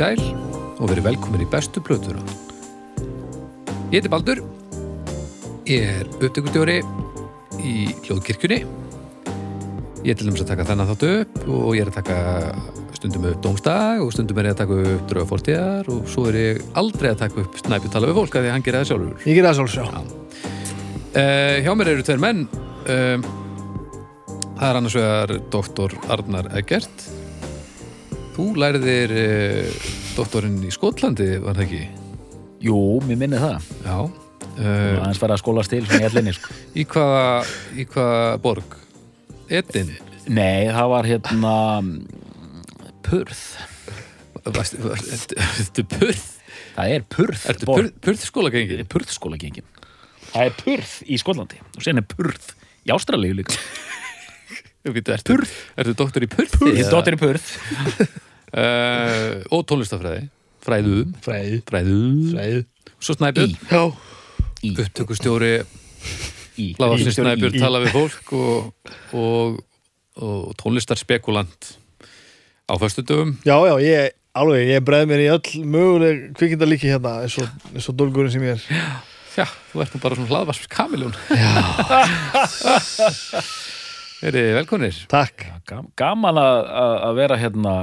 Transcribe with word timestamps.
sæl 0.00 0.20
og 0.80 0.88
verið 0.88 1.10
velkomin 1.10 1.42
í 1.44 1.48
bestu 1.50 1.82
plötuna. 1.84 2.22
Ég 3.90 3.98
heiti 3.98 4.08
Baldur, 4.12 4.38
ég 5.68 6.00
er 6.00 6.08
upptökustjóri 6.08 6.78
í 7.60 7.74
hljóðkirkjunni. 8.06 8.62
Ég 10.00 10.14
er 10.14 10.16
til 10.16 10.30
dæmis 10.30 10.40
að 10.40 10.54
taka 10.54 10.66
þennan 10.70 10.88
þáttu 10.88 11.10
upp 11.18 11.36
og 11.50 11.76
ég 11.76 11.84
er 11.84 11.90
að 11.90 11.98
taka 11.98 12.16
stundum 12.96 13.28
upp 13.28 13.44
dómstag 13.44 14.00
og 14.00 14.14
stundum 14.14 14.40
er 14.40 14.48
ég 14.48 14.56
að 14.56 14.62
taka 14.62 14.80
upp 14.94 15.04
draugafortíðar 15.12 15.92
og 15.92 16.08
svo 16.08 16.26
er 16.30 16.40
ég 16.40 16.64
aldrei 16.80 17.10
að 17.12 17.20
taka 17.26 17.44
upp 17.44 17.60
snæpi 17.60 17.92
tala 17.92 18.08
við 18.08 18.20
fólk 18.22 18.40
af 18.40 18.46
því 18.46 18.52
að 18.52 18.56
hann 18.56 18.66
gerir 18.70 18.80
það 18.80 18.90
sjálfur. 18.94 19.14
Ég 19.26 19.36
gerði 19.36 19.50
það 19.50 19.60
svolítið 19.60 19.76
sjá. 19.76 19.86
Uh, 21.10 21.56
hjá 21.66 21.72
mér 21.76 21.92
eru 21.92 22.06
tveir 22.06 22.20
menn 22.22 22.44
uh, 22.46 23.30
Það 24.60 24.68
er 24.68 24.76
annars 24.78 24.96
vegar 24.96 25.40
doktor 25.50 25.96
Arnar 26.14 26.54
Eggert 26.56 27.10
Þú 28.40 28.54
læriðir 28.56 29.10
uh, 29.20 29.88
doktorinn 30.16 30.62
í 30.64 30.70
Skotlandi, 30.72 31.26
var 31.44 31.58
það 31.58 31.64
ekki? 31.66 31.80
Jú, 32.64 32.76
mér 33.04 33.18
minni 33.20 33.40
það. 33.40 33.70
Já 33.84 33.98
Uh, 34.50 34.66
uh, 34.66 34.96
aðeins 35.04 35.18
fara 35.20 35.36
að 35.36 35.40
skólast 35.40 35.70
til 35.72 35.78
svona 35.86 36.00
í 36.02 36.06
allinni, 36.08 36.32
sko. 36.34 36.54
í, 36.80 36.84
hvaða, 36.90 37.20
í 37.78 37.84
hvaða 37.88 38.38
borg? 38.42 38.74
Edin 39.52 39.92
Nei, 40.26 40.66
það 40.68 40.88
var 40.90 41.08
hérna 41.08 41.52
Purð. 43.06 43.42
Varstu- 44.48 44.90
ertu 44.90 45.84
purð? 45.94 46.24
Það 46.74 46.94
er 46.96 47.06
Purð. 47.14 47.44
Ertu 47.52 47.68
purð, 47.70 47.92
purð 48.04 48.24
skólagengin? 48.26 48.82
Purð 48.90 49.14
gengin. 49.44 49.68
Það 50.32 50.48
er 50.48 50.58
Purð 50.64 50.96
í 51.06 51.20
Skotlandi. 51.22 51.60
Og 51.76 51.86
sen 51.86 52.02
er 52.02 52.08
Purð 52.10 52.50
í 52.88 52.96
Ástralíu 52.96 53.38
líka. 53.38 53.60
Ertu, 54.88 55.22
Purð. 55.28 55.54
ertu 55.76 55.94
doktor 55.94 56.24
í 56.26 56.32
purð? 56.32 56.58
Ég 56.72 56.82
er 56.86 56.92
dóttir 56.92 57.16
í 57.16 57.22
Purð. 57.22 57.54
Uh, 58.50 59.40
og 59.54 59.62
tónlistafræði 59.70 60.24
Fræðum 60.64 61.12
Fræði. 61.24 61.60
Fræðum 61.70 62.16
Fræði. 62.34 62.62
Svo 63.00 63.14
snæpjur. 63.16 63.52
Já. 63.70 63.82
Upptökustjóri 64.70 65.52
Í. 66.60 66.72
Snæbjörn 66.76 67.54
tala 67.62 67.78
við 67.80 67.94
fólk 67.94 68.32
og, 68.36 68.90
og, 69.16 69.60
og 70.20 70.50
tónlistarspekulant 70.60 71.70
á 72.68 72.74
föstudöfum 72.82 73.36
Já, 73.46 73.54
já, 73.70 73.74
ég, 73.86 74.10
alveg, 74.36 74.66
ég 74.74 74.84
breið 74.84 75.06
mér 75.08 75.22
í 75.24 75.30
öll 75.32 75.62
möguleg 75.64 76.26
kvikindalíki 76.36 76.90
hérna 76.90 77.14
eins 77.24 77.38
og, 77.40 77.48
eins 77.72 77.88
og 77.88 77.96
dólgurinn 78.02 78.34
sem 78.34 78.44
ég 78.44 78.58
er. 78.58 78.92
Já, 79.38 79.46
þú 79.70 79.80
ert 79.86 79.94
nú 79.96 80.02
bara 80.02 80.18
svona 80.18 80.32
hlaðvars 80.34 80.66
kamiljón 80.74 81.14
Verið 84.20 84.50
velkonir 84.58 84.98
Takk. 85.08 85.46
Gam- 85.68 85.88
Gaman 85.96 86.36
að, 86.42 86.58
að 86.82 86.94
að 87.08 87.20
vera 87.22 87.38
hérna 87.40 87.74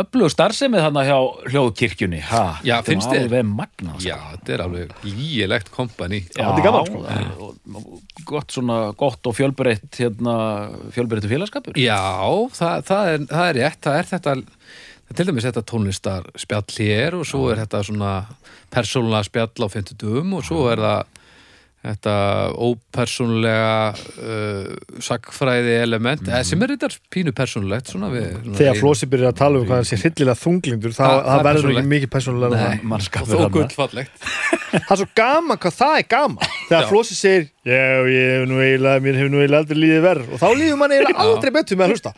öflug 0.00 0.30
starfsemið 0.30 0.84
þarna 0.84 1.02
hjá 1.06 1.16
hljóðkirkjunni. 1.50 2.20
Ha, 2.28 2.42
Já, 2.66 2.76
þetta 2.86 3.14
er? 3.16 3.24
Alveg 3.24 3.48
magna, 3.48 3.96
sko. 3.96 4.06
Já, 4.06 4.16
þetta 4.34 4.54
er 4.54 4.64
alveg 4.66 4.92
lígilegt 5.06 5.72
kompani 5.74 6.20
sko. 6.28 6.44
og 7.48 8.20
Gott 8.28 8.54
svona, 8.54 8.78
gott 8.98 9.26
og 9.26 9.34
fjölbreytt 9.38 9.98
hérna, 9.98 10.36
fjölbreyttu 10.94 11.30
félagskapur. 11.32 11.80
Já, 11.80 11.98
það, 12.54 12.86
það, 12.90 13.12
er, 13.14 13.26
það 13.32 13.48
er 13.48 13.60
rétt 13.60 13.88
Það 13.90 13.98
er 13.98 14.10
þetta 14.14 14.36
til 15.10 15.26
dæmis 15.26 15.46
þetta 15.48 15.62
tónlistar 15.66 16.26
spjall 16.38 16.76
hér 16.76 17.16
og 17.18 17.24
svo 17.26 17.48
er 17.50 17.64
þetta 17.64 17.80
svona 17.86 18.10
persónulega 18.70 19.26
spjall 19.26 19.66
á 19.66 19.68
50 19.72 19.98
dögum 19.98 20.36
og 20.38 20.44
svo 20.46 20.68
er 20.70 20.82
það 20.84 21.16
þetta 21.80 22.14
ópersónulega 22.60 23.76
uh, 23.96 24.98
sagfræði 25.00 25.76
element 25.80 26.26
mm. 26.26 26.44
sem 26.44 26.64
er 26.64 26.74
þetta 26.74 26.90
pínu 27.14 27.32
persónulegt 27.36 27.92
svona 27.92 28.10
við, 28.12 28.26
svona 28.36 28.58
Þegar 28.58 28.80
Flósi 28.82 29.08
byrjar 29.08 29.32
að 29.32 29.38
tala 29.40 29.62
um 29.62 29.64
hvað 29.68 29.80
hann 29.80 29.88
sé 29.88 30.00
hryllilega 30.02 30.40
þunglindur, 30.42 30.96
það, 30.96 31.14
Það- 31.14 31.20
það, 31.20 31.30
það 31.30 31.40
er 31.40 31.48
verður 31.48 31.72
ekki 31.72 31.92
mikið 31.94 32.12
persónulega. 32.16 32.60
Það. 32.60 33.22
og 33.22 33.30
þó 33.30 33.54
gullfallegt 33.56 34.28
Það 34.70 34.92
er 34.94 35.00
svo 35.00 35.08
gaman 35.18 35.58
hvað 35.58 35.74
það 35.80 35.96
er 35.96 36.04
gaman. 36.12 36.50
Þegar. 36.68 36.84
Flósi 36.92 37.16
segir, 37.18 37.48
já, 37.66 37.80
ég 38.06 38.28
hef 38.36 38.44
nú 38.46 38.60
eiginlega, 38.62 39.02
mér 39.02 39.16
hefur 39.18 39.32
nú 39.32 39.40
eiginlega 39.40 39.64
aldrei 39.64 39.80
líðið 39.82 40.04
verð. 40.04 40.28
Og 40.30 40.38
þá 40.38 40.46
líður 40.60 40.78
mann 40.78 40.94
eiginlega 40.94 41.24
aldrei 41.24 41.52
betur 41.56 41.80
með 41.80 41.88
að 41.88 41.94
hlusta. 41.96 42.12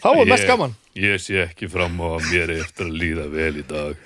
Þá 0.00 0.08
er 0.14 0.30
mest 0.30 0.48
gaman. 0.48 0.72
Ég 0.96 1.20
sé 1.22 1.44
ekki 1.44 1.68
fram 1.70 2.00
á 2.02 2.06
að 2.16 2.24
mér 2.30 2.50
er 2.50 2.64
eftir 2.64 2.88
að 2.88 2.96
líða 2.98 3.26
vel 3.30 3.52
í 3.60 3.62
dag 3.68 4.00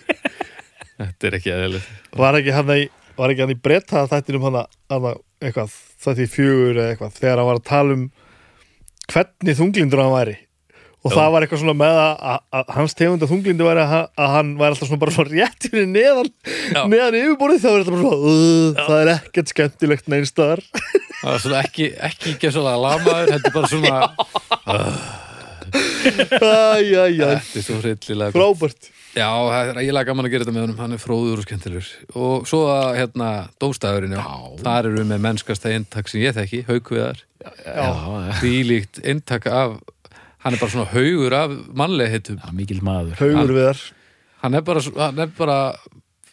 Þetta 1.00 1.28
er 1.28 1.36
ekki 1.38 1.53
eðlilegt 1.54 2.19
Var 2.21 2.38
ekki 2.41 2.53
hann 2.54 2.72
í, 2.75 2.82
var 3.19 3.33
ekki 3.33 3.45
hann 3.45 3.55
í 3.55 3.61
bretta 3.67 4.07
þættinum 4.11 4.47
hann 4.49 4.61
að 4.63 5.11
eitthvað, 5.45 5.77
þetta 6.05 6.25
í 6.25 6.31
fjögur 6.31 6.81
eða 6.81 6.95
eitthvað, 6.95 7.19
þegar 7.21 7.41
hann 7.41 7.51
var 7.51 7.61
að 7.61 7.69
tala 7.69 7.99
um 7.99 8.05
hvernig 9.13 9.59
þunglindur 9.61 10.03
hann 10.05 10.15
væri? 10.15 10.37
Og 11.05 11.13
Já. 11.13 11.17
það 11.19 11.33
var 11.35 11.45
eitthvað 11.45 11.61
svona 11.61 11.77
með 11.77 11.99
að, 12.01 12.15
að, 12.57 12.71
hans 12.79 12.95
tegunda 12.97 13.27
þunglindur 13.29 13.69
væri 13.69 13.83
að, 13.85 14.07
að 14.25 14.31
hann 14.39 14.53
væri 14.57 14.73
alltaf 14.73 14.89
svona 14.89 15.03
bara 15.03 15.15
svona 15.19 15.35
rétt 15.35 15.67
fyrir 15.69 15.91
neðan 15.91 16.31
Já. 16.73 16.81
neðan 16.89 17.19
yfirborðið 17.19 17.61
þá 17.61 17.69
er 17.69 17.77
þetta 17.83 17.93
bara 17.93 18.05
svona 18.05 18.87
það 18.89 19.03
er 19.03 19.11
ekkert 19.19 19.53
skemmtilegt 19.53 20.09
neinstaðar 20.15 20.65
Það 21.25 21.29
var 21.29 21.45
svona 21.45 21.61
ekki, 21.65 21.91
ekki 22.09 22.33
ekki 22.35 22.51
svona 22.53 22.75
lamaður 22.81 23.31
Þetta 23.35 23.51
er 23.51 23.55
bara 23.59 23.69
svona 23.75 23.97
er 27.61 27.65
svo 27.65 27.79
hryllilega 27.81 28.33
gott. 28.33 28.41
frábært 28.41 28.94
Já, 29.15 29.29
það 29.31 29.69
er 29.71 29.79
eiginlega 29.79 30.09
gaman 30.11 30.27
að 30.27 30.33
gera 30.35 30.45
þetta 30.45 30.55
með 30.57 30.65
honum 30.65 30.79
Hann 30.83 30.95
er 30.97 31.01
fróður 31.03 31.41
og 31.41 31.47
skemmtilegur 31.47 31.89
Og 32.19 32.47
svo 32.51 32.61
að 32.73 32.89
hérna, 32.99 33.29
dómstæðurinn 33.63 34.15
já. 34.17 34.23
Já. 34.25 34.39
Þar 34.65 34.89
eru 34.91 34.99
við 35.01 35.11
með 35.13 35.21
mennskasta 35.29 35.71
eintak 35.75 36.11
sem 36.11 36.25
ég 36.25 36.35
þekki 36.35 36.63
Haukviðar 36.71 37.21
Já, 37.45 37.51
já, 37.69 37.89
Þvílíkt 38.41 39.03
eintak 39.07 39.47
af 39.51 39.77
Hann 40.45 40.57
er 40.57 40.61
bara 40.61 40.75
svona 40.75 40.91
haugur 40.91 41.37
af 41.39 41.55
mannlega 41.79 42.13
heitum 42.17 42.41
já, 42.43 42.51
mikil 42.53 42.81
maður. 42.85 43.15
haugur 43.23 43.55
við 43.57 43.69
þar 43.71 43.85
Hann 44.45 44.59
er 44.59 44.67
bara, 44.67 44.83
hann 44.99 45.23
er 45.25 45.31
bara 45.39 45.59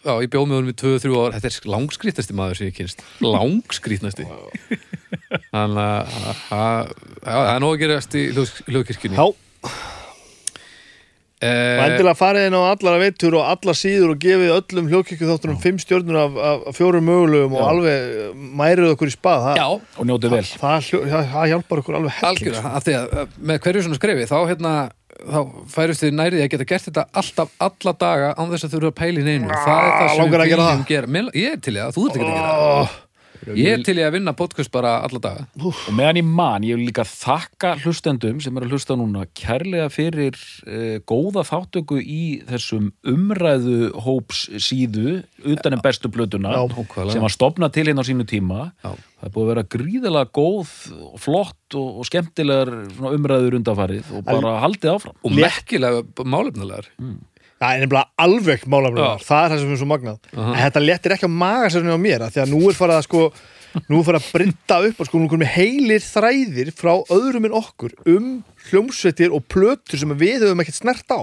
Já, 0.02 0.16
ég 0.18 0.32
bjóð 0.34 0.48
með 0.50 0.58
honum 0.58 0.74
í 0.74 0.78
2-3 0.82 1.14
ár 1.22 1.36
Þetta 1.38 1.52
er 1.52 1.70
langskrítasti 1.76 2.34
maður 2.36 2.58
sem 2.60 2.72
ég 2.72 2.78
kynst 2.80 3.06
Langskrítnasti 3.22 4.26
Þannig 5.54 6.18
að 6.58 6.90
það 7.30 7.54
er 7.54 7.62
nóg 7.62 7.76
að 7.76 7.82
gerast 7.86 8.18
í 8.18 8.24
hljóðkirkjunni 8.34 9.20
já, 9.22 9.28
og 11.42 11.50
eh, 11.50 11.84
endilega 11.88 12.14
farið 12.20 12.48
inn 12.48 12.56
á 12.58 12.62
allara 12.70 13.02
veitur 13.02 13.38
og 13.40 13.48
alla 13.50 13.74
síður 13.74 14.14
og 14.14 14.22
gefið 14.22 14.54
öllum 14.60 14.90
hljókirkju 14.92 15.30
þáttunum 15.32 15.60
fimm 15.64 15.80
stjörnur 15.82 16.20
af, 16.22 16.38
af, 16.38 16.68
fjórum 16.78 17.08
mögulegum 17.10 17.56
og 17.58 17.66
alveg 17.66 18.16
eh, 18.22 18.32
mærið 18.62 18.92
okkur 18.94 19.10
í 19.10 19.16
spað 19.16 19.46
það, 19.48 19.62
Já, 19.62 19.68
Og 19.98 20.10
njótu 20.10 20.32
vel. 20.34 20.44
það, 20.46 20.90
það, 20.94 21.30
það 21.34 21.52
hjálpar 21.56 21.84
okkur 21.84 22.00
alveg 22.02 22.18
helling 22.20 22.50
algjörða, 22.52 22.74
af 22.78 22.86
því 22.86 22.98
að 23.00 23.16
að 23.24 23.38
með 23.52 23.62
hverju 23.66 23.86
svona 23.88 24.02
skrefi 24.02 24.28
þá 24.30 24.38
hérna 24.52 24.74
þá 25.22 25.40
færist 25.70 26.06
þið 26.06 26.18
nærið 26.18 26.44
að 26.46 26.52
geta 26.54 26.68
gert 26.70 26.88
þetta 26.88 27.06
alltaf 27.22 27.56
alla 27.62 27.94
daga 28.06 28.34
án 28.38 28.52
þess 28.54 28.68
að 28.68 28.76
þurfa 28.76 28.92
að 28.92 29.00
pæla 29.02 29.22
í 29.22 29.26
neinu. 29.28 29.50
Það 29.52 29.82
er 29.82 29.92
það 29.92 30.12
sem 30.12 30.22
að 30.22 30.32
við 30.32 30.44
viljum 30.46 30.86
gera. 30.90 31.24
Ég 31.42 31.56
er 31.58 31.62
til 31.62 31.74
í 31.76 31.82
það, 31.82 31.96
þú 31.98 32.06
ert 32.06 32.16
ekki 32.18 32.26
að 32.26 32.38
gera 32.38 32.54
það 32.62 33.00
ég 33.58 33.72
er 33.74 33.84
til 33.86 33.98
í 34.00 34.04
að 34.06 34.16
vinna 34.18 34.34
podcast 34.38 34.72
bara 34.74 34.98
alla 35.06 35.22
daga. 35.22 35.46
Og 35.62 35.78
meðan 35.98 36.20
ég 36.22 36.28
man, 36.28 36.66
ég 36.68 36.80
vil 36.80 36.88
líka 36.90 37.06
þakka 37.08 37.74
hlustendum 37.84 38.42
sem 38.44 38.58
er 38.58 38.66
að 38.66 38.76
hlusta 38.76 38.98
núna 39.00 39.26
kærlega 39.38 39.88
fyrir 39.94 40.38
uh, 40.68 40.98
góða 41.10 41.46
þáttöku 41.48 42.00
í 42.02 42.24
þessum 42.50 42.92
umræðu 43.08 43.92
hóps 44.06 44.46
síðu 44.62 45.22
utan 45.42 45.78
en 45.78 45.84
bestu 45.84 46.12
blötuna 46.12 46.54
sem 47.12 47.24
var 47.24 47.34
stopnað 47.34 47.76
til 47.78 47.88
hérna 47.90 48.06
á 48.06 48.10
sínu 48.10 48.28
tíma. 48.30 48.72
Já. 48.84 48.94
það 49.22 49.28
er 49.28 49.34
búið 49.36 49.44
að 49.44 49.52
vera 49.54 49.66
gríðalega 49.76 50.32
góð 50.38 50.76
og 51.08 51.18
flott 51.22 51.78
og, 51.80 51.90
og 52.02 52.08
skemmtilegar 52.10 52.72
umræður 53.12 53.60
undanfarið 53.62 54.16
og 54.18 54.26
bara 54.28 54.56
haldið 54.64 54.96
áfram. 54.96 55.20
Og 55.26 55.36
merkilega 55.38 56.06
málefnilegar 56.26 56.90
Það 57.62 57.72
er 57.78 57.82
nefnilega 57.84 58.26
alveg 58.26 58.64
málaflega 58.74 59.08
Já. 59.08 59.26
það 59.30 59.44
er 59.46 59.52
það 59.54 59.60
sem 59.64 59.72
er 59.76 59.82
svo 59.82 59.90
magnað 59.92 60.20
Aha. 60.34 60.52
en 60.52 60.62
þetta 60.66 60.82
léttir 60.88 61.14
ekki 61.16 61.28
á 61.30 61.38
magasörnum 61.42 61.94
á 61.94 62.02
mér 62.02 62.24
af 62.26 62.32
því 62.34 62.42
að 62.46 62.54
nú 62.56 62.62
er 62.72 62.78
farið 62.80 62.98
að 62.98 63.04
sko 63.06 63.26
nú 63.88 64.00
er 64.02 64.08
farið 64.08 64.22
að 64.22 64.32
brinda 64.36 64.78
upp 64.90 64.98
og 65.04 65.08
sko 65.08 65.20
nú 65.22 65.28
er 65.28 65.34
komið 65.36 65.52
heilir 65.56 66.02
þræðir 66.04 66.72
frá 66.76 66.94
öðrum 67.14 67.46
en 67.48 67.54
okkur 67.62 67.94
um 68.16 68.32
hljómsveitir 68.72 69.36
og 69.38 69.46
plötur 69.52 70.02
sem 70.02 70.16
við 70.20 70.48
höfum 70.48 70.64
ekkert 70.66 70.80
snert 70.82 71.14
á 71.14 71.22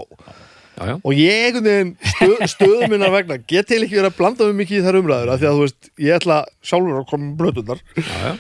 já, 0.79 0.87
já. 0.93 0.95
og 1.03 1.13
ég 1.19 1.49
einhvern 1.49 1.67
veginn 1.67 1.91
stöð, 2.15 2.47
stöðum 2.55 2.95
minna 2.95 3.11
vegna 3.13 3.41
get 3.51 3.67
til 3.69 3.83
ekki 3.83 3.99
verið 3.99 4.13
að 4.13 4.19
blanda 4.23 4.49
mig 4.49 4.61
mikið 4.63 4.79
í 4.79 4.85
þær 4.87 5.01
umræður 5.03 5.35
af 5.35 5.43
því 5.43 5.51
að 5.51 5.59
þú 5.59 5.67
veist, 5.67 5.91
ég 6.07 6.17
ætla 6.21 6.39
sjálfur 6.71 7.01
að 7.03 7.09
koma 7.11 7.29
með 7.33 7.43
plötunar 7.43 7.83
Já, 7.99 8.15
já. 8.23 8.33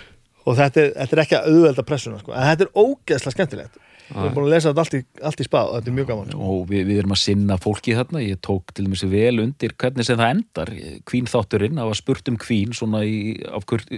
og 0.46 0.56
þetta 0.62 0.84
er, 0.86 0.94
þetta 1.02 1.18
er 1.18 1.22
ekki 1.26 1.38
að 1.42 1.50
auðvelda 1.52 1.86
pressuna 1.90 2.22
sko. 2.22 2.32
en 2.38 2.48
þetta 2.52 2.68
er 2.68 2.72
ógeðslega 2.86 3.36
skemmtilegt 3.36 3.84
við 4.08 4.24
erum 4.24 4.34
búin 4.38 4.46
að 4.48 4.54
lesa 4.54 4.70
þetta 4.72 4.84
allt 4.84 4.96
í, 4.96 5.00
allt 5.28 5.40
í 5.42 5.46
spað 5.46 5.68
og 5.68 5.74
þetta 5.78 5.90
er 5.90 5.96
mjög 5.98 6.08
gaman 6.08 6.30
sko. 6.32 6.48
og 6.48 6.66
við, 6.70 6.82
við 6.88 7.00
erum 7.02 7.14
að 7.14 7.20
sinna 7.22 7.58
fólki 7.60 7.96
þarna 7.98 8.22
ég 8.24 8.40
tók 8.44 8.72
til 8.74 8.86
dæmis 8.86 9.04
vel 9.12 9.42
undir 9.44 9.74
hvernig 9.76 10.08
sem 10.08 10.20
það 10.20 10.34
endar 10.36 10.72
kvín 11.08 11.28
þátturinn, 11.28 11.80
það 11.80 11.90
var 11.92 12.00
spurt 12.00 12.32
um 12.32 12.38
kvín 12.40 12.74
svona 12.76 13.02
í, 13.04 13.18
af 13.52 13.66
kurt, 13.68 13.92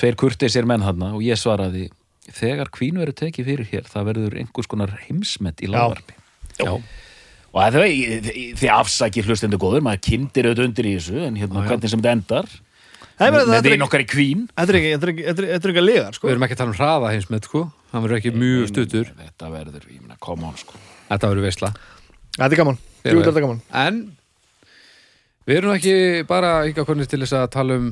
tveir 0.00 0.18
kurteisir 0.18 0.66
menn 0.68 0.82
þarna 0.82 1.12
og 1.14 1.22
ég 1.26 1.38
svaraði 1.38 1.86
þegar 2.32 2.70
kvín 2.74 2.98
verður 3.00 3.18
tekið 3.22 3.48
fyrir 3.50 3.70
hér 3.72 3.88
það 3.90 4.10
verður 4.10 4.36
einhvers 4.42 4.70
konar 4.70 4.92
heimsmet 5.06 5.62
í 5.62 5.70
lagarpi 5.70 6.14
já. 6.58 6.72
og 6.72 7.58
það 7.58 7.78
er 7.82 8.28
því 8.58 8.70
afsækir 8.74 9.26
hlustendur 9.28 9.60
góður 9.62 9.84
maður 9.86 10.04
kindir 10.06 10.50
auðvitað 10.50 10.68
undir 10.70 10.88
í 10.90 10.94
þessu 10.98 11.24
en 11.26 11.40
hérna 11.40 11.64
hvernig 11.66 11.90
sem 11.92 12.02
þetta 12.02 12.14
endar 12.16 12.50
með, 13.22 13.52
er 13.58 13.68
ekki- 13.74 13.86
okkar 13.86 14.02
í 14.02 14.08
kvín 14.08 14.46
þetta 14.56 14.72
er 14.72 14.78
ekki- 14.80 15.26
er 15.26 15.44
er- 15.44 15.54
er 15.58 15.80
að 15.82 15.86
liða 15.86 16.12
sko. 16.14 16.26
við 16.26 16.34
erum 16.34 16.46
ekki 16.46 16.56
að 16.56 16.62
tala 16.62 16.70
um 16.72 16.78
hraða 16.78 17.12
heimsmet 17.12 17.44
sko. 17.50 17.64
Hann 17.92 18.04
verður 18.04 18.18
ekki 18.18 18.32
mjög 18.36 18.66
stuttur. 18.72 19.12
þetta 19.20 19.52
verður, 19.52 19.86
ég 19.92 20.00
meina, 20.00 20.18
come 20.22 20.48
on 20.48 20.58
sko. 20.60 20.80
Þetta 21.10 21.32
verður 21.32 21.48
veisla. 21.48 21.72
Þetta 22.38 22.50
er 22.50 22.60
gaman. 22.62 22.82
Jú, 23.04 23.16
þetta 23.20 23.36
er 23.36 23.46
gaman. 23.46 23.62
En 23.84 24.02
við 25.46 25.60
erum 25.60 25.76
ekki 25.76 25.96
bara 26.28 26.52
ekki 26.66 26.86
konir 26.88 27.10
til 27.10 27.22
þess 27.24 27.38
að 27.38 27.48
tala 27.56 27.80
um 27.80 27.90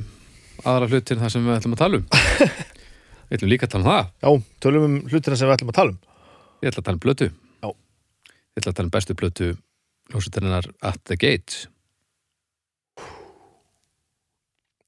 aðra 0.65 0.91
hlutir 0.91 1.21
þar 1.21 1.33
sem 1.33 1.45
við 1.45 1.57
ætlum 1.57 1.77
að 1.77 1.83
tala 1.85 2.01
um. 2.01 2.07
Við 3.31 3.37
ætlum 3.37 3.51
líka 3.53 3.67
að 3.67 3.75
tala 3.77 3.85
um 3.85 3.91
það. 3.93 4.07
Já, 4.19 4.55
tölum 4.65 4.85
um 4.89 4.95
hlutina 5.07 5.37
sem 5.39 5.47
við 5.47 5.55
ætlum 5.55 5.69
að 5.71 5.77
tala 5.77 5.93
um. 5.93 5.99
Ég 6.61 6.69
ætla 6.69 6.81
að 6.83 6.85
tala 6.85 6.99
um 6.99 7.01
blötu 7.01 7.27
Já. 7.31 7.69
Ég 8.29 8.61
ætla 8.61 8.71
að 8.71 8.77
tala 8.77 8.85
um 8.85 8.93
bestu 8.93 9.15
blötu 9.17 9.47
hljósutarinnar 10.11 10.67
At 10.85 10.99
the 11.09 11.17
Gate 11.17 11.65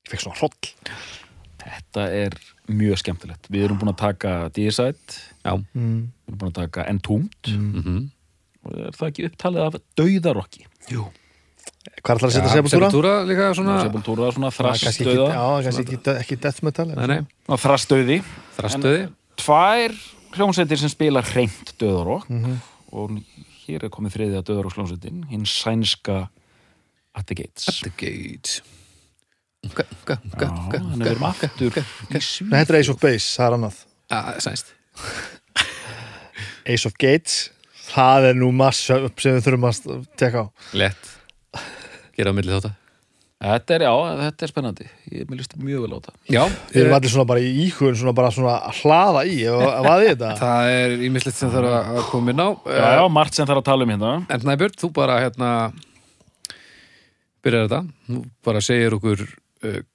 Ég 0.04 0.12
fekk 0.12 0.22
svona 0.26 0.38
hroll 0.38 0.74
Þetta 1.64 2.06
er 2.12 2.38
mjög 2.68 2.98
skemmtilegt. 3.02 3.48
Við 3.52 3.64
erum 3.68 3.80
búin 3.80 3.94
að 3.94 4.00
taka 4.04 4.50
Deicide, 4.56 5.18
Já 5.44 5.54
mm. 5.56 5.98
við 6.26 6.32
erum 6.32 6.40
búin 6.42 6.52
að 6.54 6.60
taka 6.62 6.86
Entombed 6.92 7.52
mm 7.52 7.82
-hmm. 7.84 8.00
og 8.64 8.80
er 8.88 8.92
það 8.98 9.08
ekki 9.12 9.26
upptalið 9.30 9.62
af 9.68 9.76
Dauðarokki. 9.98 10.66
Jú 10.92 11.10
Hvað 12.04 12.16
er 12.16 12.20
það 12.22 12.28
að 12.28 12.34
setja 12.34 12.50
sepultúra? 12.52 12.90
Sepultura 12.90 13.14
líka 13.28 13.54
svona 13.56 13.82
Sepultura, 13.84 14.32
svona 14.32 14.48
er 14.48 14.68
ekki, 14.72 14.86
þrastauða. 14.86 15.28
já, 15.34 15.64
kannski 15.64 15.84
ekki, 15.84 15.98
ekki 16.20 16.36
death 16.44 16.64
metal 16.64 16.88
Nei, 16.88 17.08
nei, 17.08 17.22
Þrastauði. 17.48 18.18
þrastöði 18.58 19.02
Tvær 19.36 19.96
hljómsveitir 20.38 20.78
sem 20.78 20.90
spila 20.90 21.22
hreint 21.22 21.74
Dauðarokk 21.80 22.30
Mhm. 22.30 22.58
og 22.92 23.12
hér 23.68 23.84
er 23.84 23.90
komið 23.90 24.16
þriðja 24.16 24.44
Dauðarokks 24.44 24.76
hljómsveitin, 24.76 25.24
hinn 25.30 25.46
sænska 25.46 26.30
At 27.16 27.28
the 27.28 27.36
Gates. 27.36 27.68
At 27.70 27.76
the 27.84 27.92
Gate 27.98 28.62
þannig 29.64 31.00
við 31.00 31.10
erum 31.14 31.26
aftur 31.30 31.50
Nei. 31.64 32.20
Þetta 32.20 32.68
er 32.74 32.80
Ace 32.82 32.92
of 32.94 33.00
Base, 33.02 33.32
það 33.38 33.48
er 33.48 33.58
annað 33.60 33.82
Ah, 34.14 34.30
Sænst 34.44 34.74
Ace 36.70 36.86
of 36.88 36.96
Gates, 37.00 37.50
það 37.90 38.30
er 38.32 38.40
nú 38.40 38.52
massa 38.56 39.00
upp 39.08 39.20
sem 39.24 39.36
við 39.38 39.48
þurfum 39.48 39.68
að 39.72 40.08
tekka 40.20 40.46
á 40.46 40.48
Lett 40.78 41.12
Gera 42.18 42.32
á 42.32 42.38
milli 42.38 42.54
þátt 42.56 42.74
Þetta 43.44 43.74
er, 43.76 43.84
já, 43.84 43.92
þetta 44.22 44.46
er 44.46 44.52
spennandi. 44.54 44.86
Ég 45.12 45.26
mér 45.28 45.40
líst 45.42 45.56
mjög 45.60 45.82
vel 45.84 45.98
á 46.00 46.06
það. 46.06 46.14
Já, 46.32 46.44
Við 46.72 46.78
erum 46.80 46.94
allir 46.96 47.12
svona 47.12 47.26
bara 47.28 47.42
í 47.44 47.50
íhugun 47.66 47.98
svona 48.00 48.14
bara 48.16 48.30
svona 48.32 48.54
að 48.70 48.78
hlaða 48.86 49.24
í 49.28 49.34
þetta? 49.44 50.30
það 50.46 50.68
er 50.78 50.94
ímislegt 51.10 51.36
sem 51.42 51.52
þarf 51.52 51.74
að 51.76 52.00
koma 52.08 52.32
inn 52.32 52.40
á 52.40 52.50
Já, 52.72 52.86
já, 52.96 53.04
margt 53.12 53.36
sem 53.36 53.50
þarf 53.50 53.60
að 53.60 53.68
tala 53.68 53.84
um 53.84 53.92
hérna. 53.92 54.14
En 54.32 54.46
Snæbjörn, 54.46 54.78
þú 54.80 54.90
bara 54.96 55.18
hérna 55.26 55.50
byrjar 57.44 57.68
þetta 57.68 57.82
Þú 58.08 58.22
bara 58.48 58.64
segir 58.64 58.96
okkur 58.96 59.26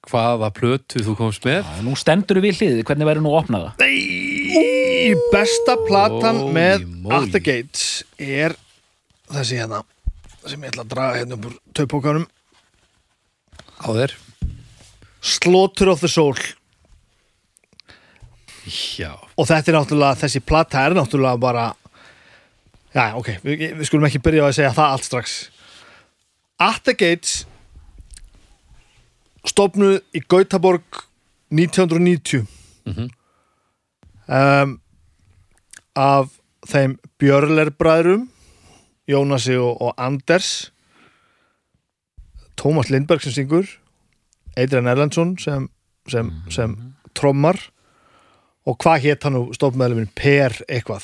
hvaða 0.09 0.49
plötu 0.55 1.01
þú 1.05 1.15
komst 1.19 1.45
með? 1.45 1.61
Já, 1.61 1.83
nú 1.85 1.93
stendur 1.99 2.39
við 2.43 2.59
hliðið, 2.59 2.83
hvernig 2.87 3.09
væri 3.09 3.23
nú 3.23 3.33
að 3.33 3.39
opna 3.43 3.61
það? 3.63 3.83
Í 3.89 5.13
besta 5.33 5.75
platan 5.85 6.41
Holy 6.41 6.53
með 6.55 6.85
moly. 6.89 7.15
At 7.19 7.33
the 7.35 7.41
Gates 7.43 8.03
er 8.17 8.55
þessi 9.29 9.59
hérna 9.61 9.83
sem 10.45 10.61
ég 10.63 10.71
ætla 10.71 10.85
að 10.85 10.93
draga 10.93 11.19
hérna 11.19 11.37
upp 11.37 11.49
úr 11.49 11.57
taupókanum 11.77 12.25
á 13.79 13.89
þér. 13.93 14.15
Slaughter 15.19 15.91
of 15.91 16.01
the 16.01 16.09
Soul. 16.09 16.37
Já, 18.69 19.13
og 19.35 19.47
þetta 19.49 19.71
er 19.71 19.77
náttúrulega, 19.79 20.19
þessi 20.23 20.41
plata 20.45 20.81
er 20.85 20.95
náttúrulega 20.97 21.41
bara 21.41 21.69
já, 22.93 23.15
ok, 23.17 23.31
við, 23.45 23.63
við 23.77 23.85
skulum 23.89 24.07
ekki 24.09 24.21
byrja 24.23 24.45
á 24.45 24.49
að 24.49 24.57
segja 24.59 24.75
það 24.77 24.95
allt 24.95 25.07
strax. 25.07 25.37
At 26.59 26.83
the 26.85 26.95
Gates 26.97 27.45
stofnuð 29.47 29.99
í 30.15 30.21
Gautaborg 30.27 30.83
1990 31.51 32.45
Mhm. 32.85 33.09
um, 34.27 34.81
af 35.95 36.29
þeim 36.67 36.97
Björler 37.19 37.69
bræðrum 37.71 38.29
Jónasi 39.09 39.55
og, 39.57 39.81
og 39.81 39.93
Anders. 39.97 40.71
Tómas 42.61 42.89
Lindberg 42.89 43.21
sem 43.23 43.31
syngur. 43.33 43.65
Adrian 44.57 44.87
Erlandsson 44.87 45.37
sem, 45.39 45.69
sem, 46.07 46.29
sem 46.49 46.75
trommar. 47.15 47.57
Og 48.67 48.77
hvað 48.83 49.01
hétt 49.07 49.23
hann 49.25 49.33
nú 49.33 49.47
stofnmeðluminn? 49.55 50.11
Per 50.15 50.53
eitthvað. 50.69 51.03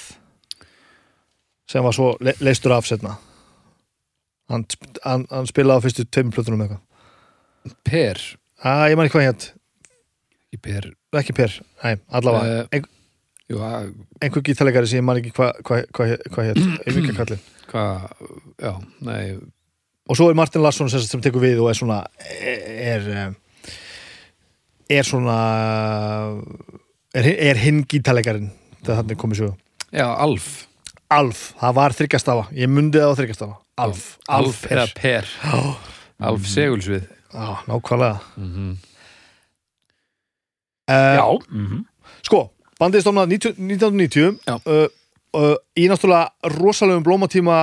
Sem 1.71 1.83
var 1.83 1.95
svo 1.97 2.11
le 2.21 2.35
leistur 2.45 2.75
af 2.75 2.85
setna 2.85 3.15
hann, 4.53 4.67
hann, 5.01 5.23
hann 5.31 5.47
spilaði 5.49 5.81
á 5.81 5.85
fyrstu 5.87 6.03
tveimur 6.05 6.35
plötunum 6.35 6.61
eitthvað 6.61 6.81
Per. 7.87 8.21
Að 8.65 8.85
ég 8.91 8.99
man 8.99 9.07
ekki 9.09 9.17
hvað 9.17 9.27
hétt, 9.29 9.47
Í 10.55 10.59
Per. 10.61 10.85
Ekki 11.15 11.33
Per 11.35 11.51
nei, 11.83 11.97
allavega, 12.15 12.61
Eh, 12.61 12.77
ein, 12.79 12.85
Jú, 13.45 13.59
að, 13.61 13.91
einhver 14.25 14.41
gítalegari 14.41 14.89
sem 14.89 14.97
ég 14.97 15.05
man 15.05 15.19
ekki 15.19 15.31
hvað 15.35 15.59
hva, 15.67 15.81
hva, 15.93 16.05
hva 16.33 16.45
hétt, 16.47 16.61
einhverja 16.87 17.17
kallinn. 17.19 17.43
Hvað 17.69 18.05
Já, 18.61 18.71
nei. 19.05 19.35
Og 20.09 20.17
svo 20.17 20.29
er 20.31 20.37
Martin 20.37 20.61
Larsson 20.63 20.89
sem, 20.89 21.01
sagt 21.01 21.13
sem 21.13 21.21
tekur 21.21 21.41
við 21.43 21.59
og 21.61 21.69
er 21.71 21.77
svona 21.77 21.99
er 22.25 23.05
er, 23.09 23.33
er 24.95 25.05
svona 25.07 25.37
er, 27.13 27.29
er 27.33 27.61
hinn 27.61 27.83
gítaleggarinn 27.89 28.51
þegar 28.83 29.01
þannig 29.01 29.21
komið 29.21 29.41
svo 29.41 29.51
Já, 29.95 30.07
Alf. 30.09 30.49
Alf, 31.13 31.41
það 31.61 31.75
var 31.77 31.95
þryggjastafa 31.99 32.47
ég 32.57 32.71
mundi 32.71 33.01
það 33.01 33.13
á 33.13 33.17
þryggjastafa 33.21 33.57
Alf, 33.85 34.05
Alf 34.31 34.63
er 34.69 34.77
eða 34.79 34.87
Per. 34.97 35.29
Alf 36.29 36.47
Segulsvið 36.49 37.09
Já, 37.35 37.49
nákvæmlega 37.67 38.19
mm 38.39 38.75
uh, 40.89 41.15
Já. 41.19 41.27
Mm 41.51 41.85
Sko, 42.25 42.39
bandið 42.79 43.03
stofnað 43.05 43.33
90 43.35 43.57
1990 43.59 44.39
Já. 44.47 44.55
uh, 44.65 44.87
uh, 45.35 45.55
í 45.77 45.87
náttúrulega 45.91 46.53
rosalegum 46.57 47.03
blómatíma 47.05 47.59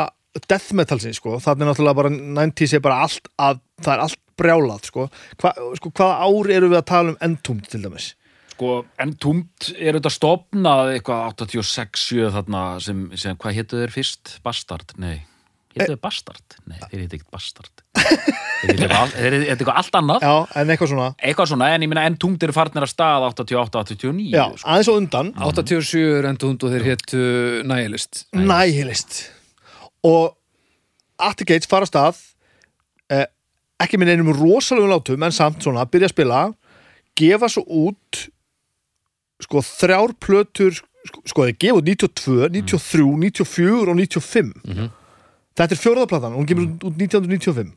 death 0.48 0.72
metalsins, 0.76 1.18
sko, 1.20 1.36
þannig 1.42 1.68
náttúrulega 1.68 1.98
bara 1.98 2.10
90s 2.12 2.76
er 2.76 2.82
bara 2.84 3.02
allt 3.04 3.28
að, 3.36 3.60
það 3.84 3.94
er 3.94 4.04
allt 4.06 4.20
brjálað, 4.40 4.86
sko. 4.88 5.06
Hva, 5.40 5.52
sko 5.76 5.92
hvaða 5.92 6.28
ár 6.28 6.52
eru 6.56 6.70
við 6.72 6.80
að 6.80 6.88
tala 6.88 7.12
um 7.12 7.18
Entombed 7.26 7.68
til 7.72 7.82
dæmis? 7.84 8.12
Sko, 8.54 8.78
en 9.00 9.12
túmt 9.20 9.68
er 9.76 9.98
þetta 9.98 10.12
stopnað 10.12 10.94
eitthvað 10.94 11.26
86-7 11.48 12.32
þarna 12.36 12.64
sem, 12.84 13.04
sem 13.18 13.36
hvað 13.40 13.58
hétu 13.58 13.80
þeir 13.80 13.94
fyrst? 13.94 14.38
Bastard? 14.44 14.96
Nei. 15.00 15.20
Hétu 15.72 15.86
þeir 15.92 16.00
Bastard? 16.04 16.56
Nei, 16.68 16.78
þeir 16.90 17.00
hétu 17.06 17.16
ekkert 17.18 17.30
Bastard. 17.32 17.84
Þeir 18.62 19.36
hétu 19.36 19.54
eitthvað, 19.56 19.76
allt 19.80 19.96
annað. 19.98 20.22
Já, 20.26 20.34
en 20.60 20.72
eitthvað 20.74 20.90
svona 20.92 21.06
Eitthvað 21.18 21.48
svona, 21.52 21.68
en 21.74 21.82
ég 21.86 21.90
minna 21.90 22.04
en 22.06 22.16
túmt 22.20 22.44
eru 22.46 22.54
farnir 22.56 22.84
að 22.86 22.92
stað 22.92 23.26
88-89. 23.30 24.26
Já, 24.34 24.44
sko. 24.56 24.68
aðeins 24.68 24.90
og 24.92 25.00
undan 25.00 25.32
87 25.38 26.02
er 26.18 26.28
endund 26.30 26.66
og 26.66 26.74
þeir 26.74 26.86
héttu 26.90 27.22
Nihilist 27.68 28.24
Nihilist 28.36 29.18
og 30.06 30.36
At 31.22 31.36
the 31.38 31.46
Gates 31.46 31.68
fara 31.70 31.86
af 31.86 31.90
stað 31.92 32.20
eh, 33.12 33.26
ekki 33.82 33.98
minn 34.00 34.10
einum 34.12 34.32
rosalegum 34.34 34.90
látum 34.92 35.22
en 35.26 35.34
samt 35.34 35.62
svona, 35.62 35.84
byrja 35.86 36.08
að 36.10 36.14
spila 36.16 36.40
gefa 37.18 37.48
svo 37.52 37.62
út 37.88 38.24
sko 39.42 39.60
þrjár 39.66 40.14
plötur 40.22 40.74
sko, 40.78 41.22
sko 41.26 41.46
þeir 41.48 41.58
gefa 41.66 41.78
út 41.82 41.86
92, 41.90 42.50
93 42.62 43.06
94 43.42 43.90
og 43.90 43.96
95 43.98 44.52
Mhm. 44.70 44.90
Þetta 45.58 45.76
er 45.76 45.80
fjórðaplatan, 45.80 46.36
hún 46.36 46.48
kemur 46.48 46.68
út 46.88 46.96
1995 46.98 47.72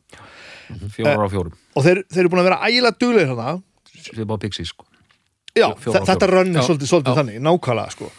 Fjórar 0.95 1.25
á 1.25 1.29
fjórum. 1.29 1.53
og 1.75 1.85
þeir, 1.85 2.03
þeir 2.09 2.23
eru 2.23 2.31
búin 2.33 2.41
að 2.41 2.49
vera 2.49 2.61
ægilega 2.65 2.99
duglegir 2.99 3.33
hana 3.33 3.61
Þið 4.05 4.21
er 4.21 4.27
bara 4.29 4.41
Pixies, 4.43 4.69
sko. 4.69 4.85
Já, 5.55 5.69
fjóra 5.81 6.01
þetta 6.05 6.27
fjóra. 6.27 6.41
rönn 6.41 6.57
er 6.57 6.65
svolítið, 6.67 6.89
svolítið 6.91 7.13
Já. 7.13 7.17
þannig, 7.19 7.37
nákvæmlega 7.45 7.93
sko. 7.95 8.09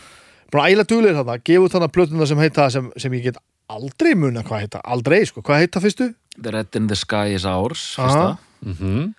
Búin 0.50 0.62
að 0.62 0.70
ægilega 0.70 0.90
duglegir 0.92 1.18
hana, 1.20 1.36
gefa 1.38 1.66
út 1.66 1.76
hana 1.76 1.88
plötuna 1.92 2.26
sem 2.26 2.38
heita 2.42 2.70
sem, 2.72 2.88
sem 2.96 3.12
ég 3.18 3.28
get 3.28 3.38
aldrei 3.70 4.14
muna 4.18 4.42
hvað 4.46 4.64
heita, 4.64 4.80
aldrei 4.82 5.20
sko, 5.28 5.42
hvað 5.46 5.62
heita 5.64 5.82
fyrstu? 5.84 6.08
The 6.40 6.50
Red 6.54 6.78
in 6.78 6.86
the 6.90 6.98
Sky 6.98 7.34
is 7.36 7.44
Ours, 7.44 7.94
fyrsta. 7.98 8.38
mm 8.64 8.74
-hmm. 8.80 9.14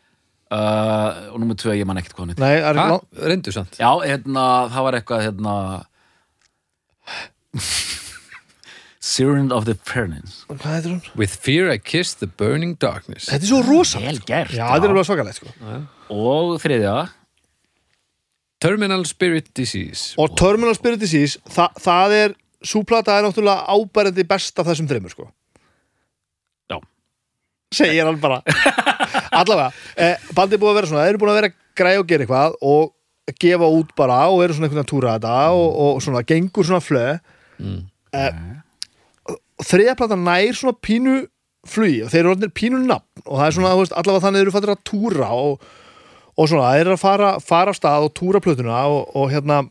Uh, 0.47 1.33
og 1.33 1.39
nummer 1.41 1.55
tvö, 1.59 1.73
ég 1.75 1.85
man 1.85 1.97
ekkert 1.97 2.15
hvað 2.15 2.39
hann 2.39 2.43
er, 2.47 2.73
lá- 2.73 3.03
Reyndu 3.19 3.51
samt 3.51 3.75
Já, 3.75 3.91
hérna, 3.99 4.69
það 4.71 4.83
var 4.83 4.93
eitthvað, 4.95 5.21
hérna... 5.25 5.53
Siren 9.07 9.53
of 9.55 9.67
the 9.67 9.75
Furnace. 9.87 10.43
hvað 10.49 10.73
heitir 10.73 10.91
hún? 10.91 11.01
With 11.15 11.37
fear 11.39 11.69
I 11.71 11.77
kissed 11.79 12.19
the 12.19 12.27
burning 12.27 12.75
darkness 12.81 13.29
Þetta 13.31 13.45
er 13.45 13.51
svo 13.51 13.61
rosa 13.63 14.01
Vel 14.03 14.19
gert. 14.27 14.51
Já, 14.51 14.65
þetta 14.73 14.89
er 14.89 14.93
alveg 14.93 15.07
svakalegt 15.07 15.39
sko. 15.39 15.53
Og 16.13 16.57
þriðja, 16.63 16.95
Terminal 18.63 19.05
Spirit 19.07 19.53
Disease 19.55 20.17
Og 20.19 20.35
Terminal 20.39 20.75
Spirit 20.75 20.99
Disease, 21.03 21.39
þa 21.53 21.69
það 21.79 22.17
er 22.17 22.35
súplata 22.67 23.15
er 23.15 23.27
náttúrulega 23.27 23.69
ábærandi 23.69 24.25
best 24.27 24.59
af 24.59 24.67
þessum 24.67 24.87
þreymur 24.89 25.13
sko. 25.13 25.27
Já. 26.67 26.79
Segir 27.77 28.07
hann 28.09 28.19
bara 28.19 28.41
Allavega, 29.39 29.71
eh, 29.95 30.29
bandið 30.35 30.57
er 30.57 30.61
búið 30.61 30.71
að 30.71 30.79
vera 30.79 30.91
svona 30.91 31.03
þeir 31.05 31.13
eru 31.13 31.21
búin 31.21 31.33
að 31.33 31.39
vera 31.41 31.53
græja 31.77 32.01
og 32.01 32.07
gera 32.09 32.25
eitthvað 32.25 32.61
og 32.65 33.35
gefa 33.39 33.69
út 33.77 33.91
bara 33.95 34.21
og 34.31 34.41
eru 34.43 34.55
svona 34.55 34.67
einhvern 34.67 34.81
veginn 34.81 34.87
að 34.87 34.91
túra 34.91 35.15
þetta 35.17 35.35
og, 35.53 35.67
og 35.83 35.99
svona 36.03 36.23
gengur 36.27 36.67
svona 36.67 36.83
flöð 36.83 37.19
mm. 37.61 37.81
eh, 38.17 38.39
og 39.57 39.67
þriðja 39.67 39.97
platan 39.99 40.25
nær 40.27 40.57
svona 40.57 40.77
pínu 40.87 41.15
flugi 41.67 42.03
og 42.05 42.11
þeir 42.13 42.21
eru 42.21 42.33
orðinir 42.33 42.53
pínu 42.55 42.81
nafn 42.85 43.23
og 43.25 43.39
það 43.39 43.47
er 43.47 43.55
svona, 43.57 43.73
þú 43.73 43.81
veist, 43.83 43.95
allavega 43.99 44.25
þannig 44.27 44.45
eru 44.45 44.53
fattir 44.55 44.73
að 44.73 44.83
túra 44.87 45.29
og, 45.35 45.63
og 46.37 46.49
svona, 46.51 46.73
þeir 46.75 46.85
eru 46.85 46.95
að 46.95 47.01
fara, 47.03 47.31
fara 47.43 47.73
af 47.73 47.79
stað 47.79 48.07
og 48.07 48.13
túra 48.17 48.43
plötuna 48.43 48.83
og, 48.91 49.15
og 49.17 49.31
hérna 49.33 49.63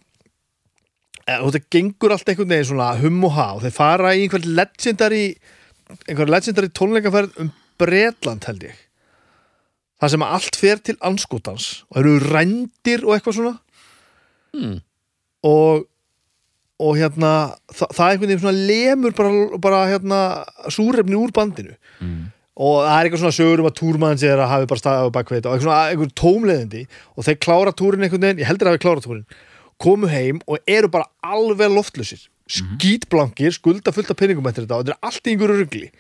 og 1.40 1.50
þetta 1.50 1.74
gengur 1.74 2.14
allt 2.14 2.28
einhvern 2.30 2.52
veginn 2.52 2.68
svona 2.68 2.90
hum 3.00 3.22
og 3.26 3.38
og 3.42 3.62
þeir 3.64 3.74
fara 3.74 4.14
í 4.14 4.26
einhvern 4.26 4.50
legendary 4.58 5.24
einhver 6.06 6.30
legendary 6.30 6.70
tónleikaferð 6.70 7.40
um 7.42 7.52
Bretland 7.80 8.46
held 8.46 8.66
ég 8.68 8.82
það 10.00 10.12
sem 10.12 10.26
allt 10.26 10.58
fer 10.60 10.82
til 10.84 10.98
anskotans 11.06 11.68
og 11.90 12.02
eru 12.02 12.18
rændir 12.30 13.06
og 13.06 13.16
eitthvað 13.16 13.40
svona 13.40 13.56
Hmm. 14.56 14.78
og 15.44 15.84
og 16.82 16.96
hérna 16.98 17.32
það, 17.72 17.90
það 17.96 18.06
er 18.06 18.14
einhvern 18.14 18.30
veginn 18.30 18.42
svona 18.44 18.64
lemur 18.70 19.14
bara, 19.16 19.58
bara 19.62 19.82
hérna 19.90 20.20
súrefni 20.72 21.18
úr 21.18 21.32
bandinu. 21.36 21.76
Mm. 22.00 22.32
og 22.56 22.78
það 22.84 22.94
er 22.94 23.06
eitthvað 23.06 23.22
svona 23.22 23.36
sögur 23.36 23.62
um 23.62 23.68
að 23.68 23.76
túrmann 23.80 24.20
sér 24.20 24.40
að 24.40 24.52
hafi 24.52 24.68
bara 24.70 24.80
staðið 24.80 25.08
á 25.08 25.16
bakveit 25.16 25.44
og 25.44 25.50
eitthvað 25.52 25.66
svona 25.66 25.80
einhver 25.92 26.12
tómleðindi 26.20 26.82
og 27.12 27.26
þeir 27.26 27.38
klára 27.44 27.74
túrin 27.76 28.06
einhvern 28.06 28.24
veginn, 28.24 28.40
ég 28.40 28.48
heldur 28.48 28.70
að 28.70 28.76
hafi 28.76 28.84
klára 28.84 29.04
túrin 29.04 29.26
komu 29.82 30.08
heim 30.08 30.40
og 30.48 30.60
eru 30.64 30.88
bara 30.92 31.08
alveg 31.20 31.72
loftlusir, 31.72 32.22
skítblankir 32.48 33.52
skulda 33.52 33.92
fullt 33.92 34.12
af 34.12 34.20
penningum 34.20 34.48
eftir 34.48 34.64
þetta 34.64 34.78
og 34.78 34.86
þetta 34.86 34.96
er 34.96 35.10
allt 35.10 35.28
í 35.28 35.34
einhverju 35.34 35.58
rugli 35.60 35.90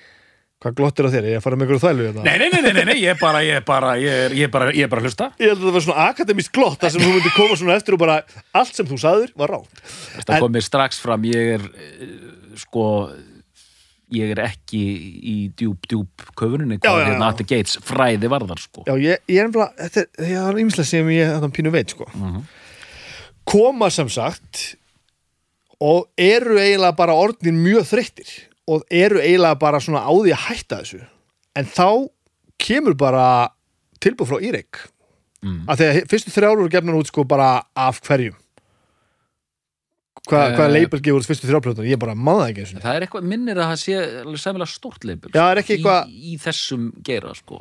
hvað 0.64 0.74
glottir 0.78 1.06
á 1.06 1.10
þér, 1.12 1.26
ég 1.28 1.36
er 1.36 1.40
að 1.40 1.44
fara 1.44 1.56
með 1.60 1.66
einhverju 1.66 1.82
þælu 1.84 2.04
hérna. 2.06 2.22
Nei, 2.24 2.36
nei, 2.40 2.48
nei, 2.48 2.60
nei, 2.64 2.72
nei, 2.78 2.84
nei, 2.88 2.96
ég 3.02 3.12
er 3.12 3.18
bara, 3.20 3.42
ég 3.44 3.58
er 3.60 3.64
bara, 3.68 3.90
ég 4.00 4.14
er, 4.26 4.34
ég 4.38 4.46
er 4.48 4.52
bara, 4.54 4.70
ég 4.72 4.86
er 4.86 4.90
bara 4.92 5.02
að 5.02 5.08
hlusta 5.10 5.26
ég 5.42 5.50
held 5.52 5.60
að 5.60 5.66
það 5.68 5.76
var 5.76 5.84
svona 5.84 6.06
akademist 6.10 6.52
glott 6.56 6.78
þar 6.80 6.94
sem 6.94 7.04
þú 7.04 7.10
myndir 7.12 7.34
koma 7.36 7.58
svona 7.60 7.76
eftir 7.76 7.96
og 7.98 8.00
bara 8.00 8.16
allt 8.56 8.78
sem 8.78 8.88
þú 8.88 8.98
sagður 9.02 9.34
var 9.36 9.52
rátt 9.52 9.82
Það 10.16 10.34
En- 10.38 10.44
kom 10.46 10.54
mér 10.56 10.64
strax 10.64 11.00
fram, 11.04 11.26
ég 11.28 11.52
er 11.58 11.66
eh, 11.66 12.14
sko 12.64 12.86
ég 14.16 14.32
er 14.32 14.40
ekki 14.46 14.80
í 15.28 15.36
djúb, 15.58 15.80
djúb 15.90 16.24
köfuninni, 16.38 16.78
hvað 16.80 17.00
já. 17.02 17.06
hérna 17.10 17.28
Atti 17.34 17.44
Gates 17.52 17.76
fræði 17.84 18.32
varðar, 18.32 18.60
sko 18.62 18.86
Já, 18.88 18.94
ég, 19.02 19.20
ég 19.28 19.42
er 19.44 19.52
bara, 19.52 19.68
þetta 19.82 20.04
er, 20.06 20.10
það 20.24 20.50
er 20.54 20.60
ýmislega 20.64 20.88
sem 20.94 21.12
ég 21.12 21.32
þetta 21.36 21.52
pínu 21.60 21.72
veit, 21.74 21.92
sko. 21.96 22.08
Mhm. 22.14 22.44
Koma 23.46 23.90
sem 23.94 24.08
sagt 24.10 24.64
og 25.84 26.06
eru 26.18 26.56
eiginlega 26.56 26.96
bara 26.96 27.12
orðin 27.18 27.58
mjög 27.60 27.84
þreyttir 27.92 28.30
og 28.68 28.82
eru 28.90 29.20
eiginlega 29.22 29.58
bara 29.60 29.78
svona 29.80 30.02
á 30.02 30.10
því 30.10 30.32
að 30.34 30.44
hætta 30.48 30.80
þessu. 30.82 31.00
En 31.56 31.64
þá 31.70 31.88
kemur 32.58 32.94
bara 32.98 33.26
tilbúð 34.02 34.28
frá 34.32 34.40
Íreik. 34.42 34.80
Mm. 35.44 35.62
Að 35.70 35.76
því 35.80 35.86
að 35.92 36.00
fyrstu 36.10 36.32
þrjár 36.34 36.56
voru 36.58 36.72
gefnar 36.72 36.98
út 36.98 37.06
sko 37.12 37.24
bara 37.28 37.50
af 37.76 38.00
hverjum. 38.02 38.34
Hva, 40.26 40.40
Eh. 40.50 40.56
Hvaða 40.56 40.72
label 40.74 40.98
gefur 41.04 41.20
út 41.22 41.26
fyrstu 41.28 41.46
þrjárplötunar? 41.46 41.86
Ég 41.86 41.98
bara 42.02 42.14
maður 42.18 42.40
það 42.42 42.48
ekki 42.50 42.62
eins 42.64 42.72
og 42.74 42.80
Það 42.82 42.96
er 42.96 43.04
eitthvað, 43.06 43.26
minnir 43.30 43.58
að 43.62 43.68
það 43.70 43.76
sé 43.82 43.98
alveg 44.24 44.40
sæmilega 44.42 44.72
stórt 44.72 45.04
leipur 45.06 45.30
Já, 45.36 45.42
er 45.52 45.60
ekki 45.60 45.76
eitthvað- 45.76 46.08
í, 46.10 46.32
í 46.32 46.38
þessum 46.42 46.88
gera, 47.06 47.34
sko 47.38 47.60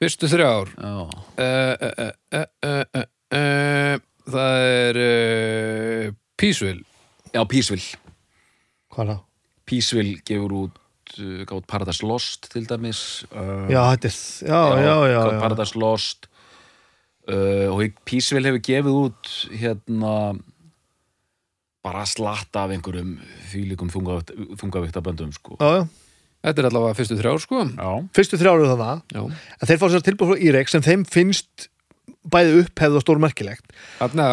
Fyrstu 0.00 0.28
þrjár 0.30 0.70
Já, 0.76 0.92
uh, 0.94 1.74
uh, 1.88 2.12
uh, 2.38 2.46
uh, 2.62 2.84
uh, 2.94 3.06
uh, 3.34 3.98
Það 4.30 4.68
er 4.70 5.00
uh, 5.02 6.12
Peaceville 6.38 6.84
Já 7.34 7.42
Peaceville 7.50 7.98
Hvað 8.94 9.02
er 9.02 9.10
það? 9.10 9.20
Peaceville 9.70 10.18
gefur 10.26 10.56
út 10.64 10.80
uh, 11.20 11.40
gátt 11.48 11.68
Paradise 11.70 12.06
Lost 12.06 12.50
til 12.52 12.66
dæmis 12.68 13.22
uh, 13.30 13.70
Já, 13.70 13.82
þetta 13.94 14.10
er, 14.10 14.18
já, 14.50 14.60
já, 14.60 14.84
já, 14.84 14.96
já, 15.14 15.20
gátt 15.22 15.42
Paradise 15.46 15.78
Lost 15.80 16.30
uh, 17.30 17.70
og 17.70 17.98
Peaceville 18.08 18.50
hefur 18.50 18.64
gefið 18.66 19.00
út 19.06 19.34
hérna 19.54 20.14
bara 21.80 22.04
slatta 22.04 22.66
af 22.66 22.74
einhverjum 22.74 23.14
fýlikum 23.48 23.88
þungavíktaböndum 23.88 25.30
sko. 25.32 25.56
já, 25.56 25.80
já. 25.80 25.88
Þetta 26.40 26.62
er 26.62 26.68
allavega 26.70 26.96
fyrstu 26.96 27.16
þrjár 27.18 27.42
sko 27.42 27.62
Já, 27.68 27.88
Fyrstu 28.16 28.38
þrjár 28.40 28.62
eru 28.62 28.70
þannig 28.70 29.12
Já. 29.12 29.22
að 29.60 29.70
þeir 29.70 29.80
fá 29.80 29.86
sér 29.92 30.04
tilbúð 30.06 30.30
frá 30.30 30.44
Íreik 30.48 30.70
sem 30.72 30.84
þeim 30.84 31.02
finnst 31.08 31.66
bæði 32.30 32.58
upphefð 32.64 32.98
og 32.98 33.04
stórmerkilegt. 33.04 33.70
Þarna, 34.00 34.26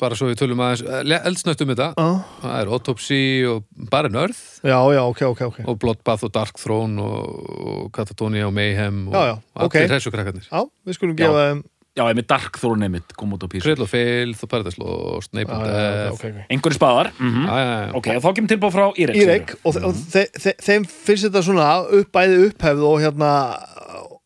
bara 0.00 0.16
svo 0.16 0.30
við 0.30 0.38
tölum 0.40 0.62
aðeins 0.64 0.84
eldsnögt 1.20 1.64
um 1.64 1.72
þetta. 1.74 1.90
Já, 1.96 2.08
Það 2.44 2.54
er 2.60 2.72
Autopsy 2.76 3.22
og 3.50 3.66
bara 3.92 4.08
Nörð. 4.12 4.40
Já, 4.64 4.78
já, 4.96 5.02
ok, 5.04 5.20
ok, 5.34 5.42
ok. 5.50 5.58
Og 5.68 5.80
Bloodbath 5.82 6.24
og 6.24 6.32
Dark 6.32 6.56
Throne 6.60 7.02
og, 7.02 7.90
Katatonia 7.92 8.46
og 8.48 8.54
Mayhem 8.56 9.08
og 9.10 9.14
Já, 9.18 9.26
já, 9.34 9.36
ok. 9.66 9.76
allir 9.76 9.92
þessu 9.96 10.14
krakkarnir 10.14 10.48
Já, 10.48 10.64
við 10.86 10.96
skulum 10.96 11.18
gefa 11.18 11.44
þeim 11.50 11.62
já 11.98 12.04
einmitt 12.06 12.28
Dark 12.30 12.54
Throne 12.62 12.86
einmitt 12.86 13.12
kom 13.18 13.32
út 13.34 13.42
á 13.42 13.48
Peaceville 13.50 13.74
Krill 13.74 13.84
og 13.84 13.90
Filth 13.90 14.44
og 14.46 14.50
Paradise 14.52 14.78
Lost 14.78 15.32
já, 15.34 15.42
já, 15.42 16.12
Death. 16.14 17.16
mm 17.18 17.46
já, 17.50 17.56
já. 17.58 17.94
Ok, 17.98 18.06
þá 18.22 18.28
kemur 18.36 18.52
tilbúið 18.52 18.76
frá 18.76 18.84
Íreik 18.94 19.18
Íreik 19.18 19.54
og, 19.66 19.76
og 19.90 19.98
þe 20.14 20.22
þe 20.38 20.54
þeim 20.62 20.86
finnst 20.86 21.26
þetta 21.26 21.42
svona 21.42 21.66
upp, 21.98 22.12
bæði 22.14 22.38
upphefð 22.46 22.86
og 22.86 23.00
hérna 23.02 23.32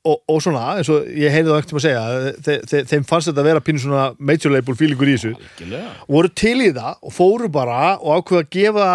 og, 0.05 0.21
og 0.29 0.41
svona, 0.45 0.65
eins 0.79 0.91
og 0.93 1.07
ég 1.09 1.33
heyrði 1.33 1.51
það 1.51 1.59
ekkert 1.61 1.75
um 1.75 1.81
að 1.81 1.85
segja 1.87 2.05
þe 2.45 2.57
þe 2.71 2.83
þeim 2.91 3.07
fannst 3.09 3.31
þetta 3.31 3.43
að 3.43 3.49
vera 3.49 3.65
pínu 3.65 3.83
svona 3.85 4.05
major 4.19 4.53
label 4.53 4.77
feelingur 4.79 5.11
í 5.11 5.17
þessu 5.17 5.33
Algjörlega. 5.35 5.93
og 6.05 6.17
voru 6.19 6.33
til 6.43 6.57
í 6.61 6.71
það 6.77 6.99
og 7.01 7.15
fóru 7.17 7.51
bara 7.55 7.79
og 7.97 8.19
ákveða 8.21 8.43
að 8.45 8.51
gefa 8.59 8.89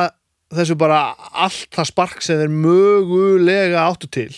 þessu 0.59 0.77
bara 0.81 0.99
allt 1.45 1.69
það 1.77 1.89
spark 1.91 2.21
sem 2.25 2.41
þeir 2.41 2.53
mögulega 2.53 3.87
áttu 3.87 4.09
til 4.19 4.29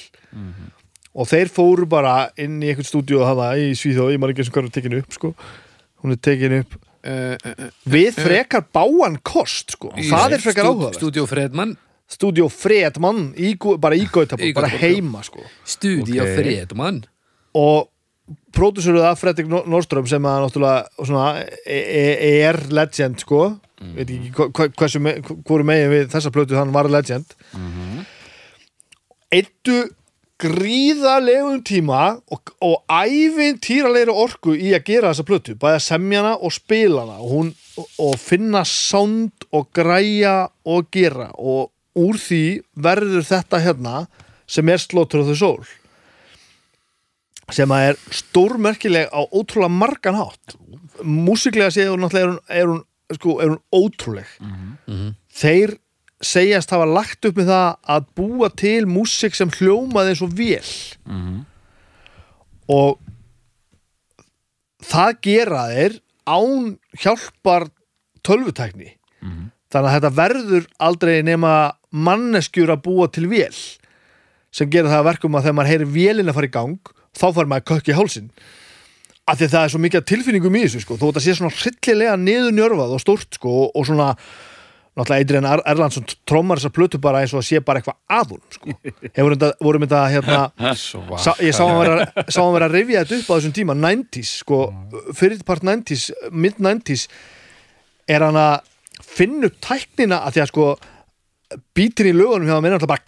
og 1.11 1.27
þeir 1.27 1.51
fóru 1.51 1.89
bara 1.91 2.15
inn 2.39 2.61
í 2.63 2.71
einhvern 2.71 2.87
stúdíu 2.87 3.19
og 3.19 3.27
hafa 3.27 3.51
í 3.59 3.73
Svíþjóð, 3.75 4.13
ég 4.15 4.21
maður 4.21 4.35
ekki 4.35 4.45
eins 4.45 4.51
og 4.51 4.55
hvað 4.55 4.69
er 4.69 4.75
tekin 4.77 4.97
upp 5.01 5.17
sko. 5.17 5.33
hún 6.03 6.15
er 6.15 6.23
tekin 6.23 6.57
upp 6.61 6.79
Uh, 7.01 7.33
uh, 7.33 7.53
uh, 7.57 7.69
við 7.89 8.13
frekar 8.13 8.61
báan 8.69 9.15
kost 9.25 9.71
sko. 9.73 9.89
það 9.97 10.35
er 10.35 10.41
frekar 10.43 10.67
áhuga 10.69 10.91
Studio 10.93 11.23
Fredman 11.25 11.71
stúdíu 12.11 12.49
Fredmann 12.51 13.31
í, 13.39 13.53
bara 13.79 13.95
í 13.95 14.05
Gautaborg, 14.11 14.53
bara 14.57 14.67
heima 14.81 15.23
sko. 15.23 15.41
Studio 15.65 16.23
Ok. 16.25 16.35
Fredman. 16.37 17.03
Og 17.57 17.87
pródúsuruð 18.55 19.03
af 19.09 19.19
Fredrik 19.19 19.47
Nor- 19.51 19.65
Nordström 19.67 20.07
sem 20.07 20.23
að 20.23 20.45
náttúrulega 20.45 21.05
svona, 21.05 21.43
e- 21.65 21.87
e- 22.01 22.41
er 22.47 22.59
legend 22.71 23.19
sko. 23.19 23.57
Veit 23.95 24.09
ekki 24.13 24.31
hversu 24.77 24.99
hvoru 25.47 25.63
megin 25.65 25.89
við 25.89 26.11
þessa 26.13 26.29
plötu 26.31 26.55
hann 26.59 26.71
var 26.75 26.87
legend. 26.91 27.25
Eittu 29.31 29.87
gríðalegum 30.41 31.59
tíma 31.65 32.17
og, 32.33 32.51
og 32.65 32.79
ævintýralegri 32.89 34.13
orku 34.23 34.55
í 34.57 34.71
að 34.73 34.85
gera 34.89 35.11
þessa 35.11 35.25
plötu 35.27 35.53
bæða 35.61 35.81
semjana 35.85 36.31
og 36.41 36.53
spilana 36.55 37.19
og, 37.21 37.27
hún, 37.29 37.51
og 38.01 38.15
finna 38.19 38.63
sound 38.65 39.45
og 39.53 39.69
græja 39.77 40.47
og 40.65 40.89
gera 40.93 41.29
og 41.37 41.69
úr 41.97 42.19
því 42.21 42.43
verður 42.75 43.25
þetta 43.27 43.59
hérna 43.63 43.95
sem 44.51 44.69
er 44.69 44.81
Slaughter 44.81 45.23
of 45.23 45.31
the 45.31 45.37
Soul 45.37 45.63
sem 47.51 47.71
að 47.75 47.89
er 47.89 47.97
stórmerkileg 48.15 49.09
á 49.11 49.27
ótrúlega 49.27 49.75
margan 49.75 50.15
hátt. 50.15 50.53
Músiklega 51.03 51.73
séð 51.75 51.89
hún 51.91 52.05
náttúrulega 52.05 52.23
er 52.23 52.29
hún, 52.29 52.37
er 52.47 52.67
hún, 52.69 52.83
sko, 53.17 53.33
er 53.43 53.49
hún 53.51 53.59
ótrúleg. 53.75 54.29
Þeir 55.35 55.73
segjast 56.21 56.71
hafa 56.71 56.85
lagt 56.85 57.25
upp 57.27 57.35
með 57.41 57.49
það 57.49 57.69
að 57.95 58.07
búa 58.15 58.49
til 58.55 58.85
músik 58.87 59.35
sem 59.35 59.49
hljómaði 59.49 60.13
eins 60.13 60.21
og 60.21 60.35
vel 60.37 60.71
og 62.71 62.99
það 64.85 65.15
gera 65.25 65.63
þeir 65.73 65.95
án 66.29 66.77
hjálpar 67.01 67.67
tölvutækni 68.23 68.93
þannig 69.71 69.89
að 69.89 69.95
þetta 69.97 70.13
verður 70.21 70.65
aldrei 70.87 71.13
nema 71.25 71.53
manneskjur 71.91 72.73
að 72.73 72.83
búa 72.87 73.07
til 73.11 73.27
vel 73.31 73.53
sem 74.51 74.71
gera 74.71 74.91
það 74.91 75.01
að 75.01 75.09
verkum 75.11 75.37
að 75.37 75.47
þegar 75.47 75.57
maður 75.57 75.71
heyrir 75.71 75.93
vélina 75.95 76.33
að 76.33 76.39
fara 76.39 76.49
í 76.49 76.55
gang 76.55 76.93
þá 77.17 77.27
fær 77.35 77.49
maður 77.51 77.67
kökk 77.71 77.91
í 77.91 77.97
hálsin 77.97 78.31
af 79.29 79.37
því 79.39 79.47
að 79.47 79.53
það 79.55 79.65
er 79.65 79.73
svo 79.73 79.81
mikið 79.81 80.07
tilfinningum 80.11 80.55
í 80.57 80.63
þessu 80.65 80.83
sko. 80.83 80.97
þó 80.99 81.05
þetta 81.09 81.23
sé 81.23 81.35
svona 81.37 81.57
hryllilega 81.57 82.15
niður 82.19 82.55
njörfað 82.57 82.95
og 82.95 83.03
stórt 83.03 83.37
sko, 83.37 83.57
og 83.69 83.85
svona 83.87 84.09
náttúrulega 84.91 85.23
Eidrien 85.23 85.47
er 85.47 85.61
Erlandsson 85.71 86.07
trommar 86.27 86.59
þessar 86.59 86.73
plötu 86.75 86.99
bara 87.01 87.21
eins 87.23 87.31
og 87.31 87.39
að 87.39 87.47
sé 87.47 87.61
bara 87.63 87.79
eitthvað 87.79 87.99
að 88.11 88.33
hún 88.33 88.41
sko. 88.51 88.73
hefur 89.17 89.35
þetta, 89.35 89.51
vorum 89.63 89.85
þetta 89.85 90.01
hérna. 90.11 90.39
Sá, 91.23 91.31
ég 91.39 91.55
sá 91.55 91.63
hann 91.63 91.79
vera, 91.79 92.65
að 92.67 92.75
rifja 92.75 93.05
þetta 93.05 93.21
upp 93.21 93.29
á 93.31 93.35
þessum 93.37 93.55
tíma 93.55 93.77
90s, 93.77 94.33
sko, 94.41 94.59
fyrirpart 95.15 95.63
90s, 95.67 96.09
mid 96.35 96.59
90s 96.59 97.07
er 98.11 98.25
hann 98.25 98.39
að 98.41 98.67
finna 99.05 99.49
upp 99.49 99.57
tæknina 99.63 100.21
að 100.25 100.37
því 100.37 100.43
að 100.43 100.51
sko 100.51 100.67
bítin 101.75 102.11
í 102.11 102.15
lögunum 102.15 102.47
hjá 102.47 102.55
hann 102.57 102.69
er 102.69 102.77
alltaf 102.77 102.91
bara 102.91 103.01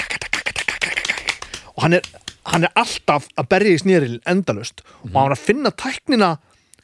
og 1.74 1.86
hann 1.86 1.98
er, 1.98 2.10
hann 2.52 2.68
er 2.68 2.74
alltaf 2.78 3.30
að 3.40 3.50
berja 3.50 3.78
í 3.78 3.84
snýril 3.84 4.18
endalust 4.30 4.84
og 5.04 5.14
hann 5.14 5.22
var 5.22 5.38
að 5.38 5.46
finna 5.48 5.72
tæknina 5.72 6.34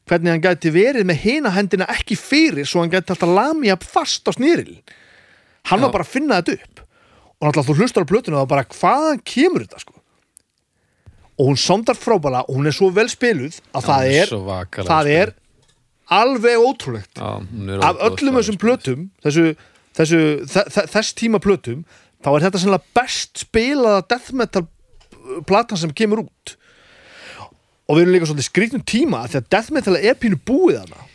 hvernig 0.09 0.33
hann 0.33 0.43
gæti 0.43 0.71
verið 0.73 1.05
með 1.05 1.21
hina 1.25 1.53
hendina 1.53 1.89
ekki 1.93 2.17
fyrir 2.17 2.65
svo 2.67 2.81
hann 2.83 2.93
gæti 2.93 3.13
alltaf 3.13 3.29
lamja 3.29 3.77
fast 3.83 4.25
á 4.25 4.33
snýril 4.33 4.79
hann 5.69 5.81
var 5.81 5.89
Já. 5.89 5.93
bara 5.93 6.05
að 6.05 6.13
finna 6.13 6.41
þetta 6.41 6.57
upp. 6.57 6.85
Og 7.39 7.47
náttúrulega 7.47 7.67
þú 7.69 7.75
hlustar 7.79 8.05
á 8.05 8.11
plötuna 8.11 8.43
og 8.43 8.49
bara 8.51 8.67
hvaðan 8.67 9.21
kemur 9.23 9.63
þetta 9.63 9.83
sko? 9.83 9.95
Og 11.39 11.51
hún 11.51 11.59
sondar 11.59 11.95
frábæla 11.95 12.43
og 12.47 12.57
hún 12.57 12.67
er 12.67 12.75
svo 12.75 12.89
vel 12.91 13.07
spiluð 13.11 13.61
að 13.71 13.85
það 13.87 14.09
er, 14.11 14.33
það 14.89 15.11
er 15.13 15.33
alveg 16.09 16.57
ótrúlegt. 16.57 17.19
Já, 17.19 17.29
af 17.85 17.99
öllum 18.09 18.39
þessum 18.39 18.59
plötum 18.61 19.09
þessu, 19.25 19.53
þessu, 19.97 20.21
þe 20.49 20.63
þe 20.73 20.85
þess 20.95 21.17
tíma 21.19 21.41
plötum 21.43 21.83
þá 22.23 22.31
er 22.33 22.45
þetta 22.47 22.61
sannlega 22.63 22.95
best 22.97 23.43
spilaða 23.45 24.05
death 24.09 24.33
metal 24.35 24.65
platan 25.49 25.79
sem 25.79 25.93
kemur 25.95 26.25
út. 26.25 26.55
Og 27.89 27.97
við 27.97 28.03
erum 28.03 28.15
líka 28.15 28.29
svolítið 28.29 28.49
skrýtnum 28.49 28.85
tíma 28.85 29.23
því 29.29 29.39
að 29.41 29.47
death 29.53 29.71
metal 29.73 29.97
er 29.97 30.17
pínu 30.17 30.37
búið 30.45 30.81
hana 30.83 31.05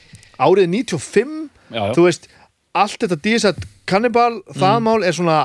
árið 0.43 0.71
95 0.73 1.35
Já, 1.71 1.79
já. 1.79 1.93
þú 1.95 2.07
veist, 2.09 2.27
allt 2.75 3.05
þetta 3.05 3.19
DSat 3.23 3.61
Cannibal, 3.89 4.41
það 4.55 4.81
mál 4.83 5.05
er 5.07 5.15
svona 5.15 5.39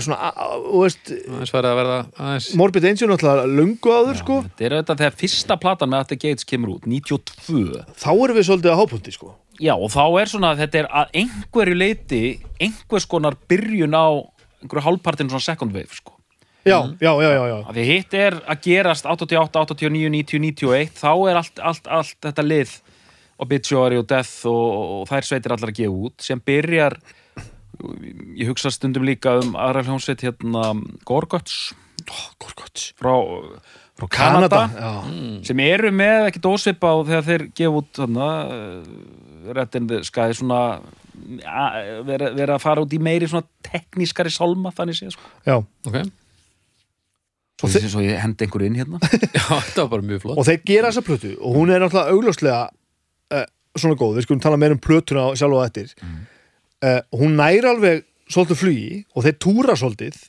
svona, 0.00 0.16
a- 0.16 0.32
a- 0.32 0.58
þú 0.62 0.80
veist 0.86 1.10
aðeins 1.12 1.52
farið 1.52 1.70
að 1.72 1.78
verða 1.82 1.98
aðeins 2.16 2.54
Morbid 2.56 2.84
Angel 2.88 3.08
náttúrulega 3.10 3.50
löngu 3.58 3.92
áður 3.92 4.16
sko 4.22 4.36
Þetta 4.46 4.64
er 4.64 4.76
auðvitað 4.78 5.02
þegar 5.02 5.16
fyrsta 5.20 5.56
platan 5.60 5.90
með 5.92 6.06
the 6.08 6.16
Gates 6.16 6.44
kemur 6.48 6.74
út, 6.78 6.86
92 6.86 7.84
þá 8.00 8.10
erum 8.14 8.36
við 8.40 8.46
svolítið 8.48 8.72
á 8.72 8.80
hápunkti 8.80 9.12
sko 9.12 9.34
Já, 9.60 9.74
og 9.76 9.90
þá 9.92 10.02
er 10.22 10.26
svona, 10.32 10.54
þetta 10.58 10.78
er 10.80 10.86
að 10.88 11.12
einhverju 11.20 11.74
leiti 11.76 12.22
einhvers 12.58 13.04
konar 13.06 13.36
byrjun 13.48 13.92
á 13.94 14.06
einhverju 14.62 14.82
hálfpartinu 14.88 15.30
svona 15.30 15.44
second 15.44 15.72
wave 15.76 15.92
sko. 15.92 16.16
já, 16.64 16.78
já, 17.00 17.12
já, 17.20 17.30
já, 17.36 17.44
já. 17.50 17.58
að 17.68 17.74
því 17.76 17.84
hitt 17.90 18.14
er 18.14 18.34
að 18.48 18.60
gerast 18.64 19.04
88, 19.06 19.60
89, 19.76 20.08
90, 20.10 20.38
91 20.40 20.96
þá 20.98 21.10
er 21.30 21.36
allt, 21.36 21.58
allt, 21.60 21.86
allt 21.86 22.16
þetta 22.22 22.42
lið 22.46 22.74
Obituary 23.42 23.98
og 23.98 24.06
Death 24.06 24.46
og, 24.46 25.02
og 25.02 25.08
þær 25.10 25.26
sveitir 25.26 25.52
allar 25.54 25.72
að 25.72 25.78
gefa 25.80 25.96
út 26.06 26.22
sem 26.22 26.38
byrjar 26.46 26.96
ég 28.36 28.48
hugsa 28.50 28.70
stundum 28.72 29.04
líka 29.06 29.38
um 29.42 29.54
aðra 29.58 29.84
hljónsveit 29.86 30.24
hérna 30.26 30.72
Gorguts 31.08 31.72
Oh, 32.10 32.32
Gorguts. 32.42 32.88
frá, 32.98 33.12
frá 33.94 34.06
Kanada, 34.10 34.62
já. 34.74 34.90
sem 35.46 35.60
eru 35.62 35.92
með 35.94 36.24
ekki 36.32 36.40
dósvipa 36.42 36.90
á 36.90 36.96
þegar 37.06 37.26
þeir 37.28 37.44
gefa 37.54 37.78
út 37.78 38.00
þarna 38.00 39.86
the 39.86 40.00
Sky 40.02 40.32
svona 40.34 40.80
vera, 42.08 42.32
vera 42.34 42.56
að 42.56 42.64
fara 42.64 42.82
út 42.82 42.96
í 42.96 42.98
meiri 42.98 43.28
svona 43.30 43.46
teknískari 43.62 44.32
sálma 44.34 44.72
þannig 44.74 44.98
séð 44.98 45.14
sko. 45.14 45.30
já, 45.46 45.56
ok, 45.86 45.98
svo, 47.62 47.70
ég, 47.70 47.88
svo 47.94 48.02
ég 48.02 48.18
hendi 48.18 48.48
einhverju 48.48 48.66
inn 48.72 48.80
hérna. 48.82 48.98
Já, 49.38 49.46
þetta 49.46 49.84
var 49.84 49.90
bara 49.94 50.06
mjög 50.08 50.24
flott. 50.24 50.38
Og 50.42 50.48
þeir 50.48 50.60
gera 50.66 50.90
þessa 50.90 51.06
plötu 51.06 51.32
og 51.38 51.56
hún 51.60 51.70
er 51.70 51.84
náttúrulega 51.84 52.16
augljóslega 52.16 52.60
uh, 53.38 53.46
svona 53.78 53.98
góð, 54.00 54.16
við 54.18 54.26
skulum 54.26 54.42
tala 54.42 54.58
meira 54.58 54.74
um 54.74 54.82
plötuna 54.82 55.28
sjálf 55.38 55.60
og 55.60 55.66
eftir 55.68 55.94
uh, 56.82 57.00
hún 57.18 57.36
næri 57.38 57.68
alveg 57.68 58.04
svolítið 58.32 58.60
flugi 58.60 59.00
og 59.14 59.26
þeir 59.26 59.38
túra 59.42 59.76
svolítið 59.78 60.20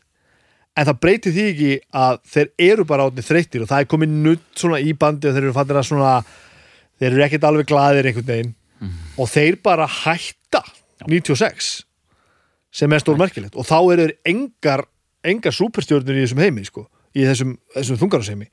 en 0.74 0.88
það 0.90 1.00
breytir 1.06 1.36
því 1.36 1.46
ekki 1.52 1.72
að 2.04 2.20
þeir 2.34 2.52
eru 2.72 2.86
bara 2.90 3.08
átni 3.08 3.26
þreyttir 3.26 3.64
og 3.64 3.70
það 3.70 3.84
er 3.84 3.90
komið 3.94 4.16
nutt 4.26 4.46
svona 4.58 4.82
í 4.82 4.94
bandi 4.98 5.30
og 5.30 5.36
þeir 5.36 5.46
eru 5.46 5.56
fattir 5.56 5.80
að 5.80 5.90
svona 5.92 6.14
þeir 6.98 7.10
eru 7.12 7.26
ekkert 7.28 7.48
alveg 7.50 7.70
glaðir 7.70 8.10
einhvern 8.10 8.30
veginn. 8.30 8.54
Og 9.22 9.30
þeir 9.30 9.60
bara 9.64 9.86
hætta 9.88 10.64
96 11.06 11.70
sem 12.74 12.96
er 12.96 13.04
stórmerkilegt. 13.04 13.54
Og 13.54 13.68
þá 13.70 13.78
eru 13.94 14.10
engar 14.26 14.88
engar 15.24 15.56
superstjörnur 15.56 16.18
í 16.18 16.26
þessum 16.26 16.42
heimi 16.44 16.66
sko, 16.68 16.88
í 17.16 17.24
þessum, 17.28 17.54
þessum 17.78 18.00
þungarasheimi 18.02 18.50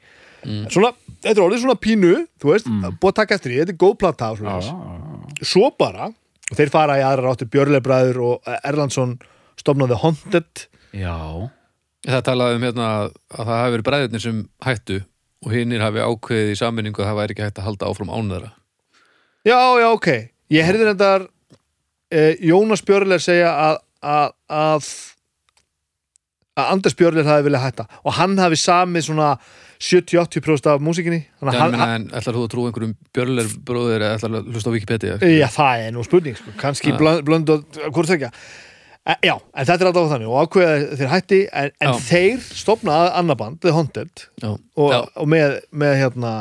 svona, 0.72 0.92
þetta 1.20 1.34
er 1.34 1.44
orðið 1.44 1.62
svona 1.64 1.80
pínu 1.80 2.12
þú 2.40 2.52
veist, 2.54 2.70
búið 2.70 3.10
að 3.10 3.18
taka 3.18 3.36
eftir 3.36 3.52
því, 3.52 3.58
þetta 3.60 3.74
er 3.74 3.80
góð 3.80 3.96
svona 4.40 5.44
svo 5.44 5.70
bara 5.76 6.10
og 6.50 6.58
þeir 6.58 6.72
fara 6.74 6.98
í 7.00 7.04
aðra 7.06 7.32
áttu 7.32 7.48
Björlebræður 7.50 8.20
og 8.26 8.52
Erlandsson 8.60 9.16
stofnaði 9.60 9.98
Haunted. 10.02 10.66
Já, 10.96 11.16
það 12.08 12.24
talaði 12.26 12.58
um 12.58 12.66
hérna 12.68 12.88
að 12.90 13.12
það 13.36 13.52
hafi 13.54 13.74
verið 13.76 13.88
bræðirnir 13.90 14.24
sem 14.24 14.40
hættu 14.66 15.02
og 15.40 15.54
hinnir 15.54 15.84
hafi 15.84 16.02
ákveðið 16.04 16.54
í 16.54 16.58
sammenningu 16.60 17.02
að 17.02 17.12
það 17.12 17.20
væri 17.20 17.36
ekki 17.36 17.46
hægt 17.46 17.60
að 17.60 17.68
halda 17.70 17.92
áfram 17.92 18.10
án 18.12 18.32
þeirra. 18.34 18.50
Já, 19.46 19.60
já, 19.80 19.86
ok, 19.88 20.08
ég 20.52 20.66
heyrði 20.68 20.88
reyndar 20.90 21.30
eh, 22.12 22.34
Jónas 22.44 22.82
Björler 22.84 23.22
segja 23.24 23.54
að 23.54 23.78
að, 24.00 24.34
að 24.48 24.90
að 26.60 26.70
Anders 26.74 26.96
Björler 26.98 27.28
hafi 27.28 27.46
viljað 27.46 27.66
hætta. 27.66 27.86
Og 28.04 28.16
hann 28.18 28.38
hafi 28.40 28.58
samið 28.60 29.06
svona 29.08 29.30
70-80% 29.80 30.66
af 30.74 30.82
músikinni 30.84 31.22
þannig 31.40 31.56
að 31.56 31.60
en, 31.62 31.78
hann, 31.80 31.92
en 31.96 32.18
ætlar 32.18 32.36
þú 32.36 32.42
að 32.44 32.50
trú 32.52 32.64
einhverjum 32.68 32.96
björler 33.16 33.52
bróðir 33.64 34.02
eða 34.04 34.18
ætlar 34.18 34.34
að 34.40 34.50
hlusta 34.52 34.72
á 34.72 34.74
Wikipedia? 34.76 35.14
Já, 35.24 35.46
það 35.54 35.84
er 35.86 35.94
nú 35.96 36.04
spurning, 36.04 36.36
sko. 36.36 36.52
kannski 36.60 36.92
blönd, 36.98 37.52
og 37.54 37.78
hvort 37.94 38.10
þekja. 38.10 38.28
Já, 39.24 39.32
en 39.40 39.64
þetta 39.64 39.78
er 39.80 39.88
alltaf 39.88 40.10
þannig 40.12 40.28
og 40.28 40.42
ákveða 40.44 40.98
þeir 41.00 41.10
hætti, 41.14 41.38
en, 41.56 41.70
en 41.80 42.02
þeir 42.04 42.42
stopna 42.44 42.98
annað 43.16 43.38
band, 43.40 43.60
The 43.64 43.72
Haunted 43.72 44.26
Já, 44.42 44.50
og, 44.52 44.90
Já. 44.92 44.98
og 45.16 45.30
með, 45.32 45.56
með 45.72 45.94
hérna 46.02 46.32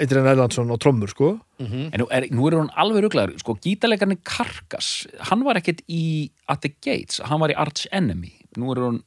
Adrian 0.00 0.26
Erlandsson 0.32 0.70
og 0.74 0.80
trommur, 0.82 1.10
sko. 1.14 1.36
En 1.60 1.94
nú 2.00 2.08
er, 2.10 2.26
nú 2.34 2.48
er 2.48 2.56
hún 2.58 2.72
alveg 2.80 3.04
ruglaður 3.06 3.38
sko, 3.42 3.54
gítarleikarni 3.62 4.18
Karkas 4.26 5.04
hann 5.30 5.44
var 5.46 5.60
ekkert 5.60 5.82
í 5.92 6.30
At 6.50 6.64
the 6.64 6.72
Gates 6.72 7.20
hann 7.28 7.42
var 7.42 7.52
í 7.52 7.56
Arch 7.58 7.86
Enemy. 7.94 8.32
Nú 8.58 8.72
er 8.74 8.82
hún 8.82 9.00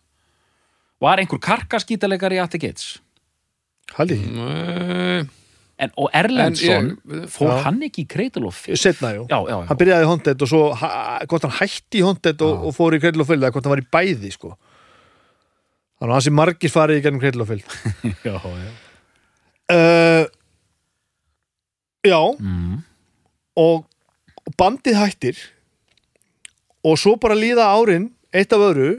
var 1.04 1.20
einhver 1.22 1.40
Karkas 1.44 1.86
gítarleikari 1.90 2.40
í 2.40 2.44
At 2.44 2.54
the 2.56 2.62
Gates 2.64 2.98
Haldi 3.98 4.16
ekki, 4.18 4.30
Nei, 4.38 5.24
en, 5.84 5.92
og 6.00 6.10
Erlendsson 6.16 6.92
En 6.94 7.24
ég- 7.24 7.30
fór 7.34 7.50
Já. 7.52 7.58
hann 7.66 7.82
ekki 7.90 8.06
í 8.06 8.10
Cradle 8.14 8.48
of 8.48 8.56
Filth 8.66 8.80
setna, 8.86 9.12
jú 9.18 9.26
já, 9.28 9.40
já, 9.44 9.56
já. 9.58 9.66
Hann 9.70 9.80
byrjaði 9.82 10.06
í 10.06 10.10
Haunted 10.12 10.46
og 10.46 10.50
svo 10.54 10.62
hvort 10.74 11.48
hann 11.50 11.58
hætti 11.60 12.00
í 12.00 12.06
Haunted 12.08 12.42
og, 12.46 12.54
Já. 12.56 12.62
og 12.70 12.78
fór 12.78 12.96
í 12.98 13.02
Cradle 13.04 13.26
of 13.26 13.28
Filth 13.34 13.44
eða 13.44 13.52
hvort 13.58 13.68
hann 13.68 13.76
var 13.76 13.84
í 13.84 13.90
bæði, 13.98 14.32
sko 14.38 14.54
Þannig 16.00 16.10
að 16.12 16.16
hann 16.18 16.26
sé 16.26 16.32
margir 16.36 16.72
farið 16.74 17.00
í 17.00 17.04
gennum 17.06 17.22
Cradle 17.24 17.44
of 17.46 17.52
Filth 17.52 17.70
já, 18.28 18.38
já. 18.40 18.72
uh, 19.74 20.26
Já, 22.04 22.20
Mm. 22.40 22.82
og 23.56 23.86
og 24.44 24.56
bandið 24.60 24.98
hættir 25.00 25.38
og 26.84 26.98
svo 27.00 27.14
bara 27.16 27.36
líða 27.38 27.64
árin 27.72 28.10
eitt 28.36 28.52
af 28.52 28.60
öðru 28.60 28.90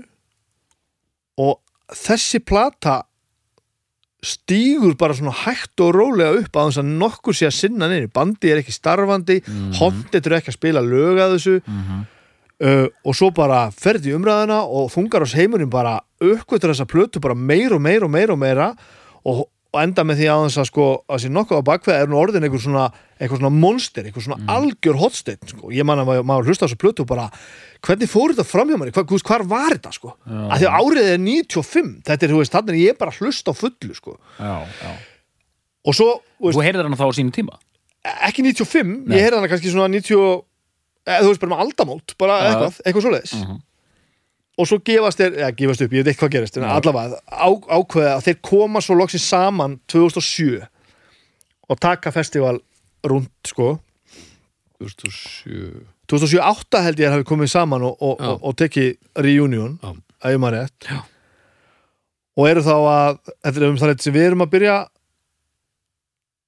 og 1.36 1.58
þessi 1.92 2.40
plata 2.44 3.02
stígur 4.24 4.94
bara 4.96 5.12
svona 5.16 5.34
hægt 5.36 5.80
og 5.84 5.92
rólega 5.92 6.38
upp 6.40 6.56
að 6.56 6.70
þess 6.70 6.80
að 6.80 6.92
nokkur 7.02 7.36
sé 7.36 7.48
að 7.50 7.56
sinna 7.58 7.88
neina 7.90 8.08
bandið 8.08 8.54
er 8.54 8.60
ekki 8.62 8.72
starfandi 8.72 9.40
mm 9.44 9.54
Mhm. 9.54 9.72
er 10.32 10.38
ekki 10.40 10.48
að 10.52 10.58
spila 10.58 10.80
lög 10.80 11.18
að 11.20 11.34
þessu 11.36 11.60
Mhm. 11.68 12.06
uh, 12.64 12.86
og 13.04 13.14
svo 13.14 13.30
bara 13.34 13.70
ferði 13.70 14.14
umræðina 14.16 14.62
og 14.64 14.88
þungar 14.94 15.22
ás 15.26 15.34
heimurinn 15.36 15.68
bara 15.70 16.00
uppgötur 16.20 16.72
þessa 16.72 16.86
plötu 16.88 17.20
bara 17.20 17.34
meir 17.34 17.74
og 17.74 17.80
meir 17.82 18.02
og 18.04 18.10
meir 18.10 18.30
og 18.30 18.38
meira 18.38 18.74
og, 19.26 19.44
og 19.74 19.80
enda 19.82 20.04
með 20.06 20.20
því 20.20 20.26
að 20.30 20.42
þess 20.46 20.60
að 20.62 20.66
sko 20.70 20.84
að 21.10 21.20
sé 21.24 21.28
nokkuð 21.34 21.58
á 21.58 21.68
bakveða 21.68 22.02
er 22.04 22.10
nú 22.12 22.18
orðin 22.20 22.44
einhver 22.46 22.62
svona, 22.62 22.84
einhver 23.18 23.40
svona 23.40 23.50
monster, 23.54 24.06
einhver 24.06 24.22
svona 24.22 24.38
algjör 24.54 25.00
hotsteinn 25.00 25.50
sko. 25.50 25.72
ég 25.74 25.86
man 25.88 25.98
að 26.04 26.12
maður, 26.22 26.46
hlusta 26.46 26.64
á 26.64 26.68
þessu 26.70 26.78
plötu 26.78 27.02
og 27.02 27.10
bara 27.10 27.26
hvernig 27.84 28.08
fór 28.12 28.32
þetta 28.34 28.46
fram 28.46 28.70
hjá 28.70 28.78
manni, 28.78 28.94
Hva, 28.94 29.02
hva, 29.10 29.18
hvar 29.26 29.44
var 29.50 29.74
þetta 29.74 29.92
sko 29.96 30.14
Já. 30.14 30.38
að 30.46 30.62
því 30.62 30.68
að 30.70 30.78
árið 30.78 31.10
er 31.10 31.18
95 31.26 31.92
þetta 32.06 32.26
er, 32.28 32.32
þú 32.34 32.40
veist, 32.44 32.54
þannig 32.54 32.74
að 32.78 32.82
ég 32.84 32.94
er 32.94 33.00
bara 33.02 33.16
hlusta 33.18 33.50
á 33.50 33.54
fullu 33.58 33.98
sko 33.98 34.16
já, 34.38 34.54
já. 34.84 34.94
og 35.90 35.98
svo, 35.98 36.08
þú 36.40 36.64
heyrðir 36.64 36.86
hann 36.88 36.96
þá 37.02 37.06
á 37.10 37.16
sínum 37.18 37.34
tíma 37.34 37.58
ekki 38.30 38.44
95 38.46 39.08
Nei. 39.08 39.18
ég 39.18 39.26
heyrði 39.26 39.40
hana 39.42 39.50
kannski 39.52 39.74
svona 39.74 39.90
90 39.90 40.42
eða 41.04 41.20
þú 41.26 41.30
veist 41.34 41.42
bara 41.44 41.52
með 41.56 41.62
aldamót, 41.66 42.14
bara 42.20 42.38
eitthvað 42.48 42.82
eitthvað 42.86 43.06
svoleiðis 43.08 43.34
Mhm. 43.42 43.62
Og 44.54 44.68
svo 44.70 44.78
gefast 44.86 45.18
þeir, 45.18 45.38
eða 45.40 45.54
gefast 45.58 45.82
upp, 45.84 45.94
ég 45.96 46.04
veit 46.04 46.12
ekki 46.12 46.22
hvað 46.22 46.34
gerist 46.36 46.58
en 46.58 46.66
Já. 46.66 46.74
allavega, 46.78 47.18
á, 47.26 47.48
ákveða 47.50 48.12
að 48.18 48.26
þeir 48.28 48.38
koma 48.50 48.82
svo 48.84 48.96
loksins 48.98 49.26
saman 49.26 49.78
2007 49.90 50.60
og 51.70 51.80
taka 51.82 52.12
festival 52.14 52.60
rúnd, 53.08 53.30
sko 53.48 53.74
2007 54.82 55.82
2007-8 56.10 56.82
held 56.84 57.00
ég 57.00 57.08
að 57.08 57.14
hafi 57.16 57.26
komið 57.28 57.50
saman 57.54 57.84
og, 57.88 57.94
og, 58.04 58.18
Já. 58.20 58.30
og, 58.30 58.42
og 58.44 58.56
tekið 58.60 58.90
reunion 59.24 59.78
Já. 59.80 59.92
að 60.24 60.34
ég 60.36 60.42
maður 60.42 60.58
rétt 60.60 60.88
Já. 60.90 60.98
og 62.36 62.48
eru 62.50 62.64
þá 62.66 62.74
að 62.76 63.20
þetta 63.30 63.54
er 63.56 63.68
um 63.70 63.78
það 63.80 63.94
sem 64.04 64.16
við 64.16 64.28
erum 64.28 64.44
að 64.44 64.52
byrja 64.54 64.78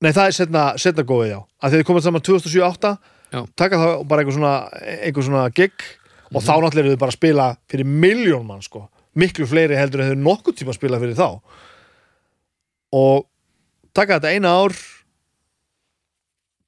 nei 0.05 0.13
það 0.13 0.27
er 0.29 0.37
setna, 0.37 0.65
setna 0.81 1.07
góðið 1.09 1.31
já, 1.33 1.39
að 1.65 1.75
þeir 1.75 1.87
komað 1.89 2.07
saman 2.07 2.27
2007-8 2.29 2.97
Já. 3.33 3.41
taka 3.59 3.81
þá 3.81 3.89
bara 4.07 4.23
einhver 4.23 4.37
svona, 4.37 4.55
einhver 5.01 5.27
svona 5.27 5.47
gig 5.57 5.87
og 6.33 6.43
þá 6.43 6.53
náttúrulega 6.57 6.83
eru 6.85 6.95
þau 6.97 7.03
bara 7.05 7.13
að 7.15 7.19
spila 7.19 7.47
fyrir 7.71 7.87
miljón 7.87 8.47
mann 8.49 8.65
sko, 8.65 8.87
miklu 9.17 9.47
fleiri 9.49 9.79
heldur 9.79 10.03
en 10.03 10.13
þau 10.15 10.23
nokkuð 10.27 10.59
tíma 10.61 10.75
að 10.75 10.79
spila 10.81 11.01
fyrir 11.03 11.19
þá. 11.19 11.29
Og 12.97 13.27
taka 13.97 14.19
þetta 14.19 14.35
eina 14.35 14.55
ár 14.65 14.75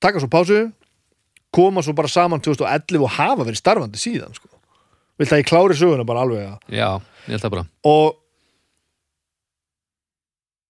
taka 0.01 0.23
svo 0.23 0.31
pásu 0.31 0.61
koma 1.55 1.83
svo 1.83 1.95
bara 1.97 2.11
saman 2.11 2.43
2011 2.45 3.03
og 3.03 3.13
hafa 3.17 3.45
verið 3.45 3.61
starfandi 3.61 4.01
síðan 4.01 4.35
sko. 4.37 4.49
vilt 5.19 5.33
að 5.35 5.41
ég 5.43 5.49
klári 5.51 5.75
söguna 5.75 6.05
bara 6.07 6.23
alveg 6.23 6.45
að 6.47 6.77
Já, 6.79 7.01
ég 7.27 7.35
held 7.35 7.43
það 7.43 7.55
bara. 7.57 7.67
Og 7.91 8.17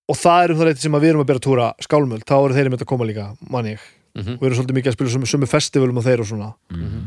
og 0.09 0.17
það 0.17 0.43
er 0.43 0.53
um 0.53 0.59
það 0.59 0.71
leiti 0.71 0.85
sem 0.85 0.95
við 0.97 1.11
erum 1.11 1.23
að 1.25 1.35
að 1.35 1.45
túra 1.45 1.69
skálmöld, 1.85 2.25
þá 2.25 2.37
eru 2.39 2.57
þeir 2.57 2.71
með 2.73 2.85
að 2.85 2.91
koma 2.95 3.09
líka 3.09 3.27
mann 3.53 3.69
ég, 3.69 3.83
mm 4.17 4.39
við 4.39 4.47
erum 4.49 4.57
svolítið 4.57 4.79
mikið 4.79 4.91
að 4.91 4.97
spila 4.97 5.27
sömu, 5.29 5.49
festivalum 5.51 6.01
og 6.01 6.07
þeir 6.07 6.23
og 6.25 6.31
svona. 6.31 6.53
Mhm. 6.73 7.03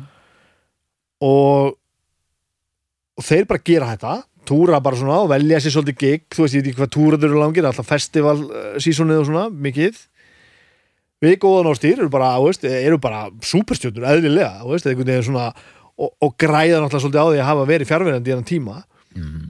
Og, 1.21 1.77
og 3.17 3.25
þeir 3.27 3.47
bara 3.49 3.65
gera 3.65 3.93
þetta 3.93 4.17
túra 4.47 4.79
bara 4.83 4.97
svona 4.97 5.19
og 5.23 5.29
velja 5.31 5.59
sér 5.61 5.75
svolítið 5.75 5.99
gig. 6.01 6.23
Þú 6.33 6.45
veist 6.45 6.55
ég 6.55 6.63
veit 6.63 6.71
ekki 6.71 6.81
hvað 6.81 6.93
túraður 6.95 7.29
eru 7.29 7.41
langir 7.41 7.67
alltaf 7.69 7.89
festival 7.89 8.39
uh, 8.47 8.73
sísonið 8.81 9.21
og 9.21 9.29
svona, 9.29 9.45
mikið. 9.67 10.01
Við 11.21 11.37
góðan 11.43 11.69
ástýr 11.69 11.99
eru 11.99 12.09
bara, 12.13 12.33
þú 12.39 12.49
veist, 12.49 12.65
eru 12.65 12.97
bara 13.01 13.21
superstjörnur, 13.45 14.07
eðlilega, 14.09 14.65
veist, 14.65 14.87
svona 15.27 15.51
og, 16.01 16.13
og 16.17 16.35
græða 16.41 16.81
náttúrulega 16.81 17.03
svolítið 17.05 17.21
á 17.21 17.27
því 17.29 17.41
að 17.41 17.49
hafa 17.51 17.65
verið 17.69 17.91
fjárverandi 17.91 18.31
í 18.31 18.35
hann 18.35 18.47
tíma. 18.47 18.77
Mhm. 19.13 19.49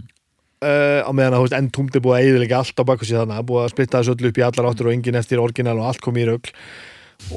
uh, 0.65 1.01
á 1.07 1.11
meðan 1.15 1.37
að 1.37 1.45
veist, 1.45 1.57
Entombed 1.57 1.95
er 1.95 2.03
búið 2.03 2.17
að 2.17 2.25
eiðilega 2.27 2.59
allt 2.59 2.81
á 2.81 2.83
sér 3.07 3.21
þannig, 3.23 3.45
búið 3.47 3.63
að 3.63 3.73
splitta 3.75 4.01
þessu 4.01 4.15
öllu 4.17 4.31
upp 4.31 4.41
í 4.41 4.45
allar 4.47 4.69
áttur 4.71 4.89
og 4.89 4.95
engin 4.97 5.19
eftir 5.21 5.41
orginal 5.41 5.77
og 5.79 5.87
allt 5.87 6.03
komið 6.03 6.25
í 6.25 6.29
rögl 6.31 6.51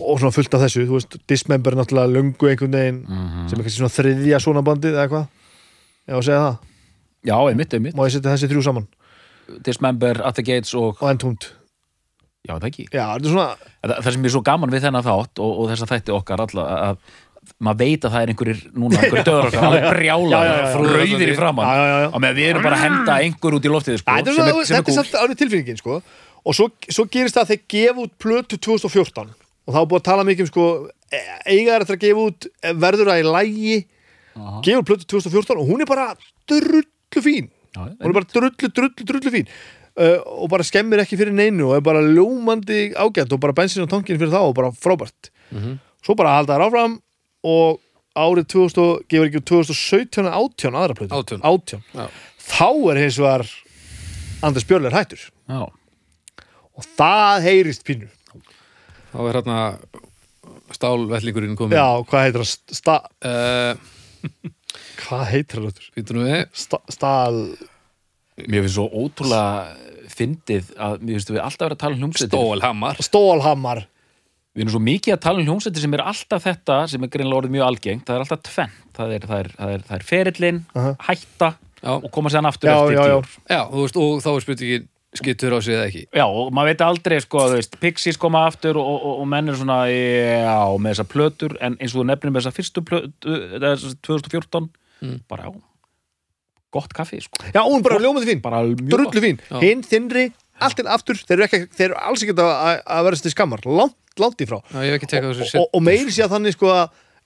og 0.00 0.18
svona 0.20 0.32
fullt 0.34 0.54
af 0.56 0.62
þessu, 0.64 0.84
þú 0.88 0.98
veist, 0.98 1.16
Dismember 1.30 1.72
er 1.74 1.80
náttúrulega 1.82 2.14
löngu 2.16 2.48
einhvern 2.50 2.72
veginn 2.78 3.00
Mhm. 3.08 3.48
sem 3.48 3.58
er 3.58 3.64
kannski 3.64 3.80
svona 3.80 3.96
þriðja 3.96 4.40
svona 4.42 4.62
bandið 4.66 4.94
eða 4.98 5.08
hvað, 5.12 5.26
að 6.08 6.22
segja 6.28 6.40
það. 6.44 6.56
Já, 7.24 7.36
einmitt, 7.48 7.72
einmitt. 7.74 7.94
Má 7.96 8.04
ég 8.06 8.12
setja 8.12 8.32
þessi 8.34 8.48
þrjú 8.52 8.62
saman? 8.62 8.86
Dismember, 9.64 10.20
At 10.24 10.34
the 10.36 10.42
Gates 10.42 10.74
og 10.74 10.96
og 11.02 11.10
Entombed. 11.10 11.46
Já, 12.48 12.58
það 12.58 12.66
ekki? 12.70 12.84
Já, 12.92 13.04
þetta 13.16 13.24
er 13.28 13.32
svona, 13.32 13.56
Það, 13.84 13.94
það 14.04 14.12
sem 14.12 14.24
er 14.24 14.32
svo 14.34 14.42
gaman 14.44 14.70
við 14.70 14.82
þennan 14.84 15.04
þátt 15.04 15.40
og, 15.40 15.52
og 15.60 15.70
þess 15.70 15.82
að 15.86 15.92
þætti 15.94 16.12
okkar 16.12 16.40
alla 16.44 16.64
að 16.90 16.98
maður 17.60 17.78
veit 17.84 18.04
að 18.04 18.12
það 18.14 18.22
er 18.24 18.30
einhverjir 18.32 18.60
núna, 18.72 18.98
einhverjir 19.00 19.24
döður 19.28 19.46
okkar, 19.48 19.64
alveg 19.68 19.86
brjála 19.94 20.28
Já, 20.32 20.44
já, 20.44 20.52
já, 20.52 20.64
já. 20.64 20.96
rauðir 20.96 21.28
í 21.32 21.36
framann 21.36 21.66
Já, 21.68 21.74
já, 21.84 21.96
já. 22.04 22.08
og 22.14 22.20
með 22.24 22.34
við 22.40 22.48
erum 22.50 22.62
bara 22.64 22.76
að 22.78 22.84
henda 22.84 23.16
einhver 23.20 23.56
út 23.58 23.64
í 23.68 23.72
loftið 23.72 23.98
sko, 24.00 24.12
þetta 24.16 24.30
er, 24.30 24.38
er, 24.40 24.60
er 24.64 24.88
er 24.88 24.96
samt 24.98 25.14
alveg 25.20 25.40
tilfinningin 25.42 25.80
sko. 25.80 25.98
og 26.44 26.56
svo, 26.56 26.68
svo 26.88 27.04
gerist 27.12 27.36
það 27.36 27.44
að 27.44 27.50
þeir 27.52 27.62
gefa 27.74 28.04
út 28.04 28.14
plötu 28.24 28.56
2014 28.60 29.34
og 29.66 29.74
þá 29.74 29.78
er 29.80 29.88
búið 29.90 30.00
að 30.00 30.08
tala 30.10 30.24
mikið 30.28 30.44
um 30.44 30.50
sko, 30.52 30.64
e- 31.12 31.26
eiga 31.54 31.74
er 31.76 31.84
eftir 31.84 31.96
að 31.96 32.02
gefa 32.04 32.24
út 32.28 32.48
e, 32.62 32.72
verður 32.84 33.10
það 33.10 33.22
í 33.22 33.28
lægi 33.30 33.76
Aha. 34.34 34.60
gefa 34.66 34.80
út 34.82 34.88
plötu 34.90 35.06
2014 35.14 35.60
og 35.62 35.68
hún 35.70 35.80
er 35.84 35.88
bara 35.90 36.08
drullu 36.50 37.22
fín 37.24 37.48
Já, 37.74 37.80
hún 37.88 38.10
er 38.10 38.16
bara 38.18 38.28
drullu, 38.30 38.50
drullu, 38.70 39.06
drullu 39.08 39.30
fín 39.34 39.48
uh, 39.98 40.18
og 40.42 40.48
bara 40.52 40.62
skemmir 40.66 41.00
ekki 41.02 41.16
fyrir 41.18 41.34
neinu 41.34 41.68
og 41.70 41.76
er 41.78 41.84
bara 41.86 42.02
ljómandi 42.04 42.92
ágætt 42.94 43.32
og 43.34 43.40
bara 43.42 43.54
bensin 43.56 43.82
á 43.86 43.90
tankin 43.90 44.18
fyrir 44.20 44.30
þá 44.34 44.40
og 44.48 44.54
bara 44.58 44.70
frábært 44.74 45.30
Mhm. 45.54 45.78
svo 46.02 46.14
bara 46.18 46.36
halda 46.38 46.54
þær 46.56 46.66
áfram 46.68 46.94
og 47.44 47.80
árið 48.16 48.46
2000, 48.52 49.04
gefur 49.10 49.26
ekki 49.28 49.40
út 49.42 49.48
2017 49.50 50.24
eða 50.24 50.38
18 50.38 50.74
aðra 50.78 50.94
plötu 50.98 51.14
18. 51.18 51.40
18. 51.42 51.82
Já. 51.94 52.06
þá 52.38 52.68
er 52.92 53.00
hins 53.02 53.18
vegar 53.18 53.44
Anders 54.44 54.64
Björn 54.68 54.86
er 54.86 54.94
hættur 54.96 55.22
Já, 55.48 55.60
og 56.74 56.86
það 56.98 57.42
heyrist 57.46 57.84
pínu 57.86 58.08
þá 59.14 59.20
er 59.22 59.38
hérna 59.38 59.58
stálvellingurinn 60.74 61.56
komin 61.58 61.78
já, 61.78 61.86
hvað 62.10 62.26
heitir 62.26 62.42
það? 62.42 62.76
Sta, 62.80 62.96
uh, 63.30 64.28
hvað 65.04 65.24
heitir 65.30 65.64
það? 65.64 66.44
Sta, 66.64 66.80
stál 66.92 67.40
mér 68.42 68.64
finnst 68.64 68.76
svo 68.76 68.86
ótrúlega 68.90 70.10
fyndið 70.14 70.70
að 70.74 71.02
mér 71.02 71.18
finnst 71.18 71.32
við 71.32 71.42
alltaf 71.44 71.66
vera 71.68 71.76
að 71.76 71.82
tala 71.84 71.96
um 71.96 72.02
hljómsveitir. 72.04 72.32
Stólhammar 72.38 73.02
stólhammar 73.06 73.84
við 74.54 74.64
erum 74.64 74.72
svo 74.74 74.82
mikið 74.86 75.14
að 75.16 75.22
tala 75.26 75.42
um 75.42 75.48
hljómsveitir 75.48 75.84
sem 75.84 75.94
er 75.96 76.04
alltaf 76.04 76.48
þetta 76.48 76.80
sem 76.90 77.06
er 77.06 77.12
greinlega 77.14 77.40
orðið 77.42 77.54
mjög 77.56 77.68
algengt. 77.68 78.06
Það 78.08 78.16
er 78.16 78.24
alltaf 78.24 78.42
tvenn, 78.48 78.74
það 78.98 79.14
er, 79.16 79.28
það 79.30 79.38
er, 79.44 79.52
það 79.58 79.76
er, 79.76 79.86
það 79.88 79.96
er 79.98 80.08
ferillin, 80.10 80.60
Aha. 80.74 80.96
hætta 81.08 81.52
Já. 81.84 81.92
og 81.98 82.10
koma 82.14 82.30
sér 82.32 82.46
aftur 82.48 82.70
já, 82.70 82.76
eftir 82.80 83.32
já, 83.52 83.60
og 83.68 84.22
þá 84.24 84.28
er 84.32 84.44
spurningin 84.46 84.86
skittur 85.18 85.54
á 85.54 85.58
sig 85.62 85.74
eða 85.76 85.88
ekki? 85.90 86.02
Já, 86.14 86.24
og 86.26 86.48
maður 86.54 86.70
veit 86.72 86.84
aldrei, 86.86 87.18
sko, 87.24 87.44
þú 87.50 87.58
veist, 87.58 87.76
Pixies 87.82 88.18
koma 88.20 88.44
aftur 88.48 88.78
og, 88.80 88.88
og, 88.94 89.20
og 89.22 89.28
menn 89.30 89.48
er 89.52 89.58
svona, 89.60 89.78
já, 89.90 90.56
með 90.78 90.94
þessar 90.96 91.08
plötur, 91.12 91.56
en 91.64 91.76
eins 91.80 91.94
og 91.94 92.00
þú 92.02 92.06
nefnir 92.10 92.32
með 92.34 92.42
þessar 92.44 92.56
fyrstu 92.58 92.84
plötu, 92.88 93.36
þessar 93.58 94.00
2014, 94.08 94.70
Mm. 95.04 95.18
bara, 95.28 95.48
já, 95.50 95.52
gott 96.72 96.92
kaffi, 96.96 97.18
sko. 97.20 97.42
já, 97.52 97.60
hún 97.66 97.82
bara 97.82 97.98
ljómandi 98.00 98.28
fín. 98.30 98.40
Bara 98.40 98.62
mjög 98.62 98.88
drullu 98.94 99.20
fín, 99.20 99.40
hinn, 99.60 99.82
þinnri 99.84 100.28
allt 100.62 100.78
er 100.80 100.86
aftur, 100.94 101.18
þeir 101.18 101.34
eru, 101.40 101.44
ekki, 101.48 101.58
þeir 101.74 101.88
eru 101.90 101.96
alls 101.98 102.22
ekki 102.24 102.34
að, 102.38 102.78
að 102.86 103.02
vera 103.08 103.18
til 103.20 103.32
skammar, 103.34 103.64
langt, 103.66 103.96
langt 104.22 104.40
í 104.40 104.46
frá. 104.48 104.60
Já, 104.70 104.78
ég 104.86 104.94
hef 104.94 105.00
ekki 105.00 105.10
tekað 105.10 105.34
þessu 105.42 105.58
og, 105.60 105.66
og 105.74 105.82
meiri 105.84 106.14
sé 106.14 106.22
að 106.24 106.36
þannig 106.36 106.54
sko 106.56 106.70
að 106.72 106.84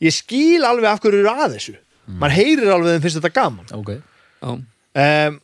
ég 0.08 0.16
skil 0.16 0.64
alveg 0.64 0.88
af 0.90 1.00
hverju 1.04 1.20
eru 1.22 1.30
að 1.34 1.54
þessu. 1.58 1.76
Mm. 2.08 2.18
maður 2.22 2.36
heyrir 2.38 2.72
alveg 2.72 2.94
þeim 2.96 3.04
finnst 3.04 3.20
þetta 3.20 3.34
gaman. 3.36 3.70
Ok. 3.76 3.90
Já, 4.40 4.48
um, 4.48 5.38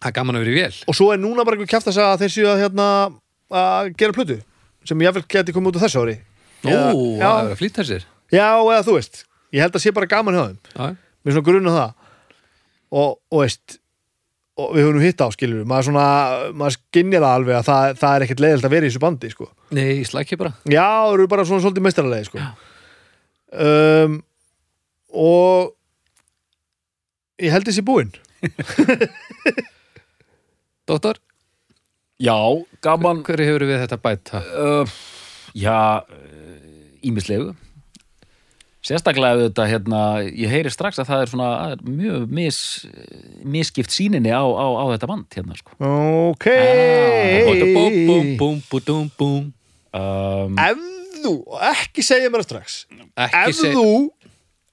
það 0.00 0.10
er 0.10 0.16
gaman 0.18 0.36
að 0.38 0.44
vera 0.44 0.52
í 0.52 0.58
vél. 0.60 0.76
Og 0.90 0.96
svo 0.98 1.08
er 1.14 1.20
núna 1.22 1.44
bara 1.46 1.56
einhver 1.56 1.70
kæft 1.72 1.88
að 1.90 1.96
segja 1.96 2.12
að 2.14 2.20
þeir 2.24 2.32
séu 2.36 2.48
að 2.52 2.60
hérna 2.64 2.88
að 3.62 3.92
gera 4.00 4.16
plötu 4.16 4.38
sem 4.86 5.00
ég 5.02 5.14
vel 5.16 5.24
geti 5.28 5.54
komið 5.56 5.72
út 5.74 5.78
á 5.80 5.84
þessu 5.86 6.02
ári. 6.04 6.16
Ó, 6.66 6.68
Eða- 6.70 6.92
það 6.92 7.22
já, 7.22 7.30
er 7.46 7.50
að 7.54 7.58
flýta 7.62 7.84
sér. 7.86 8.04
Já, 8.32 8.48
eða 8.60 8.84
þú 8.86 8.94
veist 8.98 9.24
ég 9.54 9.60
held 9.64 9.74
að 9.78 9.82
sé 9.86 9.92
bara 9.96 10.06
gaman 10.10 10.34
hjá 10.36 10.44
þeim. 10.46 10.58
Já, 10.74 10.86
mér 11.24 11.30
er 11.32 11.36
svona 11.36 11.46
grunn 11.48 11.70
á 11.70 11.74
það. 11.78 11.90
Og, 12.96 13.18
og 13.32 13.40
veist 13.42 13.78
og 14.56 14.70
við 14.72 14.86
höfum 14.86 14.94
nú 14.96 15.02
hitt 15.04 15.20
á 15.20 15.28
skilur 15.34 15.66
maður 15.68 15.84
svona, 15.90 16.04
maður 16.56 16.76
skinnir 16.78 17.20
það 17.20 17.34
alveg 17.36 17.56
að 17.58 17.66
það, 17.66 17.96
það 18.00 18.14
er 18.16 18.22
ekkert 18.24 18.40
leiðilt 18.40 18.64
að 18.68 18.72
vera 18.72 18.86
í 18.86 18.88
þessu 18.88 19.02
bandi 19.04 19.28
sko. 19.34 19.48
Nei, 19.76 20.04
slækja 20.08 20.38
bara. 20.40 20.52
Já, 20.64 20.86
það 21.04 21.12
eru 21.18 21.26
bara 21.28 21.44
svona 21.44 21.60
svolítið 21.66 21.84
meistaralegi 21.84 22.28
sko. 22.30 22.44
um, 23.66 24.14
og 25.12 25.74
ég 27.44 27.52
held 27.52 27.68
þessi 27.68 27.84
búinn 27.84 28.14
Dóttor, 30.86 31.18
Já, 32.22 32.32
gaman, 32.80 33.18
hverju 33.26 33.44
hefur 33.44 33.64
við 33.68 33.80
þetta 33.82 33.96
bæta? 34.00 34.38
uh, 34.56 34.88
já, 35.52 36.00
ímislegu. 37.04 37.50
Sérstaklega 38.86 39.48
þetta, 39.48 39.64
hérna, 39.66 40.00
ég 40.30 40.46
heyri 40.48 40.70
strax 40.70 41.00
að 41.02 41.08
það 41.10 41.22
er 41.24 41.30
svona 41.32 41.48
er 41.74 41.80
mjög 41.82 42.28
mis, 42.38 42.58
misskipt 43.42 43.90
síninni 43.92 44.30
á, 44.30 44.46
á, 44.46 44.66
á 44.78 44.84
þetta 44.94 45.08
band, 45.10 45.26
hérna, 45.34 45.58
sko. 45.58 45.74
ok 46.30 46.46
búm 49.18 49.52
Um, 49.96 50.52
ef 50.60 50.76
þú, 51.22 51.30
ekki 51.70 52.02
segja 52.04 52.28
mér 52.28 52.42
það 52.42 52.48
strax 52.50 52.72
Ekki 53.16 53.38
ef 53.48 53.54
seg- 53.56 53.76
þú 53.78 53.84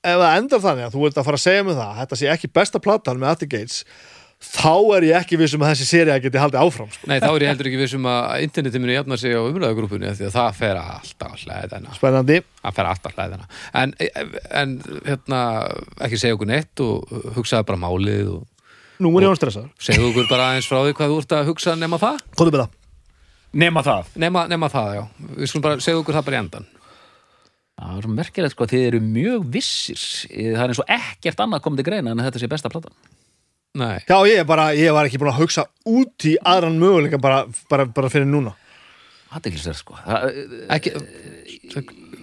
ef 0.04 0.18
það 0.20 0.34
endar 0.42 0.60
þannig 0.66 0.84
að 0.90 0.96
þú 0.98 1.04
ert 1.08 1.20
að 1.22 1.28
fara 1.30 1.38
að 1.40 1.44
segja 1.46 1.62
mér 1.64 1.78
það 1.78 1.94
þetta 2.02 2.18
sé 2.20 2.28
ekki 2.34 2.50
besta 2.60 2.82
platan 2.84 3.22
með 3.22 3.30
Attic 3.32 3.52
Gates 3.54 3.78
þá 4.44 4.96
er 4.98 5.06
ég 5.08 5.18
ekki 5.22 5.38
vissum 5.40 5.64
að 5.64 5.72
þessi 5.74 5.88
séri 5.88 6.16
geti 6.24 6.42
haldið 6.42 6.62
áfram 6.62 6.90
sko. 6.92 7.08
Nei, 7.10 7.18
þá 7.24 7.30
er 7.30 7.46
ég 7.46 7.52
heldur 7.54 7.70
ekki 7.70 7.80
vissum 7.80 8.08
að 8.10 8.44
internetið 8.46 8.84
muni 8.84 8.98
jafna 8.98 9.18
sig 9.20 9.36
á 9.36 9.42
umræðugrúpunni 9.42 10.12
því 10.18 10.28
að 10.28 10.36
það 10.36 10.60
fer 10.60 10.80
alltaf 10.82 11.46
hlæðina 11.46 11.96
spennandi. 11.98 12.40
Það 12.60 12.78
fer 12.78 12.90
alltaf 12.92 13.16
hlæðina 13.18 13.48
en, 13.82 13.96
en 14.62 14.76
hérna, 15.08 15.42
ekki 16.08 16.22
segja 16.22 16.38
okkur 16.38 16.52
neitt 16.52 16.84
og 16.84 17.16
hugsaði 17.38 17.70
bara 17.72 17.82
málið 17.86 18.36
og 18.36 18.46
nú 19.04 19.16
er 19.18 19.28
ég 19.28 19.34
án 19.34 19.40
stressað, 19.40 19.72
segja 19.82 20.06
okkur 20.12 20.30
bara 20.30 20.52
aðeins 20.52 20.70
frá 20.70 20.80
því 20.84 20.96
hvað 21.00 21.14
þú 21.16 21.24
ert 21.24 21.36
að 21.40 21.50
hugsa 21.50 21.76
nema 21.80 22.00
það. 22.02 22.22
Komðu 22.38 22.54
með 22.54 22.64
það. 22.66 22.80
Nema 23.64 23.84
það. 23.86 24.14
nema, 24.18 24.48
nema 24.50 24.70
það, 24.74 24.94
já, 24.98 25.04
við 25.38 25.50
skulum 25.52 25.66
bara 25.68 25.84
segja 25.84 26.00
okkur 26.00 26.18
það 26.18 26.30
bara 26.30 26.40
í 26.40 26.44
endan 26.44 26.72
Það 27.74 27.98
er 27.98 28.06
svo 28.06 28.14
merkilegt 28.14 28.54
sko 28.54 28.66
að 28.66 28.72
þið 28.74 28.84
eru 28.88 29.00
mjög 29.02 29.46
vissir. 29.54 30.02
Það 30.30 30.62
er 30.62 30.72
eins 30.72 30.82
og 30.84 30.92
ekkert 30.94 31.40
annað 31.42 31.64
komið 31.66 31.80
til 31.82 31.86
greina 31.88 32.14
en 32.14 32.22
að 32.22 32.28
þetta 32.30 32.42
sé 32.44 32.50
besta 32.52 32.70
platan 32.72 32.94
Nei, 33.74 34.04
já 34.06 34.18
ég, 34.30 34.44
bara, 34.46 34.68
ég 34.78 34.94
var 34.94 35.08
ekki 35.10 35.18
búin 35.22 35.32
að 35.32 35.40
hugsa 35.42 35.66
út 35.90 36.28
í 36.30 36.36
aðran 36.46 36.78
möguleika 36.82 37.18
bara, 37.22 37.44
bara, 37.72 37.88
bara 37.90 38.12
fyrir 38.14 38.28
núna. 38.30 38.54
Aðeinsverð 39.34 39.80
sko. 39.80 39.98
Það, 40.06 40.28
ekki 40.76 40.92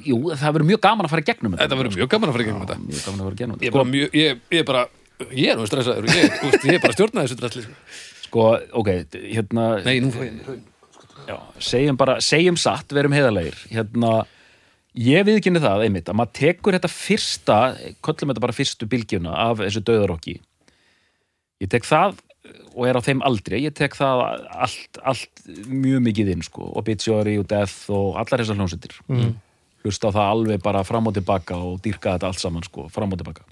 Jú, 0.01 0.17
það 0.31 0.55
verður 0.55 0.69
mjög 0.69 0.81
gaman 0.85 1.07
að 1.09 1.13
fara 1.13 1.23
í 1.25 1.27
gegnum 1.27 1.57
Þetta. 1.59 1.77
Verður 1.81 1.97
mjög 1.99 2.11
gaman 2.13 2.31
að 2.31 2.37
fara 2.37 2.45
í 2.45 2.47
gegnum 2.47 2.63
þetta. 2.63 2.77
Mjög 2.87 3.03
gaman 3.05 3.21
að 3.21 3.27
fara 3.27 3.35
í 3.35 3.41
gegnum 3.41 3.57
Ég 3.57 3.65
þetta 3.65 3.75
bara 3.77 3.89
mjög, 3.91 4.15
ég, 4.17 4.39
ég 4.55 4.63
er 4.63 4.69
bara 4.71 4.85
ég 5.37 5.51
er 5.51 5.59
nú 5.59 5.67
stressaður. 5.69 6.07
Ég, 6.15 6.37
úst, 6.47 6.65
ég 6.65 6.79
er 6.79 6.85
bara 6.85 6.97
stjórnaði 6.97 7.29
þessu 7.29 7.41
drasli 7.43 7.65
sko. 7.67 7.75
Sko, 8.29 8.47
ok, 8.81 8.91
hérna 9.27 9.67
Nei, 9.85 9.97
nú 10.01 10.13
fór 10.15 10.29
ég 10.29 10.63
já, 11.27 11.37
segjum 11.63 11.99
bara, 12.01 12.19
segjum 12.25 12.59
satt, 12.61 12.95
verum 12.97 13.15
heiðalegir 13.15 13.59
hérna, 13.73 14.13
ég 14.99 15.27
viðkynni 15.29 15.63
það 15.63 15.87
einmitt, 15.87 16.09
að 16.11 16.19
maður 16.21 16.37
tekur 16.41 16.77
þetta 16.79 16.93
fyrsta 16.93 17.59
köllum 18.05 18.33
þetta 18.33 18.45
bara 18.47 18.57
fyrstu 18.57 18.89
bylgjuna 18.91 19.35
af 19.49 19.61
þessu 19.65 19.83
döðarokki 19.87 20.39
ég 21.61 21.70
tek 21.73 21.87
það 21.87 22.18
og 22.75 22.87
er 22.88 22.96
á 22.96 23.03
þeim 23.05 23.20
aldrei, 23.27 23.61
ég 23.66 23.75
tek 23.77 23.94
það 23.99 24.23
allt, 24.64 24.99
allt 25.05 25.42
mjög 25.68 26.01
mikið 26.07 26.31
inn 26.35 26.42
sko, 26.46 26.70
Obituary 26.81 27.37
og 27.40 27.46
Death 27.51 27.90
og 27.92 28.16
allar 28.20 28.40
þessar 28.42 28.59
hljómsveitir. 28.59 28.96
Mm. 29.11 29.35
hlusta 29.85 30.11
á 30.12 30.16
það 30.16 30.31
alveg 30.35 30.62
bara 30.64 30.83
fram 30.85 31.07
og 31.09 31.14
tilbaka 31.16 31.57
og 31.57 31.79
dýrka 31.85 32.16
þetta 32.16 32.29
allt 32.29 32.40
saman 32.42 32.64
sko, 32.66 32.88
fram 32.92 33.12
og 33.14 33.20
tilbaka. 33.20 33.44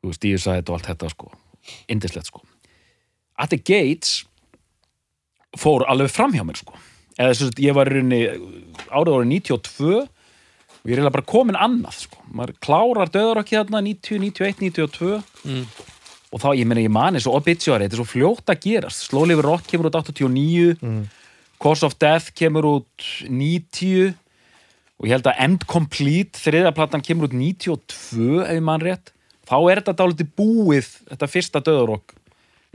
Þú 0.00 0.12
veist, 0.12 0.24
ég 0.24 0.40
sagði 0.40 0.62
þetta 0.62 0.72
og 0.72 0.78
allt 0.78 0.90
þetta 0.90 1.10
sko. 1.12 1.30
Indislegt 1.92 2.30
sko. 2.30 2.42
At 3.36 3.50
the 3.52 3.58
Gates 3.60 4.22
fór 5.56 5.84
alveg 5.88 6.12
fram 6.12 6.32
hjá 6.36 6.44
mér 6.48 6.60
sko. 6.60 6.76
Eða 7.16 7.32
þess 7.32 7.48
að 7.50 7.60
ég 7.64 7.76
var 7.76 7.88
í 7.90 7.96
rauninni 7.96 8.22
árið 8.92 9.16
árið 9.16 9.28
92 9.32 9.92
og 9.96 10.88
ég 10.88 10.92
er 10.92 11.00
eiginlega 11.00 11.16
bara 11.18 11.28
komin 11.32 11.56
annað 11.60 12.00
sko. 12.06 12.24
Maður 12.32 12.56
klárar 12.64 13.12
döðarokki 13.12 13.56
þarna 13.58 13.82
90, 13.84 14.20
91, 14.28 14.64
92 14.70 15.22
Mm. 15.46 15.66
Og 16.36 16.42
þá, 16.42 16.50
ég 16.58 16.68
meina, 16.68 16.82
ég 16.84 16.92
mani 16.92 17.20
svo 17.24 17.32
obituary, 17.38 17.86
þetta 17.86 17.96
er 17.96 18.02
svo 18.02 18.10
fljótt 18.10 18.52
að 18.52 18.60
gerast. 18.66 19.06
Slowly 19.08 19.32
Live 19.32 19.44
Rock 19.46 19.70
kemur 19.70 19.88
út 19.88 19.96
89 19.96 20.76
Cause 21.62 21.86
of 21.88 21.96
Death 21.96 22.34
kemur 22.36 22.66
út 22.68 23.06
90 23.24 24.12
og 24.96 25.08
ég 25.08 25.14
held 25.16 25.28
að 25.28 25.40
End 25.46 25.64
Complete 25.68 26.40
þriðaplatan 26.40 27.04
kemur 27.04 27.30
út 27.30 27.36
92 27.36 28.42
ef 28.44 28.52
ég 28.58 28.64
man 28.64 28.84
rétt. 28.84 29.12
Þá 29.46 29.56
er 29.70 29.80
þetta 29.80 29.96
dálítið 30.02 30.30
búið 30.36 30.88
þetta 31.08 31.28
fyrsta 31.30 31.62
döðarokk 31.64 32.16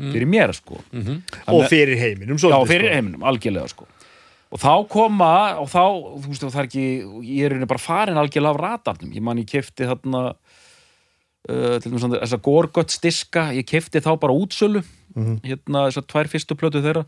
fyrir 0.02 0.26
mér 0.30 0.54
sko. 0.58 0.80
Og 1.52 1.65
fyrir 1.69 2.00
heiminum 2.02 2.39
Já, 2.41 2.58
fyrir 2.65 2.88
sko. 2.88 2.95
heiminum, 2.95 3.26
algjörlega 3.30 3.69
sko. 3.69 3.86
og 4.52 4.60
þá 4.60 4.71
koma 4.91 5.34
og 5.62 5.69
þá, 5.71 5.84
þú 6.24 6.32
veist, 6.32 6.43
það 6.43 6.62
er 6.63 6.67
ekki 6.67 6.86
ég 7.30 7.54
er 7.54 7.65
bara 7.69 7.80
farin 7.80 8.17
algjörlega 8.19 8.56
af 8.56 8.62
radarnum. 8.65 9.13
Ég 9.13 9.21
man 9.24 9.38
ég 9.38 9.47
kefti 9.47 9.86
þarna 9.88 10.34
uh, 11.50 11.78
til 11.82 11.90
dæmis 11.90 12.06
þessa 12.18 12.42
Gorguts 12.44 13.02
diska 13.04 13.50
ég 13.56 13.68
kefti 13.70 14.04
þá 14.04 14.14
bara 14.22 14.36
útsölu 14.36 14.84
hérna 15.44 15.88
þessar 15.90 16.08
tvær 16.08 16.32
fyrstu 16.32 16.56
plötu 16.56 16.84
þeirra. 16.84 17.06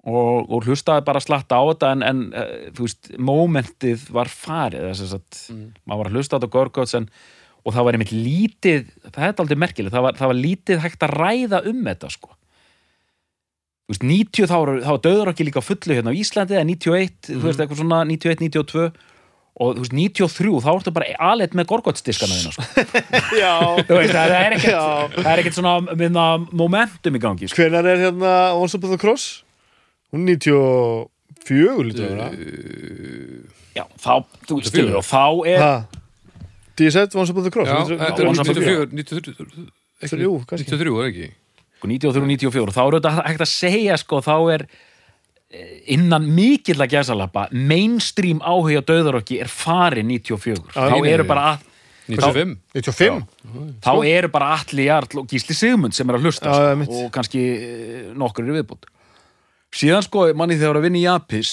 Og, 0.00 0.46
og 0.48 0.64
hlustaði 0.64 1.04
bara 1.04 1.20
slatta 1.20 1.58
á 1.60 1.64
þetta 1.68 1.90
en, 1.92 2.02
en 2.06 2.20
uh, 2.32 2.70
þú 2.76 2.86
veist, 2.86 3.12
momentið 3.20 4.06
var 4.16 4.30
farið 4.32 4.88
þess 4.88 5.18
að 5.18 5.42
maður 5.84 6.00
var 6.00 6.08
að 6.08 6.16
hlusta 6.16 6.36
á 6.36 6.38
þetta 6.38 6.52
Gorguts 6.54 6.96
en 6.96 7.10
og 7.60 7.74
það 7.74 7.86
var 7.86 7.96
einmitt 7.96 8.12
lítið 8.14 8.90
það 9.10 9.24
er 9.26 9.42
aldrei 9.42 9.58
merkilegt, 9.60 9.94
það 9.94 10.06
var, 10.06 10.18
það 10.18 10.30
var 10.32 10.38
lítið 10.38 10.84
hægt 10.84 11.04
að 11.04 11.16
ræða 11.20 11.62
um 11.70 11.82
þetta 11.88 12.12
sko. 12.14 12.32
Þú 13.90 13.94
veist, 13.94 14.04
90 14.06 14.50
þá 14.50 14.56
var, 14.56 14.72
þá 14.86 14.92
döður 15.06 15.32
ekki 15.32 15.46
líka 15.48 15.64
fullu 15.64 15.96
hérna 15.96 16.14
á 16.14 16.20
Íslandi 16.20 16.56
eða 16.56 16.68
91, 16.68 17.16
þú 17.26 17.40
veist, 17.44 17.62
eitthvað 17.62 17.82
svona 17.82 18.00
91, 18.06 18.44
92 18.46 18.84
og 19.60 19.74
þú 19.76 19.82
veist, 19.82 19.92
93 19.96 20.60
þá 20.64 20.68
ertu 20.76 20.92
bara 20.94 21.08
aðleitt 21.30 21.54
með 21.58 21.66
gorgotsdiskana 21.72 22.36
þína 22.38 22.52
sko. 22.54 22.62
Já, 23.42 23.52
Þú 23.88 23.96
veist, 23.98 24.14
það 24.14 24.34
er 24.38 24.56
ekkert 24.56 25.16
það 25.18 25.30
er 25.34 25.42
ekkert 25.42 25.56
svona 25.58 25.74
minna, 25.98 26.26
momentum 26.52 27.18
í 27.18 27.22
gangi 27.22 27.48
sko. 27.50 27.60
hvenær 27.64 27.88
er 27.90 28.04
hérna 28.06 28.34
Once 28.56 28.78
Upon 28.78 28.94
a 28.94 29.00
Cross? 29.02 29.26
Hún 30.14 30.28
er 30.30 30.38
94 30.38 31.88
lítur 31.88 32.06
að 32.06 32.14
vera 32.14 32.30
Já, 33.76 33.84
þá, 34.02 34.12
þú 34.48 34.56
veist, 34.60 34.70
skilur, 34.72 34.96
og 35.00 35.06
þá 35.06 35.24
er 35.50 35.60
Ha? 35.64 35.74
DSF, 36.80 37.14
Once 37.20 37.30
Upon 37.34 37.46
a 37.46 37.52
Cross 37.54 37.68
Já, 37.70 37.76
er- 37.84 38.00
þetta 38.06 38.24
er 38.24 38.30
Once 38.30 38.42
Upon 38.42 38.56
a 38.56 38.64
94 38.64 38.88
93 38.96 39.68
ekki- 40.00 40.22
Jú, 40.24 40.32
kannski. 40.48 40.70
93, 40.70 40.96
er 41.02 41.10
ekki 41.12 41.28
93-94 41.80 42.74
þá 42.76 42.80
er 42.86 42.94
þetta 42.98 43.12
hægt 43.24 43.40
að 43.44 43.50
segja 43.50 43.94
sko, 44.00 44.18
þá 44.24 44.34
er 44.54 44.64
innan 45.90 46.28
mikill 46.30 46.78
að 46.78 46.94
gæsalappa 46.94 47.48
mainstream 47.50 48.38
áhuga 48.38 48.84
döðarokki 48.86 49.40
er 49.42 49.50
farin 49.50 50.06
94 50.12 50.54
Já, 50.54 50.76
þá 50.76 50.94
nei, 50.94 51.00
nei, 51.02 51.10
eru 51.16 51.26
bara 51.26 51.46
að 51.50 51.66
95 52.10 52.54
95? 52.76 53.18
þá 53.82 53.92
eru 54.06 54.30
bara 54.30 54.52
Atli 54.58 54.86
Jarl 54.86 55.22
og 55.22 55.26
Gísli 55.30 55.56
Sigmund 55.58 55.96
sem 55.96 56.08
er 56.10 56.18
að 56.18 56.28
hlusta 56.28 56.54
Já, 56.54 56.70
sko, 56.84 57.02
og 57.02 57.12
kannski 57.14 57.42
eh, 57.56 58.08
nokkur 58.14 58.46
eru 58.46 58.60
viðbútt 58.60 58.86
síðan 59.74 60.06
sko, 60.06 60.28
manni 60.38 60.58
þegar 60.58 60.74
var 60.74 60.80
að 60.80 60.86
vinna 60.88 61.00
í 61.00 61.06
Japis 61.06 61.52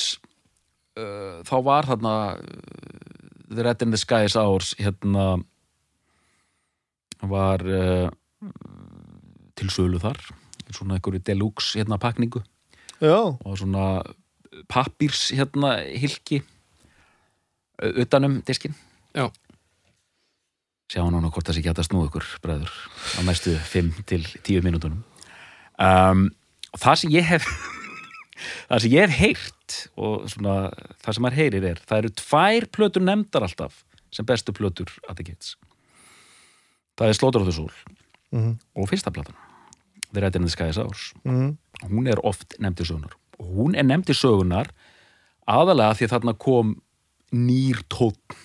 uh, 0.97 1.41
þá 1.47 1.55
var 1.65 1.89
þarna 1.89 2.15
uh, 2.37 2.41
The 3.49 3.65
Red 3.65 3.85
in 3.85 3.93
the 3.93 4.01
Skies 4.01 4.37
Hours 4.37 4.73
hérna 4.81 5.27
var 7.25 7.65
uh, 7.65 8.09
til 9.57 9.71
sölu 9.73 10.01
þar 10.01 10.21
svona 10.69 10.97
einhverju 10.97 11.23
deluxe 11.25 11.79
hérna 11.79 11.97
pakningu 12.01 12.43
Já, 13.03 13.17
og 13.45 13.57
svona 13.59 14.01
pappírs 14.71 15.27
hérna 15.37 15.75
hilki 15.85 16.41
utanum 18.01 18.39
diskin 18.47 18.73
Já. 19.13 19.27
sjá 20.89 21.03
núna 21.05 21.29
hvort 21.29 21.45
það 21.45 21.59
sé 21.59 21.63
geta 21.67 21.85
snúð 21.85 22.07
ykkur 22.09 22.27
bræður 22.41 22.71
á 23.17 23.19
næstu 23.27 23.53
5 23.53 23.91
til 24.09 24.23
10 24.41 24.63
mínútonum 24.65 25.03
um, 25.77 26.23
það 26.77 26.95
sem 27.03 27.13
ég 27.13 27.27
hef 27.29 27.45
það 28.71 28.81
sem 28.85 28.95
ég 28.95 29.05
hef 29.05 29.19
heyrt 29.21 29.77
og 29.99 30.25
svona 30.31 30.55
það 31.03 31.17
sem 31.17 31.27
maður 31.27 31.39
heyrir 31.41 31.69
er 31.73 31.83
það 31.85 32.01
eru 32.03 32.13
tvær 32.23 32.69
plötur 32.77 33.05
nefndar 33.05 33.45
alltaf 33.45 33.83
sem 34.13 34.25
bestu 34.25 34.55
plötur 34.57 34.89
að 35.05 35.19
það 35.19 35.29
gets 35.33 35.53
það 36.97 37.13
er 37.13 37.25
of 37.41 37.45
the 37.45 37.53
Soul 37.59 37.71
Mhm. 38.27 38.57
og 38.75 38.89
fyrsta 38.91 39.07
platan 39.15 39.35
The 40.13 40.23
Red 40.23 40.39
in 40.39 40.47
the 40.47 40.53
Skies 40.53 40.79
Hours 40.81 41.11
mm. 41.27 41.55
hún 41.91 42.09
er 42.09 42.21
oft 42.25 42.57
nefnd 42.59 42.83
í 42.83 42.89
sögunar 42.89 43.15
og 43.37 43.53
hún 43.59 43.77
er 43.77 43.87
nefnd 43.87 44.13
í 44.13 44.17
sögunar 44.17 44.71
aðalega 45.47 45.97
því 45.97 46.07
að 46.07 46.13
þarna 46.15 46.35
kom 46.41 46.75
nýr 47.35 47.83
tótt 47.91 48.37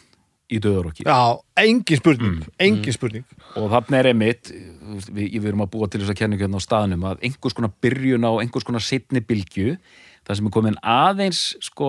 í 0.53 0.61
döðarokki 0.63 1.07
já 1.07 1.39
engin 1.63 2.01
spurning 2.01 2.47
Engin 2.61 2.95
spurning. 2.95 3.27
Og 3.57 3.69
þarna 3.73 4.01
er 4.01 4.11
einmitt 4.13 4.51
við, 4.53 5.37
við 5.39 5.51
erum 5.51 5.65
að 5.65 5.73
búa 5.75 5.89
til 5.89 6.03
þess 6.03 6.13
að 6.15 6.19
kenningu 6.23 6.45
hérna 6.45 6.61
á 6.61 6.67
staðnum 6.67 7.07
að 7.09 7.27
einhvers 7.29 7.57
konar 7.57 7.73
byrjun 7.85 8.27
á 8.29 8.33
einhvers 8.43 8.67
konar 8.69 8.85
setni 8.85 9.23
bylgju 9.25 9.77
það 10.23 10.39
sem 10.39 10.49
er 10.49 10.55
komin 10.55 10.77
aðeins 10.87 11.41
sko, 11.65 11.89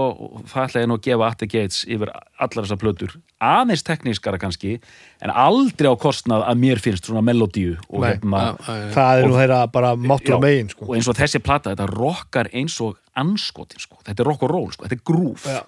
það 0.50 0.64
ætla 0.66 0.84
ég 0.84 0.90
nú 0.90 0.98
að 0.98 1.04
gefa 1.08 1.28
Atti 1.30 1.50
Gates 1.52 1.84
yfir 1.86 2.12
allar 2.14 2.66
þessar 2.66 2.80
plötur 2.82 3.14
aðeins 3.44 3.86
teknískara 3.86 4.40
kannski 4.42 4.78
en 5.24 5.34
aldrei 5.34 5.92
á 5.92 5.96
kostnað 6.00 6.46
að 6.48 6.64
mér 6.64 6.82
finnst 6.84 7.10
svona 7.10 7.24
melodíu 7.26 7.76
og 7.90 8.02
Nei. 8.02 8.10
hérna 8.14 8.42
já, 8.42 8.80
já. 8.80 8.88
Það 8.96 9.20
er 9.22 9.30
nú 9.30 9.38
þeirra 9.38 9.60
bara 9.74 9.94
á 9.94 10.38
megin 10.42 10.74
sko. 10.74 10.88
og 10.88 10.98
eins 10.98 11.12
og 11.12 11.20
þessi 11.20 11.44
plata, 11.44 11.76
þetta 11.76 11.90
rockar 11.94 12.50
eins 12.54 12.80
og 12.82 12.98
anskotin, 13.20 13.84
sko. 13.84 14.02
þetta 14.02 14.26
er 14.26 14.32
rock 14.32 14.48
og 14.48 14.54
roll 14.54 14.74
sko. 14.74 14.88
þetta 14.88 15.00
er 15.00 15.06
grúf, 15.06 15.48
Já. 15.48 15.62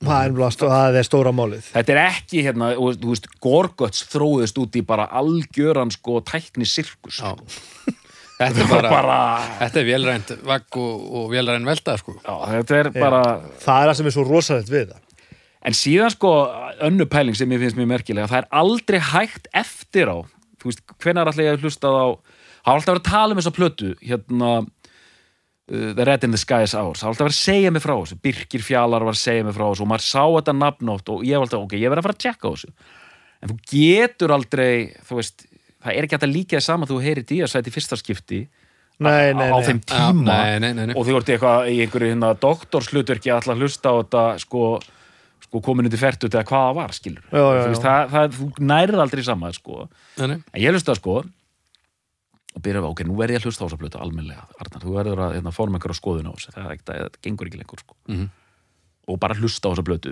Það 0.00 0.22
er, 0.24 0.54
það 0.56 0.94
er 0.96 1.04
stóra 1.04 1.30
málið 1.36 1.66
þetta 1.74 1.92
er 1.92 1.98
ekki 2.06 2.44
hérna, 2.46 2.70
og, 2.80 2.94
þú 3.02 3.10
veist, 3.12 3.26
Gorguts 3.44 4.06
þróðist 4.08 4.60
út 4.62 4.78
í 4.80 4.84
bara 4.88 5.04
algjöran 5.12 5.92
sko 5.92 6.22
tækni 6.24 6.64
sirkus 6.64 7.20
sko. 7.20 7.36
Þetta 8.40 8.64
er 8.64 8.70
bara, 8.74 8.90
bara 8.92 9.20
þetta 9.60 9.80
er 9.82 9.86
vélrænt 9.90 10.34
vagg 10.48 10.80
og, 10.80 11.06
og 11.20 11.30
vélrænt 11.34 11.68
velda 11.68 11.96
sko. 12.00 12.16
já, 12.24 12.34
þetta 12.54 12.78
er 12.78 12.90
bara 12.96 13.22
Það 13.60 13.82
er 13.82 13.90
það 13.90 13.96
sem 14.00 14.10
er 14.10 14.16
svo 14.16 14.26
rosalegt 14.28 14.72
við 14.72 14.90
það. 14.94 15.06
En 15.68 15.76
síðan 15.76 16.12
sko, 16.14 16.30
önnu 16.88 17.04
pæling 17.12 17.36
sem 17.36 17.50
ég 17.52 17.60
finnst 17.60 17.76
mjög 17.76 17.90
merkilega, 17.90 18.30
það 18.30 18.38
er 18.38 18.46
aldrei 18.62 19.00
hægt 19.10 19.50
eftir 19.52 20.08
á, 20.08 20.16
þú 20.56 20.70
veist, 20.70 20.80
hvenær 21.04 21.28
ætla 21.28 21.44
ég 21.44 21.58
að 21.58 21.66
hlusta 21.66 21.90
á, 21.92 22.08
það 22.16 22.70
var 22.70 22.78
alltaf 22.78 22.94
verið 22.94 23.02
að 23.02 23.10
tala 23.10 23.34
um 23.34 23.40
þessa 23.42 23.52
plötu, 23.58 23.90
hérna 24.00 24.52
uh, 24.62 25.90
The 25.98 26.06
Red 26.08 26.24
in 26.24 26.32
the 26.32 26.40
Skies 26.40 26.72
Hours, 26.72 27.02
það 27.02 27.10
var 27.10 27.12
alltaf 27.12 27.26
verið 27.26 27.36
að 27.36 27.42
segja 27.42 27.74
mig 27.76 27.84
frá 27.84 27.92
þessu, 27.98 28.18
Birkir 28.24 28.64
Fjalar 28.64 29.04
var 29.04 29.18
að 29.18 29.20
segja 29.20 29.44
mig 29.44 29.58
frá 29.58 29.66
þessu 29.66 29.84
og 29.84 29.92
maður 29.92 30.06
sá 30.06 30.24
þetta 30.38 30.56
nafnótt 30.62 31.12
og 31.12 31.28
ég 31.28 31.36
var 31.36 31.44
alltaf, 31.44 31.68
ok, 31.68 31.76
ég 31.76 31.92
verið 31.92 32.00
að 32.00 32.08
fara 32.08 32.16
að 32.16 32.24
tjekka 32.24 32.48
á 32.48 32.52
þessu. 32.56 32.72
En 33.40 33.52
þú 33.52 33.58
getur 33.74 34.34
aldrei, 34.36 34.72
þú 35.08 35.20
veist 35.20 35.44
það 35.80 35.96
er 35.96 36.06
ekki 36.06 36.16
hægt 36.18 36.26
að 36.28 36.34
líka 36.36 36.56
það 36.58 36.66
saman 36.68 36.90
þú 36.90 36.98
heyri 37.04 37.22
díasæti 37.30 37.70
í 37.72 37.74
fyrsta 37.76 37.96
skipti 38.00 38.40
Nei, 39.00 39.32
á, 39.32 39.36
nei, 39.36 39.48
á 39.48 39.56
nei 39.56 39.64
þeim 39.64 39.78
tíma 39.88 40.24
nei, 40.28 40.58
nei, 40.60 40.72
nei, 40.76 40.86
nei. 40.90 40.94
og 40.98 41.06
þú 41.08 41.14
ert 41.16 41.30
eitthvað 41.32 41.68
í 41.72 41.78
einhverju 41.86 42.10
hérna 42.12 42.34
doktorslutverki 42.36 43.30
að 43.32 43.38
alltaf 43.40 43.60
hlusta 43.62 43.88
á 43.88 43.94
þetta 44.02 44.24
sko, 44.42 44.64
sko 45.46 45.62
komin 45.64 45.88
undir 45.88 46.02
fertut 46.02 46.34
eða 46.36 46.44
hvað 46.50 46.66
það 46.68 46.76
var 46.82 46.92
skilur 46.98 47.22
Já, 47.32 47.40
já, 47.40 47.62
þú, 47.64 47.70
veist, 47.72 47.80
já. 47.80 47.88
það, 47.88 48.10
það, 48.12 48.34
þú 48.36 48.66
nærið 48.74 49.00
aldrei 49.06 49.24
saman 49.24 49.56
sko. 49.56 49.78
Nei, 50.20 50.26
nei. 50.34 50.36
en 50.52 50.60
ég 50.66 50.76
hlusta 50.76 50.96
sko 51.00 51.16
og 52.50 52.62
byrja 52.66 52.82
ok, 52.90 53.00
nú 53.06 53.16
verð 53.16 53.36
ég 53.36 53.40
að 53.40 53.48
hlusta 53.48 53.64
á 53.64 53.66
þessa 53.70 53.80
plötu 53.80 54.00
almennilega 54.02 54.44
Arnar, 54.60 54.82
þú 54.84 54.94
verður 54.98 55.20
að 55.24 55.34
hérna, 55.38 55.52
fórum 55.54 55.76
einhverja 55.78 55.96
skoðun 56.00 56.28
á 56.28 56.32
þessu 56.34 56.52
það, 56.52 56.64
er 56.66 56.72
ekkert- 56.76 56.90
það 56.90 57.18
gengur 57.24 57.46
ekki 57.50 57.60
lengur 57.62 57.80
sko. 57.84 57.96
Mhm. 58.10 58.28
Og 59.08 59.16
bara 59.18 59.34
hlusta 59.34 59.70
á 59.70 59.72
þessa 59.72 59.84
plötu 59.86 60.10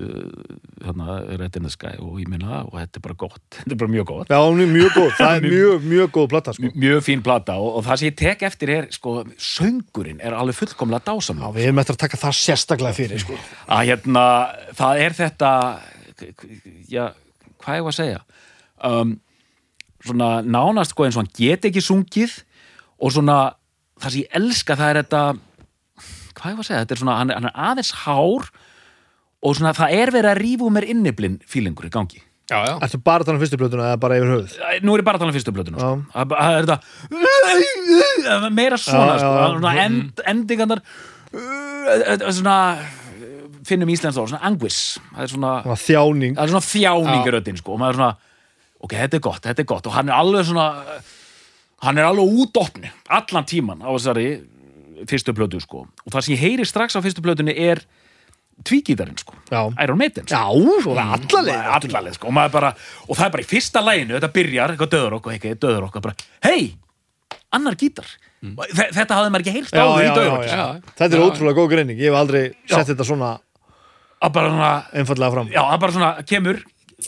hérna, 0.83 1.19
Red 1.39 1.59
in 1.61 1.67
the 1.67 1.71
Sky 1.71 1.93
og 2.01 2.17
ég 2.23 2.31
minna 2.31 2.63
og 2.65 2.79
þetta 2.79 2.99
er 2.99 3.05
bara 3.05 3.19
gott, 3.21 3.43
þetta 3.59 3.75
er 3.77 3.81
bara 3.83 3.93
mjög 3.93 4.09
gott. 4.09 4.33
Já, 4.33 4.41
er 4.41 4.73
mjög 4.73 4.97
góð. 4.97 5.13
Það 5.19 5.37
er 5.37 5.47
mjög, 5.55 5.87
mjög 5.93 6.11
góð 6.17 6.27
plata 6.33 6.55
sko. 6.57 6.73
mjög 6.87 7.05
fín 7.07 7.23
plata 7.27 7.59
og, 7.61 7.69
og 7.79 7.87
það 7.87 8.01
sem 8.01 8.11
ég 8.11 8.19
tek 8.23 8.43
eftir 8.49 8.75
er 8.75 8.89
sko, 8.95 9.15
söngurinn 9.37 10.25
er 10.25 10.37
alveg 10.39 10.59
fullkomlega 10.59 11.05
Já, 11.05 11.13
dásamlega 11.13 11.55
við 11.55 11.69
erum 11.69 11.83
eftir 11.85 11.99
að 11.99 12.03
taka 12.07 12.21
það 12.25 12.37
sérstaklega 12.41 12.97
fyrir 12.97 13.23
sko. 13.23 13.39
að 13.69 13.85
hérna, 13.93 14.25
það 14.81 15.05
er 15.05 15.19
þetta 15.21 15.53
já, 16.91 17.05
hvað 17.63 17.79
ég 17.79 17.87
var 17.87 17.95
að 17.95 17.99
segja? 18.01 18.23
Um, 18.89 19.17
svona 20.07 20.31
nánast 20.47 20.95
sko 20.95 21.07
eins 21.07 21.17
og 21.19 21.25
hann 21.25 21.35
get 21.37 21.67
ekki 21.69 21.83
sungið 21.85 22.41
og 22.99 23.13
svona 23.15 23.39
það 23.99 24.15
sem 24.15 24.23
ég 24.25 24.37
elska 24.41 24.77
það 24.79 24.91
er 24.93 25.01
þetta 25.03 25.23
hvað 26.39 26.53
ég 26.53 26.59
var 26.59 26.65
að 26.65 26.69
segja, 26.71 26.83
þetta 26.85 26.97
er 26.97 27.03
svona 27.03 27.17
hann, 27.19 27.35
hann 27.35 27.49
er 27.51 27.61
aðeins 27.69 27.93
hár 28.05 28.51
og 29.43 29.55
svona 29.59 29.75
það 29.77 29.95
er 29.99 30.13
verið 30.15 30.31
að 30.33 30.41
rífa 30.43 30.67
úr 30.67 30.75
mér 30.79 30.89
inniblinn 30.95 31.39
fílingur 31.47 31.87
í 31.89 31.93
gangi 31.95 32.23
Já, 32.49 32.63
já. 32.65 32.75
Ertu 32.81 32.97
bara 33.05 33.21
að 33.21 33.29
tala 33.29 33.37
um 33.37 33.43
fyrstu 33.43 33.59
plötuna 33.61 33.91
eða 33.91 33.97
bara 34.01 34.17
yfir 34.17 34.31
höfuð? 34.33 34.53
Æ, 34.57 34.69
nú 34.81 34.95
er 34.97 35.03
ég 35.03 35.05
bara 35.05 35.19
að 35.19 35.21
tala 35.21 35.29
um 35.29 35.37
fyrstu 35.37 35.53
blötuna 35.53 35.83
sko. 35.83 35.91
Já. 36.01 36.13
það 36.15 36.31
það 36.33 36.55
er 36.57 36.69
þetta 38.25 38.49
meira 38.57 38.79
svona 38.81 39.11
Já, 39.11 39.19
sko, 39.21 39.33
já. 39.37 39.51
svona 39.59 39.73
end, 39.83 40.23
endingarnar 40.33 40.81
uh, 41.37 42.25
svona 42.33 42.55
finnum 43.69 43.93
íslensk 43.93 44.23
orð, 44.23 44.33
svona 44.33 44.49
anguish 44.49 44.97
það 45.13 45.27
er 45.27 45.33
svona, 45.35 45.53
Það 45.67 45.75
var 45.75 45.83
þjáning 45.83 46.39
það 46.39 46.47
er 46.47 46.55
svona 46.55 46.69
þjáningaröddin 46.71 47.61
sko, 47.61 47.75
og 47.77 47.83
maður 47.83 47.93
er 47.93 48.01
svona, 48.01 48.41
ok, 48.89 48.97
þetta 49.03 49.21
er 49.21 49.25
gott, 49.29 49.43
þetta 49.45 49.65
er 49.65 49.69
gott 49.75 49.91
og 49.91 49.97
hann 49.99 50.09
er 50.09 50.17
alveg 50.17 50.49
svona 50.49 50.67
hann 51.85 52.01
er 52.01 52.09
alveg 52.09 52.41
útopni, 52.47 52.95
allan 53.21 53.47
tíman 53.53 53.85
á 53.85 53.93
þessari 53.93 54.29
fyrstu 55.09 55.37
plötu 55.37 55.61
sko, 55.63 55.85
og 55.85 56.17
það 56.17 56.25
sem 56.25 56.39
ég 56.39 56.47
heyri 56.47 56.65
strax 56.67 56.97
á 56.97 57.05
fyrstu 57.05 57.21
plötunni 57.29 57.53
er 57.69 57.85
tvígítarinn 58.67 59.19
sko, 59.21 59.35
Já. 59.53 59.61
Iron 59.85 59.99
Maiden 60.01 60.27
sko. 60.27 60.35
Já, 60.35 60.83
svo 60.83 60.95
það 60.97 61.13
allaleg 61.15 61.69
Allaleg, 61.79 62.15
sko, 62.19 62.29
og, 62.29 62.35
maður 62.37 62.55
bara, 62.57 62.71
og 63.07 63.17
það 63.17 63.27
er 63.29 63.35
bara 63.37 63.45
í 63.45 63.49
fyrsta 63.49 63.83
læginu 63.85 64.17
þetta 64.19 64.31
byrjar, 64.35 64.73
eitthvað 64.75 64.91
döður 64.97 65.17
okkur, 65.19 65.35
eitthvað 65.37 65.61
döður 65.63 65.87
okkur 65.89 66.05
bara, 66.09 66.27
hei, 66.49 66.75
annar 67.55 67.77
gítar. 67.79 68.09
Þe- 68.43 68.91
þetta 68.95 69.17
hafði 69.19 69.31
maður 69.35 69.45
ekki 69.47 69.55
heyrt 69.57 69.73
Já, 69.75 69.83
áður 69.83 70.03
í 70.03 70.07
já, 70.09 70.13
döður 70.15 70.29
já, 70.29 70.35
okkur 70.35 70.51
já. 70.53 70.93
Þetta 70.99 71.09
er 71.09 71.23
Já. 71.23 71.25
ótrúlega 71.29 71.59
góð 71.59 71.71
greining. 71.73 71.99
Ég 71.99 72.13
hef 72.13 72.19
aldrei 72.19 72.43
sett 72.71 72.91
þetta 72.93 73.07
svona 73.09 73.31
að 74.23 74.33
bara 74.37 74.53
svona, 74.53 74.71
einfallega 75.01 75.33
fram. 75.35 75.49
Já, 75.55 75.63
að 75.65 75.81
bara 75.83 75.97
svona 75.97 76.11
kemur, 76.29 76.61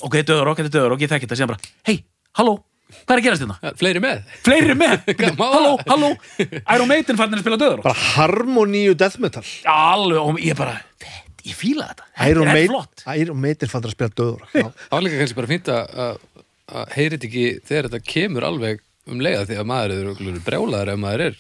ok, 0.07 0.17
döður 0.27 0.51
okkur, 0.55 0.67
þetta 0.67 0.75
er 0.75 0.81
döður 0.81 0.97
okkur, 0.97 1.07
ég 1.07 1.13
þekki 1.15 1.31
þetta, 1.31 1.51
bara, 1.53 1.73
hei, 1.91 1.97
halló 2.41 2.57
hvað 2.91 3.13
er 3.15 3.21
að 3.21 3.27
gerast 3.29 3.43
hérna? 3.45 3.57
Ja, 3.63 3.71
Fleiri 3.79 4.01
með. 4.03 4.23
Fleiri 4.43 4.75
með, 4.75 5.05
halló, 5.39 5.77
halló. 5.87 6.09
Iron 6.75 6.89
Maiden 6.91 7.19
fannir 7.21 7.39
að 7.39 7.45
spila 7.45 7.59
döður 7.61 7.83
Bara 7.85 7.95
harmoníu 8.17 8.97
death 8.99 9.21
metal. 9.23 9.45
Alveg, 9.71 10.19
og 10.19 10.41
ég 10.43 10.59
bara, 10.59 10.75
þetta, 10.99 11.20
ég 11.47 11.57
fíla 11.57 11.89
þetta 11.91 12.07
Iron 12.31 12.47
þetta 12.47 12.51
er 12.51 12.55
Maiden 12.55 12.75
flott 12.75 13.05
Iron 13.17 13.41
Maiden 13.41 13.73
fannir 13.73 13.91
að 13.91 13.97
spila 13.97 14.15
döður 14.21 14.43
Já, 14.53 14.67
Það 14.69 14.95
var 14.97 15.05
líka 15.07 15.21
kannski 15.23 15.39
bara 15.41 15.51
fínt 15.51 15.71
að- 15.75 15.95
að 16.05 16.47
að 16.71 16.93
heyri 16.95 17.17
þetta 17.17 17.29
ekki 17.31 17.45
þegar 17.67 17.89
þetta 17.91 18.13
kemur 18.15 18.47
alveg 18.47 18.83
um 19.11 19.23
leiða 19.25 19.47
því 19.49 19.57
að 19.59 19.69
maður 19.71 19.93
er 19.95 20.03
örugglega 20.05 20.45
brjálaður 20.47 20.93
ef 20.93 21.01
maður 21.03 21.25
er 21.27 21.39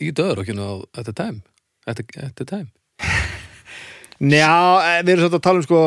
í 0.00 0.08
á 0.10 0.70
at 0.96 1.04
the 1.04 1.12
time. 1.12 1.42
At 1.86 1.96
the, 1.96 2.04
at 2.24 2.34
the 2.36 2.44
time. 2.48 2.70
Njá, 4.20 4.48
eh, 4.84 5.02
við 5.04 5.14
erum 5.14 5.22
svolítið 5.24 5.38
að 5.38 5.44
tala 5.46 5.60
um 5.60 5.66
sko 5.66 5.80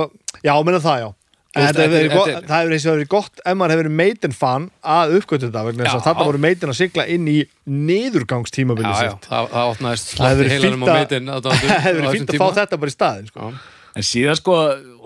Já, 0.44 0.54
menna 0.66 0.80
það, 0.84 1.00
já 1.04 1.10
Þetta 1.54 1.84
þetta 1.86 2.48
það 2.50 2.56
hefur 2.64 2.74
eins 2.74 2.86
og 2.90 2.96
verið 2.98 3.10
gott 3.14 3.42
ef 3.46 3.58
maður 3.60 3.74
hefur 3.76 3.84
verið 3.84 3.96
Maiden 4.00 4.34
fan 4.34 4.64
að 4.96 5.12
uppgötu 5.20 5.50
þetta 5.50 5.62
vegna 5.68 5.84
þess 5.86 5.94
að 5.94 6.00
Já. 6.02 6.06
þarna 6.08 6.26
voru 6.30 6.42
Maiden 6.48 6.72
að 6.74 6.80
sigla 6.80 7.06
inn 7.14 7.28
í 7.30 7.36
niðurgangstímabili 7.70 8.96
sitt 8.98 9.28
það, 9.30 9.48
það 9.54 9.72
opnaðist 9.76 10.12
verið 10.42 10.54
heilanum 10.56 10.84
á 10.84 10.88
að- 10.88 10.98
meitin 11.00 11.30
það 11.46 11.64
hefur 11.86 12.02
verið 12.02 12.18
fínt 12.18 12.34
að 12.34 12.42
fá 12.42 12.48
þetta 12.60 12.80
bara 12.84 12.94
í 12.94 12.96
staðin 12.98 13.30
sko. 13.32 13.52
En 13.94 14.02
síðan 14.02 14.38
sko, 14.40 14.54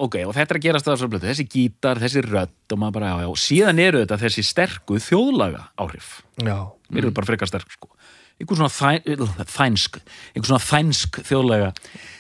ok, 0.08 0.14
og 0.24 0.32
þetta 0.38 0.54
er 0.56 0.60
að 0.96 1.00
svo 1.02 1.10
blötu, 1.12 1.28
þessi 1.28 1.44
gítar, 1.52 2.00
þessi 2.00 2.22
rödd 2.24 2.72
og 2.72 2.80
maður 2.80 2.94
bara, 2.96 3.10
já, 3.12 3.26
já, 3.26 3.32
síðan 3.44 3.82
eru 3.84 4.00
þetta 4.06 4.18
þessi 4.22 4.44
sterku 4.48 5.00
þjóðlaga 5.04 5.66
áhrif. 5.84 6.14
Já, 6.40 6.56
Mér 6.96 7.02
eru 7.04 7.12
bara 7.18 7.28
frekar 7.28 7.50
sterk, 7.52 7.68
sko. 7.76 7.90
Einhver 8.38 8.60
svona 8.60 8.70
þæ, 8.70 9.16
þænsk, 9.50 9.96
einhver 10.36 10.52
svona 10.52 10.62
þænsk 10.62 11.22
þjóðlaga, 11.26 11.72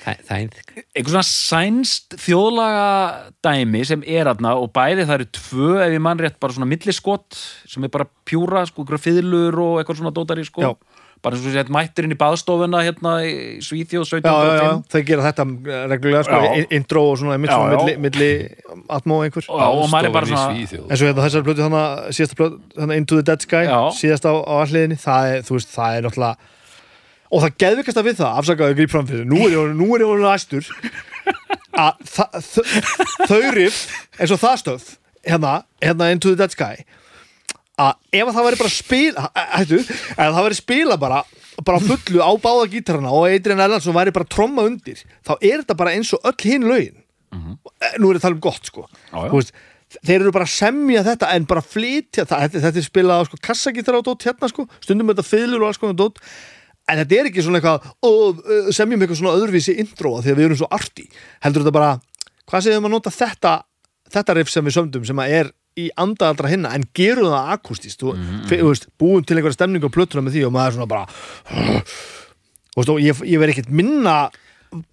Það 0.08 0.56
einhver 0.96 1.12
svona 1.12 1.28
sænst 1.28 2.16
þjóðlaga 2.24 2.86
dæmi 3.44 3.82
sem 3.86 4.06
er 4.08 4.30
aðna 4.32 4.54
og 4.58 4.72
bæði 4.76 5.06
það 5.06 5.16
eru 5.18 5.28
tvö, 5.38 5.72
ef 5.84 5.94
ég 5.94 6.04
mann 6.04 6.22
rétt, 6.24 6.40
bara 6.42 6.56
svona 6.56 6.70
milliskott 6.70 7.38
sem 7.68 7.84
er 7.84 7.92
bara 7.94 8.08
pjúra, 8.28 8.64
sko, 8.70 8.86
fiðlur 9.04 9.60
og 9.62 9.82
eitthvað 9.82 10.00
svona 10.00 10.14
dótari, 10.16 10.48
sko. 10.48 10.64
Já. 10.64 10.97
Bara 11.26 11.36
eins 11.36 11.46
og 11.50 11.54
sér 11.56 11.70
mættir 11.74 12.06
inn 12.06 12.14
í 12.14 12.18
baðstofuna 12.20 12.84
hérna 12.86 13.14
í 13.26 13.32
Svíþjóð 13.66 14.06
já, 14.06 14.20
já, 14.22 14.52
já, 14.54 14.68
1705. 14.78 14.84
þau 14.94 15.02
gera 15.08 15.24
þetta 15.26 15.46
reglulega 15.92 16.24
sko, 16.28 16.42
intro 16.78 17.02
og 17.12 17.18
svona 17.22 17.38
mitt 17.42 17.50
svona 17.52 17.80
milli, 17.80 17.96
milli 18.06 18.30
atmó 18.94 19.18
einhver. 19.26 19.48
Er 19.48 19.56
eins 20.92 21.02
og 21.02 21.08
hérna 21.10 21.26
þessar 21.26 21.46
plötu 21.48 21.66
þannig 21.66 22.14
síðasta 22.20 22.38
plötu 22.38 22.60
þannig 22.78 23.02
Into 23.02 23.18
the 23.18 23.26
Dead 23.32 23.42
Sky 23.48 23.64
Já. 23.66 23.80
síðast 23.98 24.30
á, 24.30 24.34
á 24.38 24.54
alliðinni 24.62 25.00
það 25.02 25.32
er, 25.34 25.42
þú 25.50 25.58
veist, 25.58 25.74
það 25.74 25.98
er 25.98 26.08
náttúrulega 26.08 26.54
og 27.28 27.42
það 27.44 27.58
geðvikast 27.66 27.98
að 28.00 28.06
við 28.08 28.20
það, 28.22 28.38
afsakaðu 28.40 28.78
gríp 28.78 28.94
fram 28.94 29.08
fyrir 29.10 29.26
nú 29.28 29.42
er 29.44 29.52
ég 29.52 30.06
er 30.06 30.14
orðin 30.14 30.30
æstur. 30.32 30.70
Að 31.78 31.98
þa- 32.08 32.42
þau- 32.46 33.28
þau 33.28 33.42
rif 33.58 33.82
eins 34.22 34.32
og 34.32 34.40
það 34.42 34.56
stöð 34.64 34.86
hérna, 35.28 35.58
hérna 35.84 36.12
Into 36.14 36.32
the 36.32 36.40
Dead 36.40 36.54
Sky 36.56 36.86
að 37.78 37.94
ef 38.18 38.32
það 38.34 38.48
væri 38.48 38.60
bara 38.62 38.74
spila 38.74 39.26
hættu, 39.36 39.80
ef 39.86 40.18
það 40.18 40.44
væri 40.48 40.58
spila 40.58 40.98
bara 41.02 41.22
bara 41.66 41.82
fullu 41.82 42.22
á 42.22 42.32
báða 42.42 42.68
gítarana 42.74 43.12
og 43.14 43.30
Adrian 43.30 43.62
Erlandsson 43.64 43.96
væri 43.96 44.14
bara 44.14 44.30
tromma 44.30 44.66
undir 44.70 45.00
þá 45.26 45.34
er 45.38 45.64
þetta 45.64 45.78
bara 45.78 45.94
eins 45.98 46.12
og 46.14 46.26
öll 46.26 46.38
hinn 46.46 46.68
lögin. 46.70 47.00
Nú 48.02 48.10
er 48.12 48.18
þetta 48.18 48.28
talað 48.28 48.38
um 48.38 48.44
gott 48.46 48.70
sko. 48.70 48.86
Þú 49.12 49.40
veist, 49.40 49.56
þeir 50.06 50.22
eru 50.22 50.34
bara 50.36 50.46
að 50.48 50.54
semja 50.54 51.04
þetta 51.06 51.32
en 51.36 51.48
bara 51.50 51.64
flytja 51.66 52.26
það, 52.30 52.44
þetta, 52.46 52.62
þetta 52.68 52.82
er 52.82 52.86
spilað 52.86 53.22
á 53.22 53.24
sko, 53.30 53.40
kassagítar 53.50 53.98
á 53.98 54.02
dót 54.06 54.26
hérna 54.28 54.50
sko, 54.52 54.68
stundum 54.86 55.12
þetta 55.14 55.26
fiðlur 55.28 55.66
og 55.66 55.72
alls 55.72 55.82
konar 55.82 55.98
dót. 55.98 56.22
En 56.88 57.02
þetta 57.02 57.18
er 57.20 57.30
ekki 57.30 57.44
svona 57.44 57.60
eitthvað 57.60 57.90
ö, 58.08 58.72
semjum 58.72 59.02
eitthvað 59.04 59.22
svona 59.22 59.36
öðruvísi 59.38 59.78
intro 59.82 60.14
því 60.22 60.32
að 60.34 60.38
við 60.40 60.46
erum 60.48 60.60
svo 60.62 60.70
arti 60.72 61.08
heldur 61.44 61.66
þetta 61.66 61.76
bara, 61.76 61.90
hvað 62.48 62.68
segðum 62.68 62.88
að 62.88 62.94
nota 62.96 63.12
þetta 63.12 63.56
þetta 64.14 64.36
riff 64.38 64.54
sem 64.54 64.64
við 64.64 64.78
sömdum 64.78 65.08
sem 65.10 65.20
að 65.20 65.34
er 65.42 65.50
í 65.78 65.88
andaðaldra 66.00 66.52
hinna 66.52 66.74
en 66.78 66.88
gerum 66.98 67.30
það 67.32 67.54
akustist 67.56 68.04
mm, 68.04 68.48
veist, 68.50 68.90
búum 69.00 69.24
til 69.24 69.38
einhverja 69.38 69.60
stemningu 69.60 69.92
á 69.92 69.96
plötuna 69.96 70.26
með 70.26 70.38
því 70.38 70.44
og 70.48 70.56
maður 70.56 70.72
er 70.72 70.78
svona 70.78 70.92
bara 70.92 71.06
veist, 72.78 72.92
og 72.94 73.00
ég, 73.04 73.24
ég 73.28 73.42
verð 73.42 73.56
ekkert 73.56 73.74
minna 73.74 74.18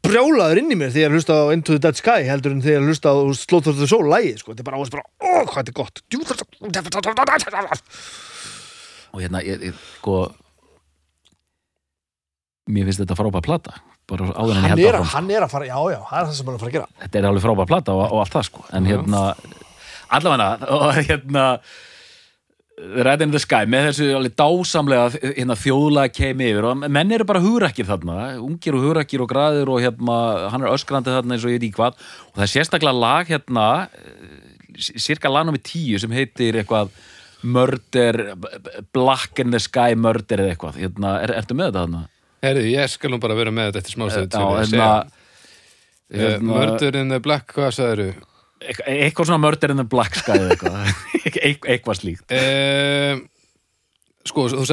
brjálaður 0.04 0.60
inn 0.62 0.70
í 0.70 0.78
mér 0.78 0.92
þegar 0.94 1.10
ég 1.10 1.16
hlusta 1.18 1.40
á 1.40 1.44
Into 1.54 1.74
the 1.74 1.82
Dead 1.82 1.98
Sky 1.98 2.28
heldur 2.28 2.54
en 2.54 2.62
þegar 2.64 2.84
ég 2.84 2.92
hlusta 2.92 3.10
á 3.10 3.16
Slow 3.38 3.64
Through 3.64 3.80
the 3.80 3.88
Soul 3.90 4.06
lægið, 4.12 4.38
sko, 4.40 4.52
þetta 4.52 4.62
er 4.62 4.68
bara, 4.68 4.80
veist, 4.82 4.94
bara, 4.94 5.06
ó, 5.18 5.32
hvað 5.50 5.58
þetta 5.58 5.72
er 5.72 5.78
gott. 5.80 6.02
Og 9.14 9.22
hérna, 9.22 9.42
ég, 9.46 9.66
sko 9.98 10.20
mér 12.70 12.86
finnst 12.88 13.02
þetta 13.02 13.18
frábæð 13.18 13.44
ég 14.80 14.88
hann 14.94 15.10
hann 15.10 15.30
er 15.32 15.44
að 15.46 15.52
fara, 15.52 15.68
já, 15.68 15.76
já, 15.94 16.00
það 16.08 16.18
er 16.18 16.26
það 16.28 16.38
sem 16.38 16.48
hann 16.48 16.54
er 16.54 16.56
að 16.56 16.64
fara 16.64 16.70
að 16.70 16.76
gera. 16.78 16.88
Þetta 17.02 17.20
er 17.20 17.28
alveg 17.28 17.44
frábæð 17.44 17.70
plata 17.70 17.96
og, 17.96 18.02
og 18.06 18.22
allt 18.22 18.34
það 18.34 18.46
sko. 18.50 18.64
En 18.76 18.88
hérna, 18.88 19.22
allavega 20.18 20.70
og 20.74 21.00
hérna 21.00 21.48
Red 22.74 23.22
in 23.22 23.30
the 23.30 23.38
Sky 23.38 23.68
með 23.70 23.88
þessu 23.88 24.06
alveg 24.16 24.34
dásamlega 24.34 25.10
hérna, 25.22 25.54
þjóðlega 25.58 26.10
kemi 26.10 26.48
yfir 26.50 26.66
og 26.66 26.86
menn 26.90 27.12
eru 27.14 27.26
bara 27.28 27.42
hugrakir 27.42 27.86
þarna 27.86 28.32
ungir 28.42 28.74
og 28.74 28.88
hugrakir 28.88 29.22
og 29.22 29.30
graðir 29.30 29.70
og 29.70 29.78
hérna, 29.84 30.16
hann 30.50 30.64
er 30.64 30.74
öskrandi 30.74 31.14
þarna 31.14 31.36
eins 31.36 31.46
og 31.46 31.54
ég 31.54 31.60
veit 31.60 31.68
í 31.68 31.74
hvað 31.76 32.00
og 32.00 32.32
það 32.34 32.46
er 32.48 32.52
sérstaklega 32.54 32.98
lag 32.98 33.30
hérna 33.30 33.68
cirka 34.74 35.30
lag 35.30 35.46
nummer 35.46 35.62
tíu 35.62 36.00
sem 36.02 36.14
heitir 36.14 36.58
eitthvað 36.58 36.90
Murder, 37.44 38.34
Black 38.96 39.38
in 39.38 39.50
the 39.52 39.60
Sky 39.60 39.94
Murder 39.94 40.40
eða 40.40 40.54
eitthvað, 40.54 40.78
hérna, 40.80 41.18
er, 41.20 41.34
ertu 41.38 41.56
með 41.56 41.70
þetta 41.70 41.82
þarna? 41.82 42.04
Herri, 42.44 42.62
ég 42.72 42.92
skal 42.92 43.12
nú 43.12 43.18
bara 43.20 43.36
vera 43.36 43.52
með 43.54 43.70
þetta 43.70 43.82
eftir 43.82 43.96
smástund 43.98 44.34
Já, 44.34 44.46
hérna, 44.58 44.88
hérna 46.10 46.48
Murder 46.48 46.96
in 47.02 47.12
the 47.12 47.20
Black, 47.22 47.52
hvað 47.54 47.76
sagðiru? 47.76 48.06
Eitthvað 48.08 48.33
eitthvað 48.64 49.28
svona 49.30 49.40
Murder 49.44 49.74
in 49.74 49.80
the 49.82 49.86
Black 49.94 50.16
Sky 50.20 50.38
eitthvað, 50.50 50.76
Eit- 51.48 51.68
eitthvað 51.74 51.98
slíkt. 52.00 52.24
Uh, 52.32 53.22
sko, 54.28 54.48
þú 54.52 54.66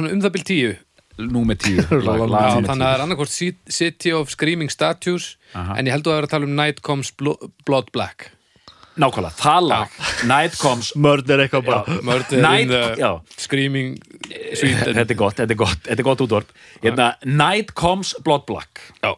svona 0.00 0.14
um 0.16 0.22
það 0.24 0.34
bil 0.38 0.46
tíu. 0.52 0.72
Tíu. 1.60 1.82
Já, 1.84 2.00
lag, 2.00 2.20
Já, 2.24 2.50
númer 2.56 2.68
þannig 2.70 2.70
að 2.70 2.80
það 2.80 2.92
er 2.96 3.02
annarkvort 3.04 3.32
Ci- 3.34 3.72
City 3.76 4.12
of 4.16 4.30
Screaming 4.32 4.70
Statues 4.72 5.34
Aha. 5.52 5.74
en 5.76 5.88
ég 5.90 5.92
held 5.92 6.06
að 6.08 6.14
vera 6.16 6.28
að 6.30 6.32
tala 6.32 6.48
um 6.48 6.54
Night 6.56 6.78
Comes 6.86 7.10
Blo- 7.12 7.38
Blood 7.68 7.90
Black. 7.92 8.30
Tíu. 8.30 8.36
Nákvæmlega, 9.00 9.36
það 9.38 9.66
lag. 9.68 9.92
Night 10.32 10.56
Comes 10.60 10.88
mörd 10.98 11.28
er 11.32 11.44
eitthvað 11.44 11.68
bara. 11.68 11.98
Murder 12.04 12.40
Night- 12.42 12.66
in 12.66 12.72
the 12.72 12.82
já. 13.00 13.10
Screaming 13.40 13.94
Sweden. 14.58 14.96
Þetta 14.98 15.14
er 15.14 15.18
gott, 15.20 15.36
þetta 15.38 15.54
er 15.54 15.60
gott, 15.60 15.78
þetta 15.86 16.00
er 16.02 16.08
gott 16.08 16.24
útvorp 16.24 16.50
hérna, 16.82 17.06
Night 17.24 17.70
Comes 17.78 18.14
Blood 18.26 18.44
Black. 18.48 18.82
Já, 19.04 19.12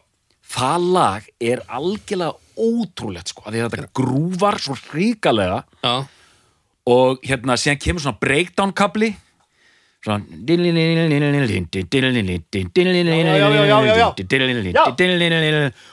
Það 0.53 0.87
lag 0.93 1.27
er 1.41 1.63
algjörlega 1.65 2.33
ótrúlegt 2.53 3.31
sko, 3.33 3.47
af 3.47 3.53
því 3.53 3.61
að 3.63 3.73
þetta 3.73 3.93
grúvar 3.97 4.59
svo 4.61 4.75
ríkalega 4.93 5.63
já, 5.81 5.93
og 6.93 7.23
hérna 7.25 7.57
síðan 7.57 7.81
kemur 7.81 8.03
svona 8.03 8.21
breakdown 8.21 8.73
kabli 8.77 9.09
svona 10.03 10.21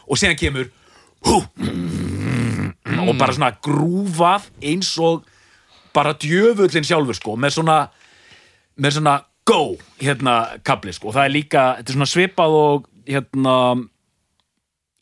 og 0.05 0.21
síðan 0.21 0.37
kemur 0.41 0.69
hú, 1.25 1.39
og 3.07 3.15
bara 3.17 3.37
svona 3.37 3.53
grúfað 3.65 4.51
eins 4.61 4.93
og 5.01 5.25
bara 5.95 6.13
djöfullin 6.21 6.87
sjálfur 6.87 7.17
sko 7.17 7.39
með 7.41 7.57
svona 7.57 7.79
með 8.81 8.99
svona 8.99 9.17
go 9.47 9.77
hérna 10.01 10.35
kabli 10.67 10.93
sko. 10.95 11.11
Og 11.11 11.17
það 11.17 11.27
er 11.27 11.35
líka, 11.35 11.65
þetta 11.79 11.93
er 11.93 11.99
svona 11.99 12.11
svipað 12.11 12.57
og 12.61 12.87
hérna 13.09 13.57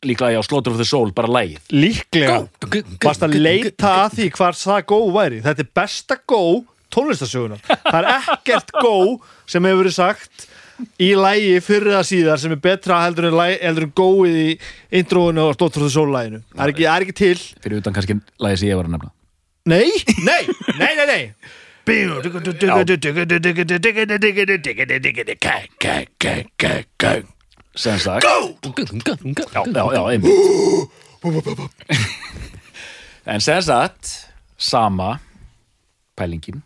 líklega 0.05 0.37
já, 0.37 0.43
Slaughter 0.43 0.71
of 0.71 0.79
the 0.79 0.87
Soul, 0.87 1.11
bara 1.15 1.27
lægið 1.27 1.73
líklega 1.75 2.37
varst 3.03 3.25
að 3.25 3.35
leita 3.39 3.95
að 4.05 4.19
því 4.19 4.29
hvar 4.37 4.57
það 4.59 4.85
gó 4.91 4.99
væri 5.15 5.41
þetta 5.45 5.65
er 5.65 5.71
besta 5.81 6.19
gó 6.29 6.41
tónlistasögunar 6.93 7.59
það 7.67 7.99
er 7.99 8.09
ekkert 8.15 8.73
gó 8.79 8.95
sem 9.49 9.65
hefur 9.67 9.83
verið 9.83 9.97
sagt 9.97 10.47
í 11.03 11.11
lægi 11.19 11.59
fyrir 11.63 11.91
það 11.97 12.05
síðar 12.07 12.39
sem 12.39 12.55
er 12.55 12.61
betra 12.63 13.01
heldur 13.03 13.27
en, 13.29 13.37
lægi, 13.39 13.57
heldur 13.65 13.87
en 13.89 13.95
góið 13.99 14.37
í 14.39 14.49
introinu 15.01 15.49
og 15.49 15.57
stótt 15.57 15.75
frá 15.75 15.83
þessu 15.85 16.05
læginu 16.07 16.43
það 16.55 16.65
er 16.67 16.83
er 16.95 17.07
ekki 17.07 17.17
til 17.19 17.37
fyrir 17.59 17.81
utan 17.83 17.95
kannski 17.97 18.19
lægið 18.39 18.61
sem 18.63 18.71
ég 18.71 18.79
var 18.79 18.87
að 18.87 18.95
nefna 18.95 19.11
nei, 19.69 19.89
nei, 20.23 20.43
nei, 20.79 20.93
nei, 20.95 21.07
nei. 21.09 21.23
Sem 27.75 27.99
sagt. 27.99 28.25
Já, 28.25 29.63
já, 29.75 29.93
já, 29.93 30.01
einmitt. 30.09 30.91
En 33.25 33.41
sem 33.41 33.61
sagt 33.61 34.31
sama 34.57 35.19
pælingin. 36.15 36.63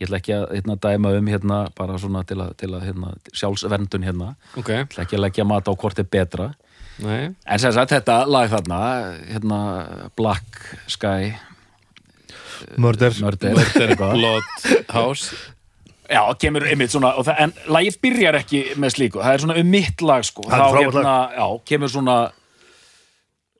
Ég 0.00 0.08
ætla 0.08 0.16
ekki 0.20 0.32
að 0.32 0.46
hérna, 0.54 0.76
dæma 0.80 1.10
um 1.18 1.26
hérna 1.28 1.56
bara 1.76 1.98
svona 2.00 2.22
til 2.24 2.38
að, 2.40 2.54
til 2.56 2.70
að 2.72 2.86
hérna, 2.88 3.12
sjálfsverndun 3.36 4.06
hérna. 4.06 4.30
Ok, 4.56 4.70
ég 4.72 4.86
ætla 4.86 5.04
ekki 5.04 5.18
að 5.18 5.24
leggja 5.26 5.44
mat 5.44 5.68
á 5.68 5.72
hvort 5.76 6.00
er 6.00 6.08
betra. 6.08 6.46
Nei. 7.00 7.34
En 7.44 7.60
sem 7.60 7.72
sagt 7.76 7.92
þetta 7.92 8.22
lag 8.28 8.48
þarna 8.52 8.80
hérna 9.28 9.60
Black 10.16 10.60
Sky 10.88 11.34
Murder, 12.80 13.12
Murder. 13.20 13.56
Eitthvað. 13.56 14.14
Blood 14.18 14.44
House 14.92 15.36
Já, 16.10 16.22
kemur 16.42 16.66
einmitt 16.66 16.90
svona, 16.90 17.12
og 17.20 17.26
það, 17.28 17.40
en 17.44 17.52
lagið 17.70 17.96
byrjar 18.02 18.38
ekki 18.40 18.60
með 18.82 18.94
slíku, 18.96 19.20
það 19.22 19.36
er 19.36 19.42
svona 19.44 19.56
um 19.60 19.68
mitt 19.70 20.02
lag 20.02 20.24
sko, 20.26 20.42
Það 20.48 20.56
er 20.56 20.62
þá 20.64 20.74
frábært 20.74 20.96
hérna, 20.96 21.14
já, 21.36 21.46
kemur 21.70 21.92
svona 21.92 22.16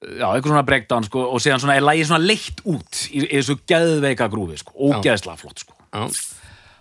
já, 0.01 0.27
einhver 0.27 0.51
svona 0.51 0.65
breakdown 0.67 1.07
sko, 1.07 1.25
og 1.31 1.45
síðan 1.45 1.63
svona 1.63 1.77
er 1.79 1.87
lagið 1.87 2.11
svona 2.11 2.27
leitt 2.27 2.63
út 2.65 3.03
í, 3.07 3.23
í 3.23 3.31
þessu 3.37 3.59
geðveika 3.71 4.29
grúfi 4.33 4.59
sko, 4.59 4.75
ógeðslega 4.91 5.39
flott 5.45 5.63
sko. 5.63 5.79
Já, 5.95 6.07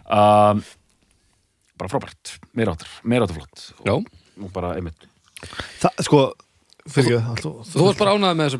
um, 0.09 0.63
bara 1.79 1.93
frábært, 1.93 2.35
meira 2.57 2.73
áttur 2.73 2.97
meira 3.03 3.27
áttur 3.27 3.39
flott. 3.39 3.67
Já. 3.85 3.93
Og, 3.93 4.09
og 4.41 4.53
bara 4.55 4.73
einmitt. 4.79 5.05
Það, 5.79 6.01
sko 6.07 6.23
fyrir 6.87 7.17
ekki 7.19 7.51
Þú 7.69 7.83
varst 7.85 7.99
bara 7.99 8.13
ánægð 8.15 8.37
með 8.39 8.47
þessa 8.47 8.59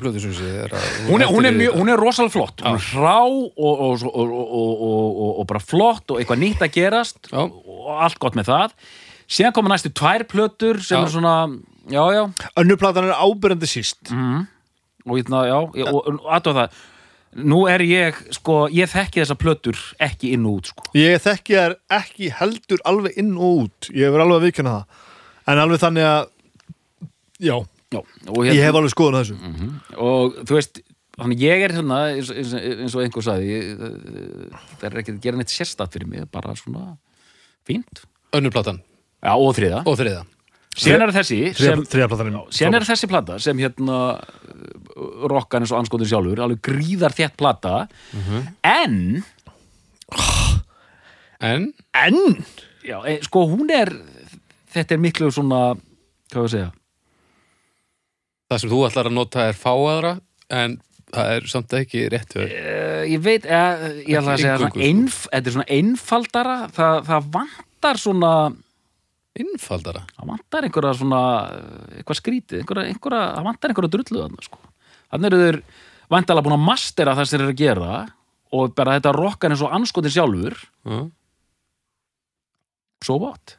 að- 0.75 1.07
hún 1.09 1.21
er, 1.23 1.27
hún 1.31 1.45
er, 1.47 1.59
hún 1.73 1.89
er 1.93 1.97
rosalega 2.01 2.33
flott. 2.35 2.61
Hún 2.61 2.75
er 2.75 2.85
hrá 2.91 3.15
og, 3.25 3.57
og, 3.57 4.03
og, 4.03 4.03
og, 4.13 4.33
og, 4.33 5.21
og, 5.23 5.39
og 5.39 5.47
bara 5.47 5.59
flott 5.63 6.11
og 6.11 6.19
eitthvað 6.19 6.41
nýtt 6.43 6.61
að 6.67 6.73
gerast 6.75 7.31
Já. 7.31 7.41
og 7.47 7.89
allt 8.03 8.19
gott 8.19 8.35
með 8.35 8.51
það. 8.51 8.75
Síðan 9.29 9.53
koma 9.53 9.69
næstu 9.73 9.91
tvær 9.93 10.25
plötur 10.29 10.81
sem 10.83 10.97
Já. 10.99 11.05
er 11.05 11.11
svona, 11.13 11.33
já 11.89 12.03
já. 12.13 12.23
Önnur 12.57 12.77
platan 12.81 13.09
er 13.09 13.17
ábyrjandi 13.17 13.69
síst. 13.69 14.09
Já 14.09 15.57
og, 15.93 16.01
og 16.07 16.23
aðtöða 16.29 16.65
það. 16.67 16.79
Nú 17.45 17.59
er 17.69 17.83
ég, 17.85 18.15
sko, 18.33 18.63
ég 18.73 18.89
þekki 18.89 19.21
þessa 19.21 19.35
plötur 19.37 19.77
ekki 20.01 20.31
inn 20.33 20.47
og 20.49 20.55
út, 20.63 20.71
sko. 20.71 20.83
Ég 20.97 21.21
þekki 21.21 21.53
þær 21.59 21.75
ekki 21.99 22.31
heldur 22.33 22.81
alveg 22.89 23.19
inn 23.21 23.35
og 23.37 23.67
út. 23.67 23.89
Ég 23.93 24.09
hefur 24.09 24.23
alveg 24.23 24.39
að 24.39 24.45
viðkynna 24.47 24.73
það. 24.79 25.03
En 25.53 25.61
alveg 25.61 25.79
þannig 25.83 26.07
að 26.09 26.23
Já, 27.39 27.53
Já, 27.89 27.99
og 28.29 28.39
ég 28.45 28.61
hef 28.61 28.77
alveg 28.77 28.93
skoðun 28.93 29.17
á 29.17 29.21
þessu. 29.23 29.37
Og 29.97 30.39
þú 30.45 30.57
veist 30.59 30.81
þannig 31.19 31.43
ég 31.43 31.63
er 31.65 31.75
hérna 31.75 32.01
eins, 32.13 32.29
eins, 32.31 32.53
eins 32.55 32.95
og 32.95 33.03
einhver 33.03 33.29
eh, 33.35 33.71
það 34.79 34.89
er 34.89 34.99
ekki 35.01 35.15
að 35.15 35.23
gera 35.25 35.39
neitt 35.39 35.53
sérstætt 35.53 35.95
fyrir 35.95 36.09
mig 36.11 36.27
bara 36.31 36.55
svona 36.59 36.93
fínt. 37.67 38.05
Önnur 38.37 38.53
platan. 38.53 38.83
Já 39.19 39.33
og 39.35 39.55
þriða 39.57 39.81
og 39.89 39.97
þriða 39.99 40.21
síðan 40.79 41.03
er 41.03 41.11
þessi 41.11 41.39
sem, 41.57 41.81
síðan 42.55 42.77
er 42.77 42.85
þessi 42.87 43.09
plata 43.09 43.39
sem 43.41 43.57
hérna 43.59 43.97
rokkan 45.29 45.65
eins 45.65 45.73
og 45.73 45.81
anskotur 45.81 46.07
sjálfur 46.07 46.39
alveg 46.45 46.61
gríðar 46.69 47.15
þétt 47.17 47.35
plata. 47.39 47.81
En 48.63 49.23
En? 51.39 51.69
En? 51.95 52.17
Já, 52.83 52.99
e, 53.07 53.19
sko 53.23 53.45
hún 53.47 53.69
er 53.71 53.91
þetta 54.73 54.95
er 54.95 55.01
miklu 55.03 55.29
svona 55.31 55.61
hvað 56.29 56.41
við 56.41 56.47
að 56.47 56.53
segja 56.53 56.69
það 58.49 58.61
sem 58.63 58.71
þú 58.71 58.79
ætlar 58.87 59.09
að 59.09 59.17
nota 59.17 59.47
er 59.49 59.57
fáaðra 59.57 60.13
en 60.59 60.77
það 61.09 61.33
er 61.35 61.45
samt 61.49 61.75
ekki 61.79 62.05
rétt 62.13 62.35
uh, 62.37 62.47
ég 63.09 63.21
veit, 63.25 63.45
uh, 63.45 63.85
ég 64.05 64.17
ætla 64.19 64.35
að 64.35 64.41
segja 64.43 64.55
Eingöngu, 64.57 64.71
svona 64.73 64.87
einf, 64.89 65.19
þetta 65.31 65.49
er 65.51 65.55
svona 65.57 65.69
einfaldara 65.79 66.57
það, 66.75 66.99
það 67.09 67.29
vantar 67.37 68.01
svona 68.01 68.33
Innfaldara 69.39 70.01
það 70.17 70.29
vantar 70.33 70.65
einhverja 70.67 70.95
svona 70.99 71.19
eh, 71.53 71.99
eitthvað 71.99 72.17
skrítið, 72.17 72.61
einhverja, 72.63 72.89
einhverja, 72.91 73.19
það 73.37 73.45
vantar 73.45 73.71
einhverja 73.71 73.91
drullu 73.93 74.23
þannig 74.25 74.47
sko. 74.49 74.57
þannig 75.13 75.29
eru 75.29 75.41
þeir 75.43 75.59
vantalega 76.09 76.45
búin 76.47 76.55
að 76.57 76.65
mastera 76.65 77.13
það 77.15 77.29
sem 77.29 77.37
þeir 77.37 77.45
eru 77.45 77.53
að 77.53 77.61
gera 77.61 77.91
og 78.59 78.73
bara 78.75 78.95
þetta 78.97 79.13
rokkan 79.15 79.53
eins 79.53 79.61
og 79.63 79.75
anskotin 79.77 80.15
sjálfur 80.15 80.57
Já. 80.57 80.99
so 83.05 83.19
what? 83.21 83.55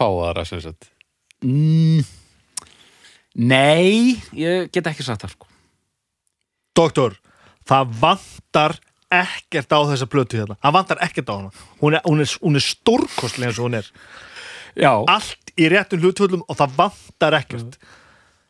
Fáaðra 0.00 0.46
sem 0.48 0.64
sagt 0.64 0.88
Mm, 1.42 2.04
nei, 3.34 4.18
ég 4.36 4.70
get 4.72 4.86
ekki 4.90 5.04
sagt 5.06 5.22
það 5.24 5.34
sko. 5.36 5.46
Doktor, 6.76 7.16
það 7.68 7.94
vantar 8.00 8.76
ekkert 9.12 9.72
á 9.76 9.78
þessa 9.92 10.08
plötu 10.08 10.38
hérna. 10.40 10.56
Það 10.62 10.76
vantar 10.78 11.02
ekkert 11.04 11.28
á 11.28 11.34
hana. 11.36 11.50
Hún 11.82 11.96
er, 11.98 12.04
hún 12.08 12.22
er, 12.24 12.30
hún 12.40 12.56
er 12.56 12.64
stórkostlega 12.64 13.50
eins 13.52 13.58
og 13.60 13.68
hún 13.68 13.76
er. 13.82 13.90
Já, 14.80 14.92
Allt 15.12 15.52
í 15.60 15.66
réttum 15.68 16.00
hlutvöldum 16.00 16.46
og 16.48 16.56
það 16.56 16.78
vantar 16.78 17.36
ekkert. 17.42 17.76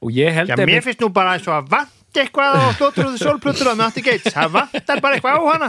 Og 0.03 0.15
ég 0.15 0.31
held 0.35 0.51
Já, 0.51 0.55
einmitt- 0.55 0.71
mér 0.71 0.85
finnst 0.87 1.03
nú 1.03 1.11
bara 1.15 1.35
eins 1.35 1.49
og 1.51 1.57
að 1.57 1.69
vant 1.75 1.99
eitthvað 2.23 2.55
á 2.61 2.63
Slóttur 2.77 3.11
Sólplötur 3.19 3.71
með 3.73 3.87
Atti 3.89 4.03
Gates. 4.07 4.35
Það 4.37 4.55
vantar 4.55 5.01
bara 5.03 5.17
eitthvað 5.19 5.39
á 5.39 5.43
hana. 5.51 5.69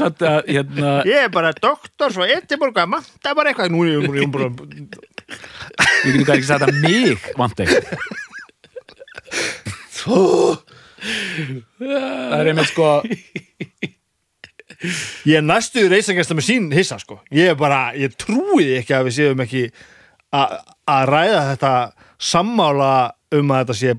Sagt 0.00 0.22
að 0.26 0.46
hérna, 0.48 0.92
Ég 1.06 1.26
er 1.26 1.30
bara 1.30 1.52
doktor 1.52 2.10
svo 2.14 2.24
Edinborg 2.26 2.74
Það 2.74 2.90
vantar 2.96 3.34
bara 3.38 3.52
eitthvað. 3.52 3.70
Nú 3.70 3.84
er 3.86 4.22
ég- 4.22 4.32
bara 4.32 4.48
við 6.02 6.18
getum 6.18 6.34
ekki 6.34 6.48
sagt 6.48 6.66
að 6.66 6.80
mig 6.82 7.30
vant 7.38 7.60
ekki 7.62 8.18
það 10.02 10.58
er 12.38 12.46
einmitt 12.52 12.72
sko 12.72 12.88
Ég 15.28 15.36
er 15.38 15.44
næstuð 15.46 15.92
reysangæsla 15.92 16.34
með 16.34 16.46
sín 16.48 16.64
hissa 16.74 16.96
sko. 16.98 17.20
Ég 17.30 17.52
er 17.52 17.58
bara, 17.58 17.92
ég 17.94 18.16
trúi 18.18 18.64
því 18.64 18.78
ekki 18.80 18.94
að 18.96 19.04
við 19.06 19.14
séum 19.14 19.42
ekki 19.44 19.60
að 20.34 21.04
ræða 21.12 21.42
þetta 21.52 21.72
sammála 22.32 22.88
um 23.38 23.52
að 23.52 23.60
þetta 23.62 23.76
sé 23.78 23.90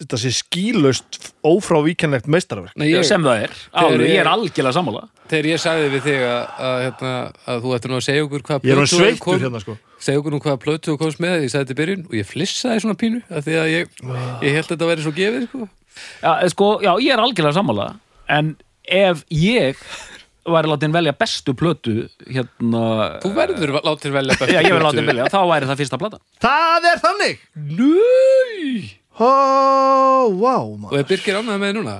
þetta 0.00 0.18
sé 0.18 0.30
skýlaust 0.34 1.18
ófrávíkjanlegt 1.46 2.26
meistarverk 2.32 2.72
Nei, 2.80 2.88
ég, 2.90 3.04
sem 3.06 3.22
það 3.22 3.42
er, 3.44 3.52
alveg, 3.82 4.06
ég- 4.08 4.20
er 4.22 4.30
algjörlega 4.30 4.72
sammála. 4.76 5.02
Þegar 5.30 5.48
ég 5.52 5.60
sagði 5.62 5.90
við 5.92 6.02
þig 6.06 6.24
að, 6.26 6.40
að, 6.68 6.76
hérna, 6.86 7.12
að 7.52 7.60
þú 7.66 7.74
ættir 7.76 7.92
nú 7.92 7.98
að 7.98 8.06
segja 8.08 8.24
okkur 8.26 8.42
hvað 8.48 8.66
Ég 8.66 8.72
er 8.72 8.80
hann 8.82 8.90
plötu 8.92 9.18
kom- 9.26 9.42
hérna 9.44 9.60
sko. 9.62 9.76
segja 10.02 10.18
okkur 10.22 10.32
nú 10.34 10.40
hvaða 10.42 10.60
plötu 10.64 10.92
þú 10.92 10.98
komst 11.04 11.20
með 11.22 11.36
ég 11.44 11.52
sagði 11.52 11.64
þetta 11.68 11.76
í 11.76 11.80
byrjun 11.82 12.06
og 12.08 12.16
ég 12.18 12.26
flissaði 12.32 12.80
svona 12.82 12.98
pínu 12.98 13.20
af 13.30 13.44
því 13.46 13.54
að 13.62 13.68
ég, 13.76 13.94
ég 14.42 14.56
held 14.58 14.66
að 14.66 14.72
þetta 14.74 14.90
væri 14.90 15.02
svo 15.06 15.12
gefið 15.20 15.46
sko. 15.48 15.68
já, 16.22 16.32
eh, 16.42 16.48
sko, 16.48 16.70
já, 16.82 16.92
ég 16.98 17.12
er 17.12 17.22
algjörlega 17.22 17.54
sammála 17.60 17.86
en 18.28 18.56
ef 18.88 19.22
ég 19.30 19.76
væri 20.42 20.66
látin 20.72 20.90
velja 20.96 21.12
bestu 21.14 21.54
plötu 21.54 22.08
hérna 22.26 23.20
þú 23.22 23.30
verður 23.36 23.76
látið 23.86 24.10
velja 24.16 24.34
bestu 24.40 24.56
já, 24.56 24.62
ég 24.64 24.72
verði 24.72 24.80
plötu. 24.80 24.88
látin 24.90 25.06
velja, 25.12 25.28
þá 25.30 25.40
væri 25.52 25.68
það 25.70 25.78
fyrsta 25.84 25.98
plata 26.02 26.18
Það 26.42 26.88
er 26.90 26.98
þannig! 27.06 27.38
Nei 27.54 28.98
Ó, 29.20 29.28
vá 30.40 30.56
og 30.62 30.96
er 30.96 31.04
Birgir 31.08 31.36
ánægð 31.40 31.60
með 31.62 31.76
núna? 31.78 31.98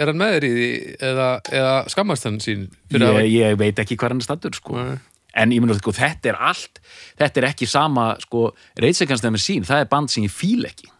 Er 0.00 0.10
hann 0.10 0.18
með 0.18 0.32
þér 0.34 0.44
í 0.46 0.52
því 0.54 0.68
eða, 1.08 1.26
eða 1.54 1.74
skammast 1.92 2.26
hann 2.26 2.40
sín 2.42 2.64
fyrir 2.90 3.06
að 3.12 3.20
ég, 3.22 3.34
ég 3.44 3.58
veit 3.60 3.78
ekki 3.84 3.96
hvað 4.00 4.14
hann 4.16 4.22
er 4.24 4.26
stattur 4.26 4.56
sko. 4.58 4.74
Nei. 4.80 4.96
en 5.34 5.50
ég 5.50 5.62
meina, 5.64 5.74
sko, 5.78 5.90
þetta 5.94 6.30
er 6.32 6.36
allt 6.50 6.80
þetta 7.18 7.40
er 7.40 7.46
ekki 7.48 7.66
sama, 7.70 8.08
sko 8.22 8.48
reytsekanstæð 8.82 9.32
með 9.34 9.42
sín, 9.42 9.64
það 9.66 9.80
er 9.84 9.88
band 9.90 10.12
sem 10.12 10.26
ég 10.26 10.30
fíl 10.34 10.66
ekki. 10.68 10.90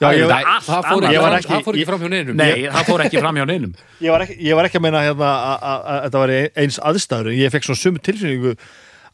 Já, 0.00 0.08
Það 0.10 0.16
ég, 0.18 0.24
var, 0.28 0.48
allt 0.50 0.66
það 0.66 0.86
fór 0.88 1.04
ekki, 1.06 1.14
Ég 1.14 1.20
var 1.22 1.30
fram- 1.30 1.38
ekki- 1.38 1.52
það 1.54 1.62
fór 1.64 1.74
ekki 1.76 1.84
ég- 1.84 1.88
fram 1.88 2.00
hjá 2.02 2.08
neinum. 2.12 2.36
Nei, 2.36 2.64
það 2.74 2.88
fór 2.90 3.04
ekki 3.04 3.20
fram 3.22 3.36
hjá 3.38 3.44
neinum. 3.48 3.74
Ég, 4.02 4.10
var 4.10 4.24
ekki, 4.26 4.36
ég 4.48 4.56
var 4.58 4.64
ekki 4.68 4.78
að 4.80 4.84
meina 4.88 5.02
hérna, 5.04 5.28
að, 5.30 5.44
að, 5.44 5.60
að, 5.70 5.84
að 5.94 6.02
þetta 6.08 6.22
var 6.24 6.32
eins 6.64 6.78
aðstæður 6.90 7.30
ég 7.38 7.52
fekk 7.54 7.68
svona 7.68 7.80
sumu 7.84 8.02
tilfinningu 8.04 8.52
að 8.56 8.66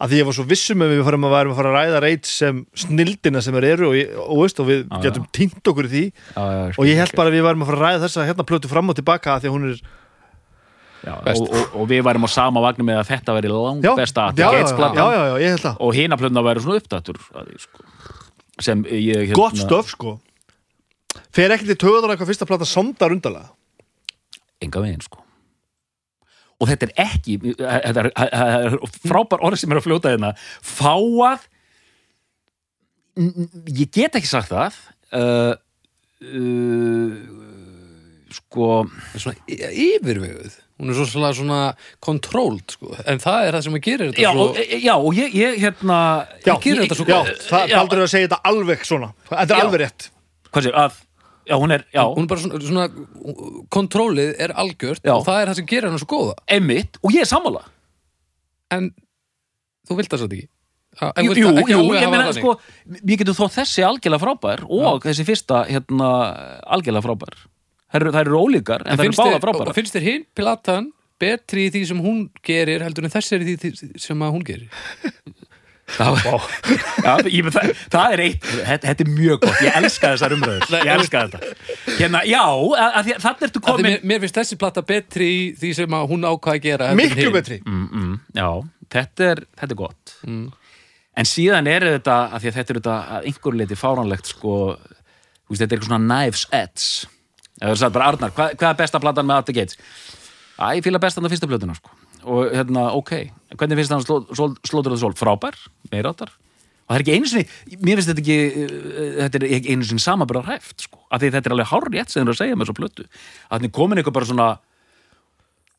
því 0.09 0.21
ég 0.21 0.29
var 0.29 0.37
svo 0.37 0.45
vissum 0.49 0.81
að 0.81 0.95
við 0.95 1.03
farum 1.05 1.27
að 1.29 1.35
að 1.41 1.57
fara 1.59 1.71
að 1.71 1.77
ræða 1.77 2.03
reyt 2.05 2.29
sem 2.29 2.61
snildina 2.83 3.43
sem 3.45 3.57
er 3.61 3.67
eru 3.75 3.91
og, 3.91 3.97
ég, 3.99 4.15
og, 4.17 4.39
veist, 4.41 4.63
og 4.63 4.69
við 4.71 4.83
Já, 4.87 5.01
getum 5.05 5.27
týnt 5.37 5.71
okkur 5.73 5.89
í 5.89 5.93
því. 5.93 6.05
Já, 6.09 6.41
já, 6.41 6.61
og 6.73 6.89
ég 6.89 7.01
held 7.03 7.17
bara 7.19 7.33
að 7.33 7.37
við 7.37 7.45
værum 7.45 7.65
að 7.65 7.71
fara 7.73 7.81
að 7.81 7.85
ræða 7.85 8.03
þessa 8.07 8.27
hérna 8.31 8.47
plötu 8.49 8.71
fram 8.73 8.93
og 8.93 8.97
tilbaka 8.97 9.35
af 9.35 9.45
því 9.45 9.51
að 9.51 9.57
hún 9.59 9.69
er 9.69 9.83
já, 11.05 11.13
og, 11.19 11.45
og, 11.45 11.77
og 11.83 11.93
við 11.93 12.03
værum 12.09 12.25
á 12.25 12.31
sama 12.33 12.65
vagnu 12.65 12.89
með 12.89 13.03
að 13.03 13.13
þetta 13.13 13.37
veri 13.37 13.53
langt 13.53 13.85
já, 13.85 13.93
besta 14.01 14.27
já, 14.41 15.77
og 15.77 15.95
hina 15.97 16.21
plötuna 16.21 16.49
væri 16.49 16.65
svona 16.65 16.81
uppdattur 16.81 17.21
að 17.37 17.53
því, 17.53 17.63
sko. 17.67 17.89
sem 18.57 18.85
ég 18.89 19.27
hérna, 19.29 19.41
gott 19.43 19.61
stöf 19.61 19.93
sko. 19.93 20.19
Fer 21.35 21.53
ekki 21.53 21.69
til 21.75 21.83
töðan 21.85 22.15
eitthvað 22.15 22.33
fyrsta 22.33 22.49
plata 22.49 22.69
sondar 22.69 23.13
undarlega? 23.13 23.51
Enga 24.65 24.81
veginn 24.81 25.05
sko 25.05 25.20
og 26.61 26.69
þetta 26.69 26.89
er 26.89 26.95
ekki 27.07 27.39
þetta 27.57 28.05
er, 28.05 28.11
er 28.21 28.79
frábær 29.01 29.43
orð 29.49 29.63
sem 29.63 29.73
er 29.73 29.81
að 29.81 29.87
fljóta 29.89 30.13
hérna 30.13 30.35
fáað 30.61 31.49
ég 33.21 33.91
get 33.93 34.17
ekki 34.21 34.31
sagt 34.31 34.53
það 34.53 34.77
uh, 35.17 35.55
uh, 36.25 37.13
sko 38.31 38.73
svona 39.17 39.37
yfirveguð 39.51 40.59
hún 40.81 40.93
er 40.93 40.97
svo 40.97 41.05
svona, 41.11 41.31
svona 41.37 41.59
kontróld 42.03 42.73
sko. 42.77 42.95
en 43.05 43.21
það 43.21 43.47
er 43.47 43.57
það 43.57 43.65
sem 43.67 43.77
að 43.77 43.85
gera 43.85 44.09
þetta 44.09 44.25
já, 44.25 44.31
svo 44.33 44.47
og, 44.47 44.61
já, 44.87 44.95
og 44.97 45.19
ég, 45.19 45.35
ég 45.37 45.59
hérna 45.61 45.99
já, 46.41 46.55
Ég 46.55 46.65
gerir 46.65 46.83
þetta 46.87 46.99
svo 47.01 47.07
já, 47.09 47.17
gott. 47.19 47.45
það 47.51 47.67
Já. 47.67 47.77
baldur 47.77 48.05
að 48.05 48.11
segja 48.15 48.31
þetta 48.31 48.41
alveg 48.53 48.87
svona 48.89 49.13
þetta 49.29 49.43
er 49.45 49.57
Já. 49.59 49.65
alveg 49.67 49.83
rétt 49.85 50.09
hvað 50.51 50.67
sér, 50.67 50.79
að 50.85 51.01
já, 51.51 51.57
hún 51.59 51.75
er, 51.75 51.85
já, 51.91 52.05
hún 52.07 52.25
er 52.25 52.31
bara 52.31 52.45
svona, 52.45 52.61
svona 52.63 53.67
kontrólið 53.75 54.33
er 54.39 54.55
algjört 54.55 55.03
Já. 55.03 55.17
og 55.17 55.27
það 55.27 55.41
er 55.43 55.51
það 55.51 55.59
sem 55.59 55.69
gerir 55.73 55.91
hana 55.91 56.01
svo 56.01 56.09
góða. 56.13 56.37
Einmitt 56.47 57.01
og 57.03 57.15
ég 57.15 57.25
er 57.25 57.31
sammála. 57.31 57.65
En 58.71 58.91
þú 59.89 59.99
vilt 59.99 60.13
það 60.13 60.23
svo 60.23 60.31
ekki? 60.31 60.49
Ha, 61.01 61.09
en 61.15 61.27
jú, 61.27 61.35
vilt 61.35 61.43
jú, 61.43 61.51
ekki 61.63 61.75
jú 61.75 61.83
ég 61.95 62.03
hafa 62.03 62.13
meina 62.13 62.29
það 62.29 62.39
sko 62.41 62.55
við 62.99 63.21
getum 63.23 63.37
þó 63.39 63.45
þessi 63.55 63.85
algjörlega 63.87 64.23
frábær 64.25 64.65
og 64.67 65.05
þessi 65.07 65.27
fyrsta 65.27 65.65
hérna 65.69 66.09
algjörlega 66.77 67.07
frábær. 67.07 67.37
Þær 67.91 68.05
eru, 68.05 68.15
þær 68.15 68.27
eru 68.31 68.41
ólíkar 68.41 68.87
en 68.87 68.95
þær 68.95 69.05
eru 69.05 69.11
finnst 69.11 69.23
báða 69.23 69.37
þér, 69.37 69.45
frábærar. 69.45 69.71
og 69.71 69.79
finnst 69.79 69.97
þér 69.97 70.07
hinn 70.07 70.27
platan 70.39 70.91
betri 71.21 71.67
í 71.69 71.71
því 71.75 71.85
sem 71.91 72.03
hún 72.03 72.21
gerir 72.47 72.83
heldur 72.87 73.07
en 73.07 73.13
þessi 73.13 73.37
er 73.37 73.45
í 73.45 73.57
því 73.61 73.73
sem 74.01 74.23
að 74.27 74.35
hún 74.37 74.45
gerir? 74.47 74.69
Það, 75.03 75.35
já, 75.99 77.15
ég, 77.31 77.49
það, 77.55 77.73
það 77.93 78.15
er 78.15 78.23
eitt 78.27 78.47
þetta, 78.47 78.79
þetta 78.85 79.05
er 79.05 79.11
mjög 79.17 79.41
gott, 79.45 79.59
ég 79.65 79.79
elska 79.81 80.13
þessar 80.15 80.35
umröður 80.37 80.77
ég 80.77 80.93
elska 80.95 81.25
þetta. 81.27 81.51
Hérna, 81.99 82.23
já, 82.29 82.43
að, 82.45 82.87
að 82.87 83.09
því, 83.09 83.17
þannig 83.25 83.47
ertu 83.49 83.63
komin 83.67 83.89
mér, 83.89 84.07
mér 84.13 84.23
finnst 84.25 84.41
þessi 84.41 84.61
plata 84.61 84.85
betri 84.87 85.29
í 85.31 85.43
því 85.61 85.73
sem 85.81 85.99
að 85.99 86.07
hún 86.13 86.29
ákvað 86.29 86.57
að 86.57 86.65
gera 86.69 86.91
en 86.93 87.01
miklu 87.01 87.35
betri. 87.35 87.61
Mm, 87.67 87.87
mm, 87.91 88.17
já, 88.41 88.49
þetta 88.97 89.29
er, 89.35 89.45
þetta 89.61 89.77
er 89.77 89.81
gott. 89.83 90.17
Mm. 90.27 90.49
en 91.21 91.29
síðan 91.29 91.71
er 91.71 91.89
þetta 91.97 92.19
að 92.31 92.43
því 92.43 92.53
að 92.53 92.59
þetta 92.61 92.75
er 92.75 92.81
þetta 92.83 92.99
að 93.17 93.31
einhver 93.31 93.61
leiti 93.61 93.79
fáránlegt 93.79 94.35
sko, 94.35 94.59
þú 94.79 95.55
veist, 95.55 95.63
þetta 95.63 95.75
er 95.75 95.81
eitthvað 95.81 95.91
svona 95.91 96.05
knives 96.07 96.47
edge 96.51 97.17
eða 97.61 97.75
þú 97.75 97.81
sagði 97.83 97.97
bara 97.99 98.11
Arnar, 98.11 98.33
hvað, 98.37 98.55
hvað 98.61 98.71
er 98.73 98.79
besta 98.79 99.01
platan 99.03 99.29
með 99.29 99.43
Atti 99.43 99.57
Gates? 99.57 99.81
Æ, 100.61 100.65
ég 100.79 100.85
fíla 100.85 101.01
bestan 101.03 101.25
á 101.25 101.33
fyrsta 101.33 101.49
plötuna 101.49 101.77
sko. 101.77 101.93
Og 102.25 102.51
hérna, 102.55 102.89
ok, 102.99 103.13
hvernig 103.57 103.79
finnst 103.81 103.93
það 103.95 104.05
sló, 104.07 104.17
sló, 104.35 104.47
slótur 104.67 104.95
það 104.95 105.03
sól? 105.05 105.17
Frábær, 105.19 105.59
meiráttar 105.93 106.33
og 106.91 106.97
það 106.97 106.99
er 106.99 107.05
ekki 107.05 107.15
einu 107.15 107.29
sinni, 107.31 107.45
mér 107.87 108.01
finnst 108.01 108.11
þetta 108.11 108.23
ekki 108.25 108.39
uh, 108.65 109.13
þetta 109.21 109.39
er 109.41 109.45
ekki 109.61 109.75
einu 109.77 109.87
sinni 109.87 110.03
samanbyrðar 110.03 110.49
hæft 110.51 110.87
sko, 110.89 110.99
af 111.11 111.23
því 111.23 111.31
þetta 111.37 111.51
er 111.51 111.55
alveg 111.55 111.71
hárrétt 111.71 112.11
sem 112.11 112.19
þeir 112.21 112.27
eru 112.27 112.35
að 112.35 112.41
segja 112.43 112.59
með 112.59 112.71
svo 112.71 112.77
plötu. 112.81 113.05
Að 113.47 113.55
þannig 113.61 113.75
komin 113.79 114.01
eitthvað 114.03 114.17
bara 114.19 114.31
svona 114.31 114.49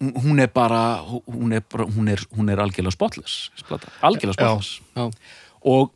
hún- 0.01 0.39
er 0.41 0.47
bara 0.55 0.81
hún 1.05 1.53
er, 1.53 1.61
bara, 1.61 1.85
hún 1.85 2.07
er, 2.09 2.23
hún 2.37 2.49
er 2.49 2.57
algjörlega 2.63 2.95
spotless 2.95 3.51
algjörlega 4.01 4.33
spotless. 4.39 4.81
Já. 4.95 5.11
og 5.67 5.91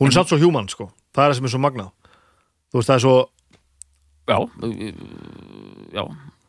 hún 0.00 0.08
er 0.10 0.12
samt 0.18 0.28
svo 0.28 0.38
human 0.42 0.68
sko. 0.68 0.90
Það 1.14 1.24
er 1.24 1.30
það 1.30 1.36
sem 1.38 1.44
er 1.48 1.54
svo 1.54 1.62
magnað. 1.62 1.90
Þú 2.68 2.76
veist 2.80 2.90
það 2.90 2.98
er 2.98 3.04
svo 3.06 3.16
já 4.26 4.38
já, 5.94 6.02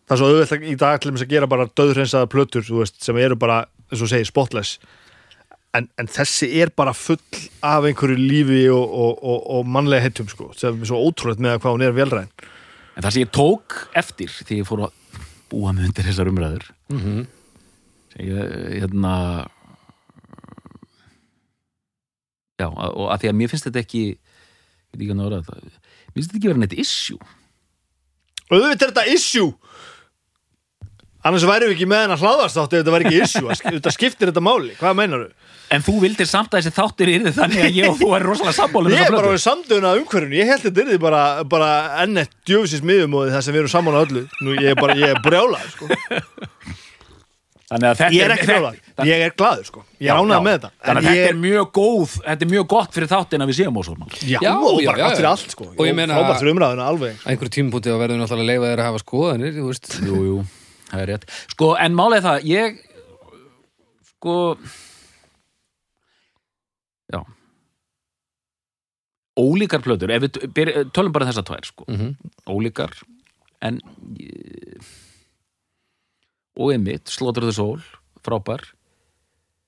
það 0.08 0.16
er 0.16 0.22
svo 0.22 0.30
auðvitað 0.32 0.68
í 0.68 0.78
dag 0.80 1.02
til 1.04 1.14
að 1.14 1.28
gera 1.32 1.50
bara 1.52 1.68
döðhreinsaða 1.78 2.32
plötur, 2.32 2.66
þú 2.66 2.82
veist, 2.82 3.02
sem 3.04 3.20
eru 3.22 3.38
bara 3.40 3.66
eins 3.92 4.04
og 4.04 4.12
segir, 4.12 4.28
spotless. 4.30 4.78
En, 5.76 5.90
en 6.00 6.08
þessi 6.10 6.48
er 6.64 6.72
bara 6.76 6.94
full 6.96 7.20
af 7.66 7.86
einhverju 7.86 8.16
lífi 8.18 8.64
og, 8.74 8.86
og, 8.88 9.18
og, 9.22 9.42
og 9.58 9.68
mannlega 9.70 10.08
heitum, 10.08 10.30
sko, 10.32 10.54
sem 10.58 10.80
er 10.80 10.90
svo 10.90 11.02
ótrúlega 11.04 11.44
með 11.44 11.60
hvað 11.62 11.76
hún 11.76 11.86
er 11.86 11.98
velræn 11.98 12.32
En 12.98 13.06
það 13.06 13.14
sem 13.14 13.24
ég 13.28 13.34
tók 13.36 13.76
eftir 14.00 14.32
því 14.34 14.56
ég 14.64 14.66
fór 14.68 14.88
að 14.88 15.20
búa 15.52 15.74
mig 15.76 15.86
undir 15.86 16.08
þessar 16.08 16.32
umræður 16.32 16.72
mm 16.92 17.26
sem 18.16 18.24
ég, 18.26 18.54
hérna 18.80 19.14
já, 22.58 22.66
og 22.72 23.12
að 23.14 23.20
því 23.22 23.30
að 23.30 23.36
mér 23.38 23.52
finnst 23.52 23.68
þetta 23.68 23.84
ekki 23.84 24.02
ég 24.08 24.16
veit 24.96 25.04
ekki 25.04 25.14
að 25.14 25.20
nára 25.20 25.42
þetta 25.46 25.60
mér 25.62 26.16
finnst 26.16 26.32
þetta 26.32 26.40
ekki 26.40 26.50
vera 26.50 26.62
neitt 26.64 26.78
issue. 26.82 27.20
Auðvitað 28.48 28.88
er 28.88 28.94
þetta 28.96 29.06
issue 29.14 29.52
annars 31.28 31.48
væri 31.48 31.70
við 31.70 31.76
ekki 31.78 31.90
með 31.92 32.04
hennar 32.06 32.24
hlaðast 32.24 32.62
átti 32.64 32.80
ef 32.80 32.84
þetta 32.86 32.96
væri 32.98 33.10
ekki 33.12 33.22
issue, 33.26 33.60
þetta 33.64 33.94
skiptir 33.96 34.32
þetta 34.32 34.44
máli. 34.48 34.74
Hvað 34.80 34.98
meinar 35.02 35.28
þú? 35.28 35.48
en 35.74 35.84
þú 35.84 35.98
vildir 36.04 36.28
samt 36.30 36.54
að 36.54 36.62
þessi 36.64 36.76
þáttir 36.78 37.12
yrði 37.12 37.34
þannig 37.36 37.64
að 37.66 37.78
ég 37.78 37.92
og 37.92 38.00
þú 38.00 38.10
er 38.16 38.26
rosalega 38.28 38.56
sammála 38.56 38.88
um 38.90 38.96
Ég 38.96 39.04
er 39.04 39.16
bara 39.16 39.32
við 39.34 39.44
samdöðuna 39.44 39.94
umhverfinu, 40.00 40.38
ég 40.40 40.52
held 40.52 40.64
þetta 40.64 40.84
er 40.84 40.92
því 40.94 41.00
bara, 41.04 41.22
bara 41.52 41.70
ennett 42.06 42.36
djöfisins 42.48 42.86
miðumóði 42.88 43.34
þar 43.36 43.46
sem 43.46 43.56
við 43.56 43.64
erum 43.64 43.74
saman 43.74 43.98
á 43.98 44.02
öllu. 44.06 44.24
Nú 44.44 44.56
ég 44.56 44.70
er 44.72 44.80
bara, 44.80 44.96
ég 44.98 45.12
er 45.12 45.20
brjálað 45.26 45.66
sko. 45.74 45.90
þannig 47.68 47.90
að 47.90 47.98
þetta 48.00 48.16
Ég 48.16 48.24
er 48.24 48.34
ekki 48.38 48.48
brjálað, 48.48 48.78
ég 49.10 49.24
er 49.28 49.34
glaður 49.42 49.66
sko. 49.68 49.84
Ég 50.00 50.12
er 50.14 50.22
ánægð 50.22 50.46
með 50.46 50.56
þetta. 50.56 50.70
Þannig 50.88 51.02
að 51.02 51.10
ég 51.10 51.18
þetta 51.20 51.34
er 51.34 51.42
mjög 51.44 51.72
góð 51.76 52.14
þetta 52.22 52.48
er 52.48 52.52
mjög 52.54 52.68
gott 52.76 52.96
fyrir 52.96 53.12
þáttin 53.12 53.44
að 53.44 53.52
við 53.52 53.58
séum 53.60 53.82
ósámal 53.82 54.08
Já, 54.22 54.38
Já, 54.40 54.52
og 54.56 54.78
bara 54.78 54.86
já, 54.86 55.04
gott 55.04 55.20
fyrir 55.20 55.30
allt 55.34 55.58
sko. 55.58 55.68
Og 55.76 55.84
ég 55.84 55.98
meina- 55.98 56.16
Á 56.16 56.88
einhverju 57.28 57.52
tímpúti 57.58 57.92
að 57.92 58.00
verður 58.06 58.22
náttúrulega 58.24 58.46
að 58.48 58.52
leifa 58.54 58.72
þér 58.72 58.80
að 58.80 58.88
hafa 58.88 59.04
skoðanir, 59.04 59.60
jú, 59.60 60.22
jú, 60.30 60.38
það 60.92 61.02
er 61.04 61.08
rétt. 61.12 61.26
Sko, 61.54 61.72
en 61.80 61.96
málið 61.98 62.18
er 62.20 62.26
það, 62.28 62.46
ég 62.52 62.80
sko 64.14 64.36
já. 67.14 67.22
Ólíkar 69.38 69.84
byr, 69.86 70.72
tölum 70.96 71.14
bara 71.14 71.28
þessar 71.30 71.46
tvær, 71.46 71.66
sko. 71.70 71.86
Mm 71.88 72.16
ólíkar 72.48 72.94
en 73.62 73.80
ég- 74.18 74.82
og 76.58 76.72
einmitt, 76.74 77.08
Slaughter 77.10 77.44
the 77.44 77.52
Soul 77.54 77.82
frábær. 78.24 78.64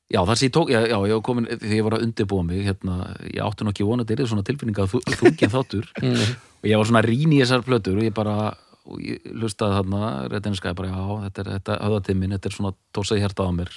Já 0.10 0.24
það 0.26 0.36
sem 0.40 0.48
ég 0.50 0.54
tók, 0.56 0.70
já, 0.74 0.80
já 0.90 0.98
ég 1.06 1.14
var 1.14 1.22
komin 1.22 1.46
þegar 1.46 1.76
ég 1.76 1.84
var 1.86 1.94
að 2.00 2.04
undirbúa 2.08 2.44
mig, 2.46 2.64
hérna 2.66 2.96
ég 3.30 3.44
átti 3.46 3.64
nú 3.64 3.70
ekki 3.70 3.86
vonað 3.86 4.08
þetta 4.10 4.24
er 4.24 4.30
svona 4.32 4.44
tilfinning 4.48 4.80
að 4.82 4.96
þú- 4.96 5.04
þungin 5.20 5.54
þáttur. 5.54 5.86
-hmm. 6.02 6.36
og 6.64 6.66
ég 6.66 6.78
var 6.78 6.86
svona 6.90 7.04
rýna 7.06 7.34
í 7.38 7.42
þessar 7.44 7.62
plötur 7.62 7.98
og 7.98 8.04
ég 8.04 8.14
bara, 8.14 8.58
og 8.90 9.06
ég 9.06 9.24
hlustaði 9.36 9.78
þarna 9.78 10.10
réttinskaði 10.34 10.78
bara, 10.80 10.90
já, 10.92 11.06
þetta 11.28 11.44
er 11.44 11.52
þetta 11.56 11.78
höfðatimmin, 11.86 12.36
þetta 12.36 12.50
er 12.50 12.58
svona 12.58 12.74
tósaði 12.96 13.24
hjarta 13.24 13.46
á 13.46 13.52
mér. 13.54 13.72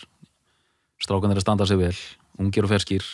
Strákan 1.03 1.35
er 1.35 1.41
að 1.41 1.47
standa 1.47 1.69
sig 1.69 1.81
vel 1.81 1.95
ungir 2.41 2.67
og 2.67 2.73
ferskir, 2.73 3.07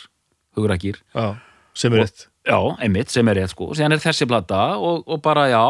hugrakir 0.55 0.99
Já, 1.13 1.35
sem 1.75 1.93
er 1.93 2.05
rétt. 2.05 2.27
Já, 2.47 2.57
einmitt, 2.81 3.11
sem 3.13 3.27
er 3.29 3.41
rétt 3.41 3.53
sko. 3.53 3.71
Síðan 3.77 3.97
er 3.97 4.03
þessi 4.03 4.27
plata 4.29 4.61
og, 4.79 5.03
og 5.09 5.21
bara, 5.25 5.47
já, 5.51 5.63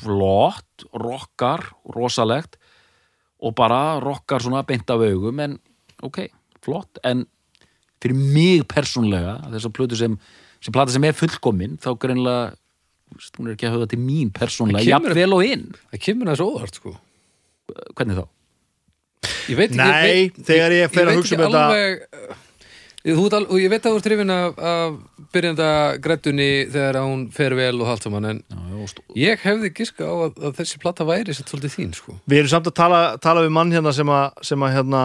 flott, 0.00 0.86
rockar, 0.92 1.70
rosalegt. 1.94 2.58
Og 3.40 3.54
bara 3.56 3.96
rockar 4.02 4.42
svona 4.44 4.64
beint 4.68 4.90
af 4.92 5.00
augum, 5.00 5.38
en 5.40 5.56
ok, 6.04 6.26
flott, 6.64 7.00
en 7.08 7.24
fyrir 8.00 8.16
mig 8.16 8.66
persónlega, 8.68 9.38
þess 9.52 9.68
að 9.68 9.76
plötu 9.76 9.96
sem, 9.96 10.16
sem 10.60 10.74
plata 10.74 10.92
sem 10.92 11.06
er 11.08 11.16
fullkomin, 11.16 11.78
þá 11.80 11.94
greinlega, 12.00 12.50
hún 13.38 13.48
er 13.48 13.54
ekki 13.56 13.68
að 13.68 13.74
höfða 13.76 13.88
til 13.92 14.00
mín 14.02 14.30
persónlega, 14.34 14.82
Það 14.84 14.92
jafnvel 14.94 15.32
og 15.36 15.46
inn. 15.46 15.64
Það 15.92 16.04
kemur 16.06 16.30
þessu 16.32 16.46
óvart, 16.46 16.78
sko. 16.80 16.92
Hvernig 17.98 18.20
þá? 18.20 18.24
Ég 19.50 19.58
veit 19.58 19.70
ekki... 19.70 19.80
Nei, 19.80 19.90
ég 19.90 20.06
veit, 20.06 20.38
þegar 20.48 20.76
ég 20.76 20.94
fer 20.94 21.10
að 21.10 21.18
hugsa 21.18 21.36
um 21.36 21.42
þetta- 21.44 21.64
alveg, 21.66 22.06
uh, 22.20 23.36
og 23.50 23.56
ég 23.60 23.72
veit 23.72 23.84
að 23.84 23.94
þú 23.94 24.00
ert 24.00 24.06
trefin 24.08 24.32
af, 24.34 24.58
af 24.70 24.96
byrjanda 25.34 25.68
grættunni 26.04 26.48
þegar 26.72 27.00
hún 27.04 27.22
fer 27.34 27.56
vel 27.58 27.74
og 27.80 27.92
allt 27.94 28.06
saman 28.06 28.28
en 28.32 28.42
Já, 28.50 29.04
ég 29.20 29.44
hefði 29.44 29.70
giska 29.76 30.08
á 30.08 30.14
að, 30.26 30.40
að 30.40 30.58
þessi 30.60 30.80
plata 30.82 31.06
væri 31.08 31.36
satt 31.36 31.52
svolítið 31.52 31.76
þín 31.76 31.94
sko. 31.96 32.16
Við 32.30 32.42
erum 32.42 32.52
samt 32.52 32.68
að 32.70 32.76
tala, 32.80 33.00
tala 33.22 33.44
við 33.46 33.54
mann 33.56 33.72
hérna 33.72 33.92
sem 33.96 34.12
að, 34.12 34.44
sem 34.50 34.66
að 34.66 34.74
hérna 34.76 35.02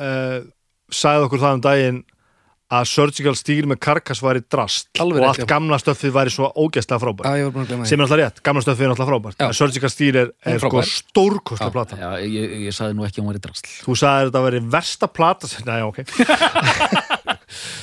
uh, 0.00 0.38
sagði 0.92 1.28
okkur 1.28 1.42
það 1.44 1.58
um 1.58 1.64
daginn 1.66 2.04
að 2.66 2.86
Surgical 2.90 3.34
Steel 3.38 3.68
með 3.70 3.78
Karkas 3.86 4.18
væri 4.24 4.40
drast 4.50 4.88
Alveg 5.02 5.22
og 5.22 5.28
allt 5.28 5.42
já. 5.44 5.46
gamla 5.52 5.78
stöffið 5.78 6.14
væri 6.16 6.32
svo 6.34 6.48
ógeðslega 6.58 6.98
frábært 6.98 7.28
að 7.30 7.42
að 7.62 7.68
glemma 7.70 7.86
sem 7.86 8.00
er 8.00 8.06
alltaf 8.06 8.18
rétt, 8.18 8.40
gamla 8.48 8.62
stöffið 8.64 8.86
er 8.88 8.94
alltaf 8.94 9.10
frábært 9.12 9.38
Já. 9.38 9.46
en 9.46 9.56
Surgical 9.60 9.92
Steel 9.92 10.18
er, 10.24 10.32
er 10.42 10.58
sko 10.64 10.82
stórkostlega 10.90 11.74
plata 11.76 11.98
Já, 12.00 12.08
ég, 12.26 12.56
ég 12.66 12.74
sagði 12.74 12.98
nú 12.98 13.06
ekki 13.06 13.20
að 13.20 13.24
hún 13.24 13.30
var 13.30 13.38
í 13.38 13.44
drasl. 13.46 13.70
Þú 13.86 13.96
þetta 14.00 14.42
að 14.42 14.48
veri 14.48 14.62
versta 14.74 15.10
plata 15.14 15.52
Nei, 15.68 15.78
ok 15.86 16.02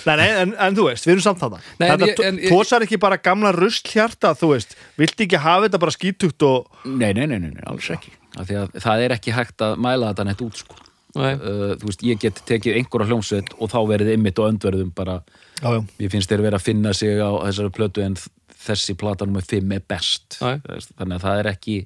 Nei, 0.04 0.16
nei, 0.20 0.28
en, 0.44 0.54
en 0.60 0.76
þú 0.76 0.90
veist, 0.90 1.08
við 1.08 1.16
erum 1.16 1.24
samt 1.24 1.40
þarna 1.40 1.62
Þetta 1.80 2.10
ég- 2.12 2.50
tósar 2.52 2.84
ekki 2.84 3.00
bara 3.00 3.20
gamla 3.24 3.54
rusl-hjarta 3.56 4.34
þú 4.36 4.52
veist, 4.52 4.76
viltu 5.00 5.24
ekki 5.24 5.40
hafa 5.40 5.70
þetta 5.70 5.80
bara 5.86 5.96
skítugt 5.96 6.44
og 6.48 6.68
Nei, 6.84 7.14
nei, 7.16 7.24
nei, 7.32 7.40
nei, 7.40 7.54
nei 7.56 7.64
alls 7.72 7.88
ekki. 7.96 8.12
Að 8.36 8.52
það 8.84 9.06
er 9.06 9.16
ekki 9.16 9.32
hægt 9.36 9.64
að 9.64 9.78
mæla 9.80 10.12
þetta 10.12 10.28
neitt 10.28 10.44
út, 10.44 10.60
sko. 10.60 10.83
Uh, 11.14 11.76
þú 11.78 11.90
veist, 11.92 12.04
ég 12.08 12.22
get 12.22 12.40
tekið 12.50 12.80
einhverja 12.80 13.12
hljómsveit 13.12 13.52
og 13.62 13.70
þá 13.70 13.80
verið 13.92 14.16
ymmit 14.16 14.40
og 14.42 14.50
öndverðum 14.50 14.90
bara, 14.98 15.20
Já, 15.60 15.68
já, 15.76 15.82
mér 16.00 16.10
finnst 16.10 16.32
þeir 16.32 16.42
vera 16.48 16.58
að 16.58 16.66
finna 16.66 16.94
sig 16.98 17.22
á 17.22 17.30
þessari 17.38 17.74
plötu 17.76 18.02
en 18.02 18.18
þessi 18.64 18.96
plata 18.98 19.28
nummer 19.28 19.46
5 19.46 19.76
er 19.76 19.84
best. 19.94 20.40
Já. 20.40 20.58
Þannig 20.98 21.20
að 21.20 21.26
það 21.28 21.42
er 21.44 21.50
ekki 21.52 21.78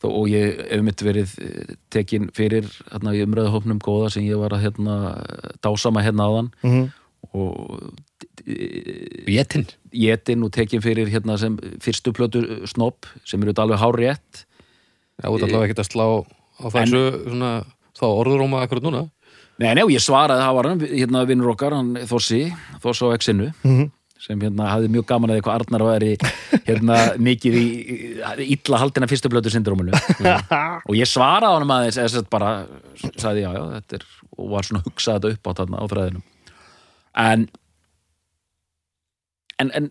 þó, 0.00 0.06
og 0.12 0.28
ég 0.30 0.62
hef 0.70 0.84
mitt 0.86 1.04
verið 1.04 1.34
eh, 1.42 1.74
tekin 1.92 2.30
fyrir 2.36 2.68
hérna 2.92 3.16
í 3.16 3.24
umræðuhópnum 3.24 3.82
góða 3.82 4.12
sem 4.14 4.28
ég 4.28 4.40
var 4.40 4.54
að 4.56 4.68
hérna 4.68 4.96
dásama 5.64 6.04
hérna 6.06 6.30
áðan. 6.30 6.54
Mhm. 6.62 6.88
og 7.36 7.92
Jétin 9.28 9.66
jetin 9.92 10.42
og 10.42 10.52
tekin 10.54 10.80
fyrir 10.82 11.10
hérna 11.12 11.36
sem 11.38 11.58
fyrstu 11.84 12.14
plötu 12.16 12.40
snopp 12.66 13.06
sem 13.28 13.42
eru 13.42 13.52
alveg 13.60 13.78
hár 13.78 13.98
rétt 14.00 14.46
Já, 15.20 15.28
þú 15.28 15.36
ert 15.36 15.44
allavega 15.44 15.68
ekkert 15.68 15.82
að 15.84 15.90
slá 15.90 16.06
á 16.08 16.66
þessu 16.72 17.02
svona, 17.26 17.50
þá 18.00 18.06
orðuróma 18.08 18.64
akkurat 18.64 18.86
núna? 18.88 19.04
Nei, 19.60 19.74
nei, 19.76 19.82
og 19.84 19.92
ég 19.92 20.00
svaraði 20.00 20.40
það 20.46 20.54
var 20.56 20.68
hann, 20.70 20.84
hérna 20.88 21.24
vinnur 21.28 21.50
okkar, 21.52 21.74
hann 21.76 21.90
Þossi, 22.08 22.42
Þoss 22.80 23.02
á 23.04 23.06
X-inu, 23.18 23.50
Mhm. 23.62 23.90
sem 24.20 24.40
hérna 24.40 24.66
hafði 24.68 24.88
mjög 24.92 25.06
gaman 25.08 25.30
að 25.32 25.38
því 25.38 25.42
hvað 25.46 25.60
Arnar 25.60 25.84
væri 25.86 26.10
hérna 26.66 26.96
mikið 27.28 27.54
í, 27.60 27.66
illa 28.56 28.80
haldina 28.82 29.08
fyrstu 29.08 29.30
blötu 29.32 29.52
syndróminu. 29.52 29.92
Og 30.88 30.96
ég 30.96 31.08
svaraði 31.08 31.54
honum 31.56 31.72
aðeins, 31.76 31.96
eða 32.00 32.12
sett 32.16 32.28
bara 32.32 32.50
sagði 33.20 33.44
já, 33.46 33.52
já, 33.56 33.62
þetta 33.78 34.00
er 34.00 34.04
og 34.40 34.50
var 34.54 34.64
svona 34.68 34.80
að 34.82 34.88
hugsa 34.90 35.14
þetta 35.18 35.32
upp 35.36 35.48
á 35.48 35.52
þarna 35.60 35.80
á 35.80 35.84
þræðinum. 35.92 36.22
En 37.20 37.48
en, 39.60 39.70
en 39.76 39.90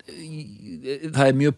það 1.13 1.25
er 1.29 1.37
mjög 1.43 1.57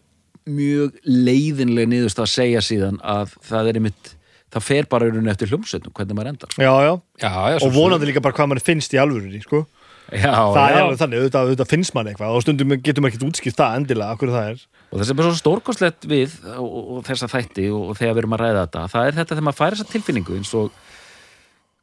mjög 0.52 0.96
leiðinlega 1.06 1.88
niðurst 1.92 2.18
að 2.18 2.32
segja 2.32 2.60
síðan 2.66 2.96
að 3.06 3.36
það 3.46 3.68
er 3.70 3.78
einmitt 3.78 4.08
það 4.52 4.66
fer 4.66 4.88
bara 4.92 5.08
í 5.08 5.12
rauninni 5.12 5.32
eftir 5.32 5.52
hljómsveitum 5.52 5.94
hvernig 5.96 6.18
maður 6.18 6.32
endar. 6.34 6.56
Já, 6.56 6.72
já. 6.86 6.92
Já, 7.22 7.32
já, 7.54 7.56
og 7.62 7.72
vonandi 7.76 8.10
líka 8.10 8.24
bara 8.24 8.36
hvað 8.36 8.52
mann 8.52 8.62
finnst 8.62 8.92
í 8.92 9.00
alvörunni 9.00 9.40
sko. 9.44 9.64
það 10.12 10.62
er 10.66 10.78
alveg 10.82 11.00
þannig, 11.00 11.22
auðvitað, 11.22 11.48
auðvitað 11.48 11.72
finnst 11.72 11.94
mann 11.96 12.10
eitthvað. 12.10 12.36
Og 12.36 12.44
stundum 12.44 12.76
getum 12.84 13.06
maður 13.06 13.14
ekkert 13.14 13.28
útskipt 13.30 13.60
það 13.60 13.80
endilega 13.80 14.32
það 14.36 14.64
Og 14.92 15.00
það 15.00 15.08
sem 15.08 15.20
er 15.22 15.24
svo 15.24 15.36
stórkostlegt 15.38 16.04
við 16.04 16.34
og, 16.52 16.66
og, 16.66 16.88
og 16.98 17.04
þessa 17.06 17.28
þætti 17.32 17.70
og, 17.72 17.84
og 17.88 17.96
þegar 17.96 18.12
við 18.12 18.22
erum 18.22 18.34
að 18.36 18.42
ræða 18.42 18.64
þetta 18.66 18.82
það 18.92 19.06
er 19.06 19.16
þetta 19.18 19.32
þegar 19.32 19.46
maður 19.46 19.58
fær 19.60 19.76
þessa 19.76 19.92
tilfinningu 19.92 20.36
eins 20.36 20.52
og 20.58 20.74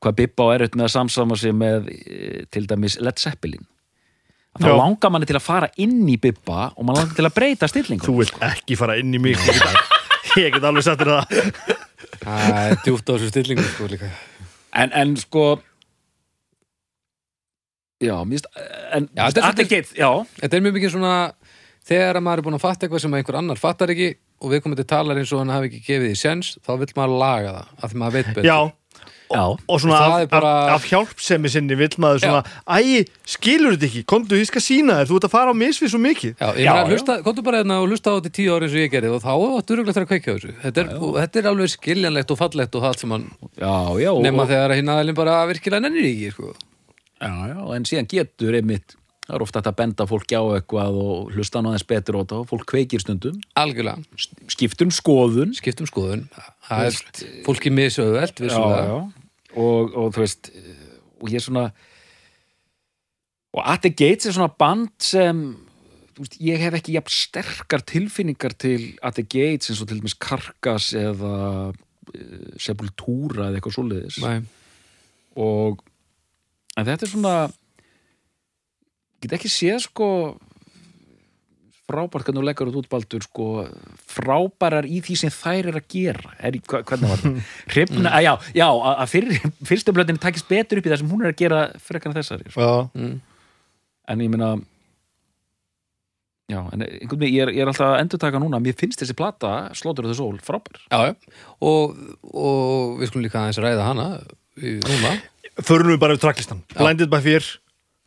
hvað 0.03 0.15
Bibba 0.19 0.45
á 0.45 0.53
erut 0.53 0.77
með 0.77 0.85
að 0.85 0.93
samsama 0.93 1.37
sig 1.39 1.55
með 1.57 1.89
e, 1.89 2.43
til 2.53 2.63
dæmis 2.69 2.99
Led 3.01 3.17
Zeppelin. 3.17 3.65
Þá 4.59 4.69
langar 4.75 5.13
manni 5.13 5.29
til 5.29 5.39
að 5.39 5.45
fara 5.45 5.71
inn 5.81 6.03
í 6.05 6.19
Bibba 6.21 6.69
og 6.75 6.85
mann 6.85 6.99
langar 6.99 7.17
til 7.17 7.25
að 7.25 7.35
breyta 7.35 7.69
stillingu 7.71 8.05
þú 8.05 8.19
vilt 8.21 8.39
ekki 8.45 8.77
fara 8.77 8.99
inn 9.01 9.13
í 9.15 9.21
mig 9.21 9.41
ég 10.37 10.53
get, 10.53 10.61
alveg 10.61 10.85
sagt 10.85 11.01
þér 11.01 11.15
það 11.15 11.78
Það 12.19 12.59
er 12.59 12.77
djúpt 12.85 13.09
á 13.09 13.11
þessu 13.15 13.29
stillingu 13.31 13.63
sko 13.69 13.87
líka. 13.91 14.09
En, 14.73 14.91
en 14.93 15.15
sko 15.17 15.43
já, 18.03 18.15
mist 18.27 18.47
en 18.93 19.09
Já, 19.15 19.27
þetta 19.27 19.41
er 19.41 19.45
allir 19.49 19.65
svolítið- 19.65 19.69
geit, 19.69 19.93
já, 19.99 20.09
Þetta 20.41 20.57
er 20.57 20.61
mjög 20.65 20.75
mikið 20.79 20.93
svona 20.95 21.13
þegar 21.89 22.15
að 22.19 22.23
maður 22.25 22.37
er 22.41 22.45
búin 22.47 22.57
að 22.59 22.63
fatta 22.65 22.85
eitthvað 22.87 23.01
sem 23.03 23.13
einhver 23.17 23.37
annar 23.39 23.59
fattar 23.59 23.89
ekki 23.93 24.09
og 24.39 24.51
við 24.53 24.61
komum 24.63 24.75
til 24.79 24.85
talar 24.87 25.17
eins 25.19 25.33
og 25.33 25.39
hann 25.43 25.49
hafi 25.51 25.67
ekki 25.69 25.81
gefið 25.87 26.09
því 26.13 26.17
sens 26.19 26.51
þá 26.63 26.71
vill 26.79 26.93
maður 26.95 27.17
laga 27.19 27.51
það, 27.57 27.67
af 27.83 27.91
því 27.91 27.97
maður 28.03 28.13
veit 28.19 28.29
betur. 28.35 28.47
Já, 28.47 28.59
já. 29.29 29.43
Og 29.69 29.77
svona 29.81 29.97
Það 29.99 30.13
af, 30.23 30.29
bara- 30.29 30.53
af, 30.65 30.73
af 30.79 30.85
hjálpsemi 30.89 31.49
sinni 31.53 31.75
vill 31.77 31.95
maður 32.01 32.19
svona, 32.23 32.41
æ, 32.65 33.05
skilur 33.29 33.75
þetta 33.77 33.87
ekki? 33.89 34.03
Komdu, 34.09 34.35
ég 34.39 34.47
skal 34.49 34.61
sína 34.65 34.97
þér, 34.99 35.09
þú 35.11 35.15
ert 35.19 35.27
að 35.29 35.33
fara 35.35 35.53
á 35.53 35.55
misvið 35.61 35.91
svo 35.93 35.99
mikið. 36.01 36.33
Já, 36.39 36.47
ég 36.57 36.65
Já, 36.65 36.73
meina, 36.73 36.85
já. 36.85 36.89
hlusta, 36.93 37.17
komdu 37.23 37.43
bara 37.45 37.61
hérna 37.63 37.77
og 37.83 37.89
hlusta 37.91 38.09
á 38.09 38.17
þetta 38.17 38.31
í 38.31 38.35
tíu 38.39 38.49
ári 38.57 38.65
eins 38.69 38.73
og 38.77 38.81
ég 38.83 38.91
gerði 38.95 39.11
og 39.15 39.21
þá 39.23 39.33
áttu 39.59 39.77
röglega 39.79 40.01
að 40.03 40.09
kveikja 40.09 40.29
á 40.29 40.35
þessu. 40.39 40.53
Þetta 40.65 40.81
er, 40.81 40.89
og 40.97 41.13
þetta 41.21 41.39
er 41.43 41.49
alveg 41.53 41.69
skiljanlegt 41.77 42.31
og 42.33 42.37
fallegt 42.41 42.75
og 42.75 42.83
allt 42.89 42.99
sem 43.05 43.11
hann 43.15 43.27
já, 43.59 43.73
já, 44.01 44.11
nema 44.25 44.43
og, 44.43 44.49
þegar 44.49 44.75
hinn 44.79 44.89
aðeins 44.95 45.15
bara 45.21 45.37
virkilega 45.47 45.81
nennir 45.85 46.05
í 46.09 46.13
ekki 46.15 46.31
sko. 46.35 46.53
já, 47.21 47.31
já, 47.53 47.59
en 47.75 47.83
síðan 47.85 48.07
getur 48.09 48.55
einmitt 48.55 48.95
það 49.29 49.35
er 49.37 49.45
ofta 49.45 49.61
hægt 49.61 49.69
að 49.69 49.77
benda 49.77 50.07
fólki 50.09 50.37
á 50.41 50.43
eitthvað 50.57 50.95
og 51.03 51.29
hlusta 51.35 51.59
hann 51.59 51.69
aðeins 51.69 51.85
betur 51.91 52.17
á 52.17 52.21
þetta 52.23 52.39
og 52.41 52.47
fólk 52.49 52.65
kveikir 52.71 53.03
stundum. 53.03 53.37
Algjörlega, 53.61 54.01
skiptum 54.49 54.89
skoðun. 54.93 55.53
Skiptum 55.57 55.89
skoðun. 55.89 56.25
Það 56.65 56.87
er 56.87 57.29
fólki 57.45 57.73
misauðvelt 57.73 58.41
og, 58.49 59.93
og 59.93 60.11
þú 60.15 60.23
veist 60.23 60.51
og 61.19 61.29
ég 61.29 61.37
er 61.39 61.45
svona 61.45 61.69
og 63.53 63.65
At 63.65 63.81
the 63.85 63.89
Gates 63.93 64.29
er 64.29 64.35
svona 64.35 64.53
band 64.53 64.93
sem 65.01 65.43
veist, 66.19 66.37
ég 66.41 66.61
hef 66.61 66.77
ekki 66.77 66.97
jafn 66.97 67.13
sterkar 67.13 67.85
tilfinningar 67.85 68.53
til 68.61 68.91
At 69.05 69.17
the 69.17 69.25
Gates 69.25 69.71
eins 69.71 69.81
og 69.83 69.89
til 69.89 70.01
dæmis 70.01 70.17
Karkas 70.21 70.91
eða 70.97 71.35
uh, 71.69 72.51
Sepultura 72.61 73.49
eða 73.49 73.59
eitthvað 73.59 73.77
svoleiðis. 73.77 74.19
Og 75.39 75.81
en 76.77 76.87
þetta 76.87 77.05
er 77.05 77.13
svona 77.13 77.35
get 79.23 79.35
ekki 79.37 79.51
séð 79.51 79.83
sko 79.87 80.09
frábært 81.89 82.27
hvernig 82.27 82.41
þú 82.41 82.45
leggur 82.45 82.69
út 82.69 82.79
útbaldur 82.83 83.25
sko 83.25 83.45
frábærar 84.09 84.87
í 84.87 85.01
því 85.05 85.15
sem 85.23 85.33
þær 85.33 85.71
er 85.71 85.79
að 85.79 85.87
gera. 85.91 86.33
Er, 86.37 86.57
hva, 86.69 86.81
hvernig 86.85 87.13
var 87.13 87.21
það? 87.23 87.37
Hrifna, 87.73 88.11
að, 88.13 88.25
já, 88.27 88.33
já, 88.59 88.67
að 88.93 89.15
fyrstu 89.69 89.95
blöndin 89.95 90.21
takist 90.21 90.49
betur 90.49 90.81
upp 90.81 90.89
í 90.89 90.93
það 90.93 91.01
sem 91.03 91.13
hún 91.13 91.23
er 91.23 91.33
að 91.33 91.39
gera 91.41 91.61
frekar 91.81 92.13
en 92.13 92.19
þessari 92.19 92.51
sko. 92.53 92.73
Mm. 92.97 93.15
en 94.09 94.25
ég 94.25 94.33
meina 94.33 94.51
já, 96.49 96.59
en 96.73 96.85
einhvern 96.85 97.23
veginn 97.23 97.37
ég 97.37 97.45
er, 97.45 97.53
ég 97.57 97.63
er 97.63 97.71
alltaf 97.71 97.93
að 97.93 98.03
endurtaka 98.03 98.41
núna, 98.41 98.61
mér 98.63 98.77
finnst 98.77 99.01
þessi 99.03 99.17
plata 99.17 99.53
Slaughter 99.77 100.05
of 100.05 100.13
the 100.13 100.17
Soul 100.17 100.37
frábær. 100.45 100.81
Já, 100.89 101.15
og, 101.65 101.97
og 102.29 103.01
við 103.01 103.11
skulum 103.11 103.25
líka 103.25 103.43
aðeins 103.43 103.61
ræða 103.63 103.89
hana 103.89 104.11
núna. 104.59 105.17
Förum 105.65 105.91
við 105.91 105.99
bara 106.01 106.15
við 106.15 106.23
tracklistan 106.23 106.61
Blinded 106.75 107.11
by 107.11 107.21
Fear, 107.23 107.49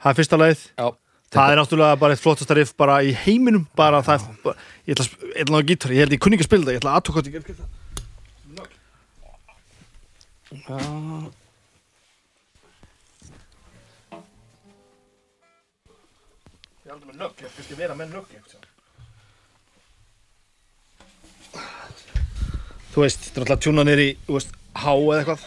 það 0.03 0.11
er 0.11 0.17
fyrsta 0.19 0.37
leið 0.43 0.61
Já, 0.77 0.87
Það 1.33 1.51
er 1.51 1.57
náttúrulega 1.63 1.97
bara 1.97 2.13
eitt 2.13 2.21
flottasta 2.21 2.55
riff 2.59 2.75
bara 2.77 2.99
í 3.07 3.13
heiminum 3.17 3.65
bara 3.79 4.03
það 4.05 4.15
er, 4.19 4.25
bara, 4.43 4.57
ég 4.85 4.93
ætla 4.97 5.05
að 5.07 5.13
ég 5.31 5.41
ætla 5.47 5.57
að 5.63 5.69
gítar, 5.71 5.93
ég 5.95 6.01
held 6.05 6.13
ég 6.17 6.21
kunni 6.21 6.35
ekki 6.37 6.45
að 6.45 6.51
spila 6.51 6.65
það 6.67 6.75
ég 6.75 6.81
ætla 6.83 6.91
að 6.93 6.99
aðtóka 7.01 7.21
hvað 7.23 7.29
ég 16.85 16.91
aldrei 16.93 17.09
með 17.09 17.17
nögg, 17.23 17.37
ég 17.41 17.49
skal 17.57 17.81
vera 17.81 17.97
með 17.97 18.09
nögg 18.19 18.29
Þú 22.93 23.01
veist, 23.07 23.23
þetta 23.25 23.39
er 23.39 23.43
alltaf 23.47 23.63
tjúna 23.65 23.89
veist, 24.29 24.53
há 24.77 24.93
eða 24.93 25.17
eitthvað 25.23 25.41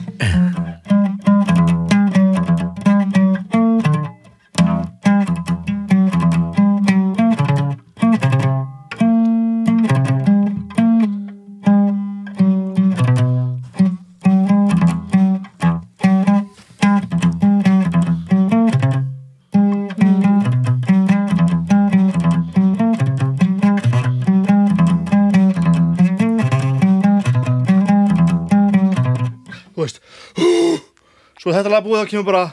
er 31.56 31.64
þetta 31.64 31.72
lag 31.72 31.86
búið 31.86 32.02
þá 32.02 32.08
kemur 32.12 32.28
bara 32.28 32.46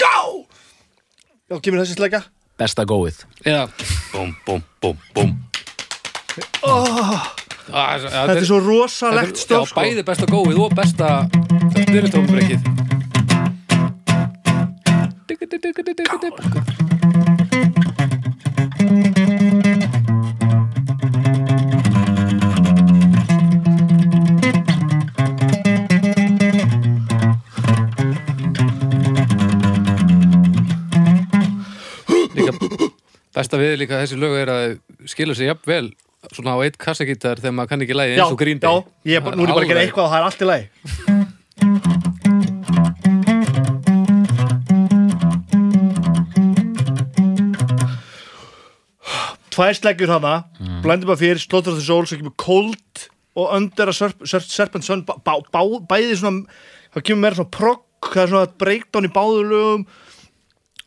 Gá! 0.00 0.14
Já, 1.50 1.56
kemur 1.60 1.82
þessi 1.82 1.98
slækja 1.98 2.22
besta 2.60 2.86
góið 2.88 3.24
já 3.44 3.66
Búm, 4.14 4.30
búm, 4.46 4.62
búm, 4.80 4.96
búm 5.16 5.30
oh. 6.62 7.30
Þetta 7.64 8.36
er 8.38 8.44
svo 8.46 8.60
rosalegt 8.62 9.36
Já, 9.36 9.42
stöf 9.44 9.68
sko. 9.72 9.80
bæði 9.80 10.02
besta 10.06 10.26
góið 10.30 10.64
og 10.64 10.74
besta 10.78 11.28
styristrófubrekkið 11.74 12.60
besta 33.34 33.58
við 33.58 33.72
líka 33.82 33.98
þessi 33.98 34.16
lög 34.20 34.34
er 34.38 34.50
að 34.52 34.64
skilur 35.10 35.36
sig 35.38 35.48
jafnvel 35.50 35.88
svona 36.32 36.54
á 36.56 36.58
eitt 36.64 36.78
kassagítar 36.80 37.40
þegar 37.42 37.56
maður 37.58 37.70
kann 37.72 37.84
ekki 37.84 37.96
lægi 37.98 38.14
Já, 38.14 38.18
eins 38.22 38.32
og 38.34 38.40
Green 38.40 38.60
já, 38.60 38.64
Day 38.64 38.76
ég 39.10 39.18
nú 39.34 39.42
er 39.42 39.48
ég 39.50 39.54
bara 39.56 39.64
að 39.64 39.70
gera 39.72 39.82
eitthvað 39.84 40.04
og 40.06 40.10
það 40.12 40.20
er 40.20 40.26
allt 40.28 40.40
í 40.40 40.46
lagi. 40.50 40.66
Tvær 49.54 49.74
sleggjur 49.78 50.10
hana 50.10 50.34
Blinded 50.82 51.06
by 51.06 51.14
Fear, 51.18 51.38
Slaughter 51.38 51.74
of 51.74 51.78
the 51.78 51.84
Soul 51.86 52.06
svo 52.10 52.16
kemur 52.18 52.34
Cold 52.40 53.08
og 53.38 53.46
Under 53.54 53.90
a 53.90 53.94
Serp 53.94 54.24
Serp 54.26 54.46
Serpent 54.50 54.86
Sun 54.86 55.04
bæði 55.06 56.16
svona 56.18 56.46
það 56.94 57.06
kemur 57.06 57.22
meira 57.26 57.38
svona 57.38 57.54
progg 57.54 58.10
það 58.14 58.22
er 58.24 58.32
svona 58.32 58.58
breakdown 58.62 59.08
í 59.08 59.12
báðu 59.14 59.62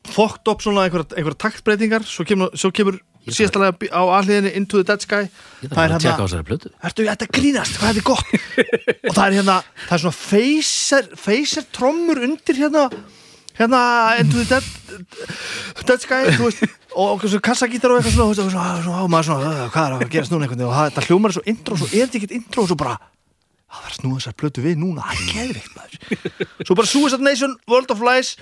lögum 0.08 0.16
fucked 0.16 0.48
up 0.48 0.62
svona 0.64 0.88
einhverja 0.88 1.18
einhver 1.18 1.36
taktbreytingar. 1.38 2.06
Svo 2.08 2.26
kemur, 2.26 2.50
svo 2.56 2.72
kemur 2.72 3.00
síðastalega 3.28 3.92
á 3.92 4.02
aðliðinni 4.22 4.56
Into 4.56 4.80
the 4.80 4.88
Dead 4.88 5.04
Sky. 5.04 5.28
Ég 5.62 5.74
þarf 5.74 5.98
að 5.98 6.04
tjekka 6.06 6.24
á 6.24 6.26
þessari 6.26 6.48
plötu. 6.48 6.72
Ertu 6.88 7.08
þetta 7.08 7.28
grínast, 7.28 7.78
hvað 7.82 7.90
er 7.90 7.98
þetta 7.98 8.08
gott? 8.08 8.26
Og 9.04 9.14
það 9.18 9.26
er 9.28 9.38
hérna, 9.42 9.58
það 9.88 9.96
er 9.98 10.04
svona 10.06 10.20
phaser, 10.22 11.10
phaser 11.20 11.68
trommur 11.76 12.24
undir 12.24 12.56
hérna 12.62 12.88
hérna 13.58 13.82
Into 14.22 14.44
the 14.44 14.46
Dead 14.46 14.64
Dead 15.88 16.02
Sky, 16.04 16.22
þú 16.38 16.48
veist. 16.48 16.64
Og, 16.98 17.18
og 17.18 17.28
svo 17.30 17.42
kassagítar 17.44 17.92
og 17.94 18.00
eitthvað 18.00 18.16
svona, 18.16 18.30
og, 18.32 18.38
svona, 18.38 18.82
svona, 18.86 19.04
og 19.04 19.12
maður 19.12 19.28
svona, 19.32 19.52
"Uh, 19.52 19.70
hvað 19.74 19.86
er 19.86 20.06
að 20.08 20.12
gerast 20.14 20.32
núna? 20.32 20.48
Einhvern 20.48 20.62
veginn 20.62 20.72
og 20.72 20.78
það, 20.78 20.94
það 20.96 21.08
hljómar 21.12 21.30
er 21.30 21.36
svo 21.38 21.44
intro, 21.52 21.78
svo 21.78 21.88
er 21.92 22.08
þetta 22.08 22.18
ekkert 22.22 22.36
intro 22.38 22.64
og 22.64 22.70
svo 22.72 22.78
bara, 22.80 22.96
það 23.68 23.90
að 23.90 23.98
snúa 23.98 24.18
þessar 24.18 24.38
plötu 24.40 24.64
við 24.64 24.80
núna, 24.82 25.04
það 25.04 25.18
er 25.18 25.28
geðvikt 25.36 25.74
maður. 25.78 25.98
Svo 26.66 26.76
bara 26.80 26.88
Suicide 26.88 27.22
Nation, 27.28 27.58
World 27.68 27.92
of 27.92 28.02
Lies 28.02 28.38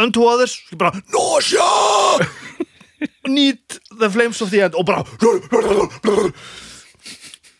Unto 0.00 0.24
Others, 0.24 0.54
svo 0.68 0.78
bara 0.80 0.92
Nausea! 1.12 2.26
Need 3.26 3.80
the 3.98 4.10
Flames 4.10 4.40
of 4.42 4.50
the 4.50 4.62
End 4.64 4.74
og 4.78 4.86
bara 4.86 5.02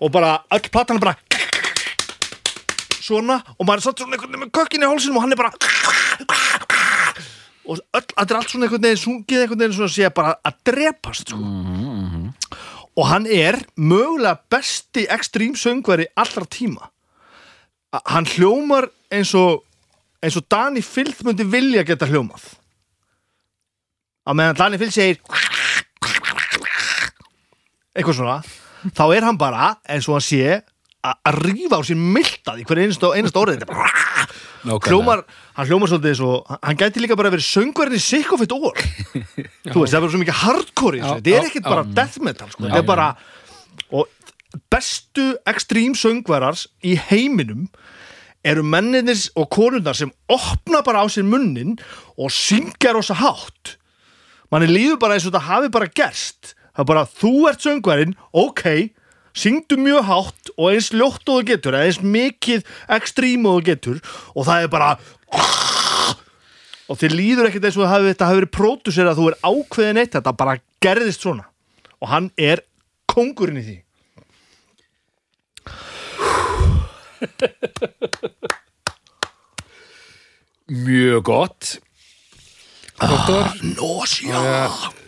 og 0.02 0.10
bara 0.10 0.42
öll 0.50 0.68
platan 0.70 0.96
er 0.98 1.02
bara 1.02 1.16
svona 3.02 3.40
og 3.58 3.66
maður 3.66 3.80
er 3.80 3.84
satt 3.86 4.02
svona 4.02 4.16
einhvern 4.16 4.32
veginn 4.32 4.44
með 4.46 4.54
kökkin 4.58 4.82
í 4.82 4.90
hálsinum 4.90 5.18
og 5.18 5.24
hann 5.24 5.34
er 5.34 5.40
bara 5.40 5.52
og 7.66 7.78
öll, 7.78 8.06
þetta 8.14 8.28
er 8.28 8.38
allt 8.38 8.54
svona 8.54 8.66
einhvern 8.66 8.86
veginn 8.86 9.02
sungið 9.02 9.44
einhvern 9.44 9.62
veginn 9.62 9.76
svona 9.76 9.90
að 9.90 9.96
sé 9.98 10.12
bara 10.14 10.34
að 10.42 10.58
drepast 10.70 11.34
sko. 11.34 11.42
og 12.96 13.08
hann 13.08 13.26
er 13.26 13.60
mögulega 13.76 14.40
besti 14.50 15.06
ekstrím 15.10 15.54
söngveri 15.56 16.06
allra 16.16 16.44
tíma. 16.44 16.90
Hann 17.92 18.26
hljómar 18.26 18.88
eins 19.12 19.34
og 19.34 19.62
eins 20.22 20.38
og 20.38 20.46
Dani 20.50 20.82
Filth 20.84 21.24
myndi 21.26 21.46
vilja 21.46 21.84
geta 21.86 22.08
hljómað. 22.08 22.44
Á 24.22 24.30
meðan 24.38 24.58
Dani 24.58 24.80
Filth 24.80 24.94
segir 24.94 25.18
eitthvað 27.92 28.18
svona 28.18 28.38
þá 28.96 29.04
er 29.14 29.26
hann 29.26 29.38
bara 29.40 29.74
eins 29.90 30.08
og 30.08 30.16
hann 30.16 30.24
sé 30.24 30.60
að 31.02 31.38
rífa 31.42 31.78
á 31.78 31.82
sér 31.82 31.98
miltað 31.98 32.62
í 32.62 32.66
hverju 32.66 32.86
einasta, 32.86 33.10
einasta 33.18 33.40
orðið 33.42 33.64
hljómar, 34.86 35.24
hann 35.56 35.66
hljómar 35.66 35.90
svolítið 35.90 36.22
og 36.26 36.50
hann 36.62 36.78
gæti 36.78 37.02
líka 37.02 37.16
bara 37.18 37.32
verið 37.34 37.48
söngverðin 37.48 37.98
í 37.98 38.02
sick 38.02 38.30
of 38.34 38.44
it 38.44 38.52
all. 38.54 38.70
Þú 38.70 39.82
veist, 39.82 39.90
það 39.90 39.96
er 39.98 40.04
bara 40.04 40.12
svo 40.12 40.20
mikið 40.22 40.40
hardcore 40.42 40.98
í 40.98 41.02
þessu. 41.02 41.16
Þetta 41.18 41.38
er 41.40 41.48
ekkit 41.48 41.66
bara 41.66 41.86
death 41.98 42.22
metal 42.22 42.50
sko. 42.52 42.68
þetta 42.68 42.78
er 42.78 42.86
bara 42.86 43.08
og 43.90 44.06
bestu 44.70 45.26
ekstrím 45.48 45.96
söngverðars 45.98 46.68
í 46.86 46.94
heiminum 47.10 47.66
eru 48.44 48.64
menninir 48.66 49.18
og 49.38 49.50
konundar 49.54 49.96
sem 49.96 50.10
opna 50.30 50.82
bara 50.84 51.04
á 51.04 51.06
sér 51.10 51.26
munnin 51.26 51.76
og 52.18 52.32
syngja 52.34 52.94
rosa 52.94 53.14
hátt. 53.18 53.76
Manni 54.50 54.68
líður 54.68 54.98
bara 55.00 55.16
eins 55.16 55.26
og 55.26 55.32
þetta 55.32 55.46
hafi 55.48 55.70
bara 55.72 55.88
gerst. 55.88 56.54
Það 56.72 56.82
er 56.82 56.88
bara, 56.88 57.04
þú 57.06 57.32
ert 57.50 57.64
söngvarinn 57.64 58.16
ok, 58.32 58.64
syngdu 59.36 59.78
mjög 59.80 60.08
hátt 60.08 60.52
og 60.56 60.72
eins 60.72 60.90
ljótt 60.92 61.28
og 61.28 61.38
þú 61.38 61.46
getur 61.52 61.78
eins 61.78 62.00
mikið 62.02 62.66
ekstrím 62.96 63.46
og 63.48 63.60
þú 63.60 63.66
getur 63.70 64.02
og 64.34 64.48
það 64.48 64.66
er 64.66 64.72
bara 64.72 64.90
og 66.90 66.98
þið 67.00 67.16
líður 67.16 67.48
ekkert 67.48 67.68
eins 67.68 67.78
og 67.78 67.86
það 67.86 67.94
hafi, 67.94 68.16
hafi 68.18 68.40
verið 68.40 68.52
pródusir 68.56 69.08
að 69.08 69.20
þú 69.20 69.30
er 69.30 69.38
ákveðin 69.46 70.02
eitt 70.02 70.18
þetta 70.18 70.36
bara 70.36 70.58
gerðist 70.82 71.24
svona. 71.24 71.46
Og 72.02 72.10
hann 72.10 72.28
er 72.36 72.64
kóngurinn 73.08 73.60
í 73.62 73.66
því 73.68 73.78
Mjög 80.72 81.22
gott. 81.26 81.78
Doktor, 83.02 83.48
Nósja 83.76 84.40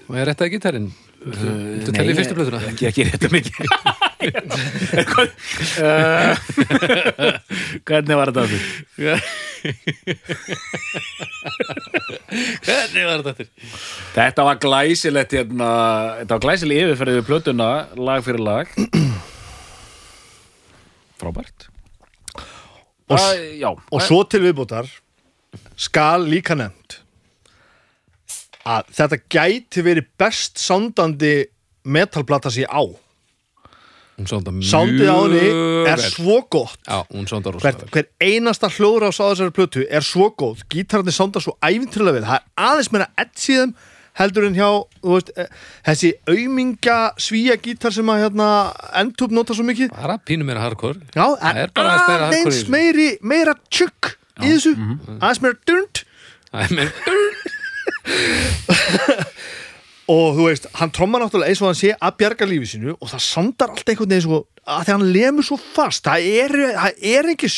og 0.08 0.16
ég 0.18 0.24
réttaði 0.28 0.50
gítarinn? 0.56 0.88
Þú 1.24 1.48
Nei, 1.48 1.94
telli 1.96 2.14
fyrstu 2.18 2.34
blöðuna 2.36 2.58
Ekki, 2.68 2.84
ekki 2.90 3.04
rétt 3.08 3.22
um 3.24 3.32
mikið 3.32 3.64
uh, 5.80 6.34
Hvernig 7.88 8.18
var 8.18 8.28
þetta 8.28 8.42
aftur? 8.44 8.62
Hvernig 12.66 13.04
var 13.08 13.24
þetta? 13.24 13.44
Þetta 14.18 14.40
var 14.50 14.56
glæsilegt 14.66 15.32
hérna, 15.38 15.70
Þetta 16.20 16.32
var 16.36 16.44
glæsileg 16.44 16.76
yfirferðið 16.84 17.16
við 17.22 17.28
plötuna 17.30 17.70
lag 17.96 18.20
fyrir 18.26 18.42
lag. 18.44 18.66
Frábært 21.22 21.73
Og, 23.12 23.20
Æ, 23.20 23.64
og 23.68 24.00
svo 24.00 24.22
til 24.24 24.40
viðbútar 24.46 24.88
skal 25.76 26.24
líka 26.24 26.56
nefnt 26.56 27.00
að 28.64 28.92
þetta 28.96 29.18
gæti 29.28 29.82
verið 29.84 30.06
best 30.18 30.56
sándandi 30.62 31.34
metalplata 31.84 32.48
sér 32.52 32.70
á. 32.72 32.80
Sándið 34.24 35.10
á 35.10 35.18
henni 35.20 35.42
er 35.90 36.00
svo 36.00 36.38
gott. 36.48 36.78
Já, 36.86 37.02
hver, 37.60 37.80
hver 37.92 38.08
einasta 38.22 38.70
hljóður 38.72 39.10
á 39.10 39.12
sáðarsari 39.12 39.52
plötu 39.52 39.84
er 39.84 40.06
svo 40.06 40.30
góð, 40.32 40.62
gítararnir 40.72 41.12
sánda 41.16 41.42
svo 41.44 41.58
æfintrilega 41.60 42.20
vel, 42.20 42.28
það 42.28 42.38
er 42.38 42.68
aðeins 42.70 42.92
meira 42.94 43.10
ett 43.20 43.34
síðan 43.36 43.74
heldur 44.20 44.46
en 44.48 44.54
hjá 44.58 44.68
veist, 45.02 45.30
eh, 45.36 45.46
þessi 45.86 46.12
aumingja 46.30 46.98
svíja 47.18 47.56
gítar 47.60 47.92
sem 47.94 48.06
að 48.06 48.22
hérna 48.24 48.48
endtúb 49.02 49.30
nota 49.34 49.54
svo 49.56 49.64
mikið. 49.66 49.90
Bara 49.94 50.18
pínu 50.18 50.44
meira 50.46 50.60
hardcore. 50.64 51.00
Já, 51.14 51.26
Það 51.40 51.62
er 51.64 51.70
bara 51.74 51.88
aðeins 51.94 52.08
meira 52.08 52.24
hardcore 52.24 52.28
aðeins 52.30 52.68
meiri, 52.74 53.08
meira 53.22 53.54
tjukk 53.70 54.14
í 54.42 54.52
þessu, 54.54 54.74
aðeins 55.20 55.42
meira 55.44 55.58
dund 55.66 56.04
Það 56.54 56.62
er 56.64 56.70
með 56.78 56.88
og 60.10 60.34
þú 60.36 60.46
veist, 60.50 60.66
hann 60.76 60.90
trommar 60.92 61.22
náttúrulega 61.24 61.48
eins 61.52 61.60
og 61.62 61.70
hann 61.70 61.78
sé 61.78 61.92
að 61.96 62.16
bjarga 62.20 62.48
lífi 62.50 62.66
sínu 62.74 62.92
og 62.98 63.08
það 63.08 63.22
sandar 63.24 63.70
allt 63.72 63.88
einhvern 63.88 64.10
veginn 64.12 64.24
svo 64.26 64.40
að 64.64 64.82
því 64.86 64.92
hann 64.94 65.04
lemur 65.12 65.44
svo 65.44 65.56
fast. 65.60 66.04
Það 66.08 66.26
er, 66.40 66.52
það 66.76 67.02
er 67.14 67.28
ekki 67.34 67.48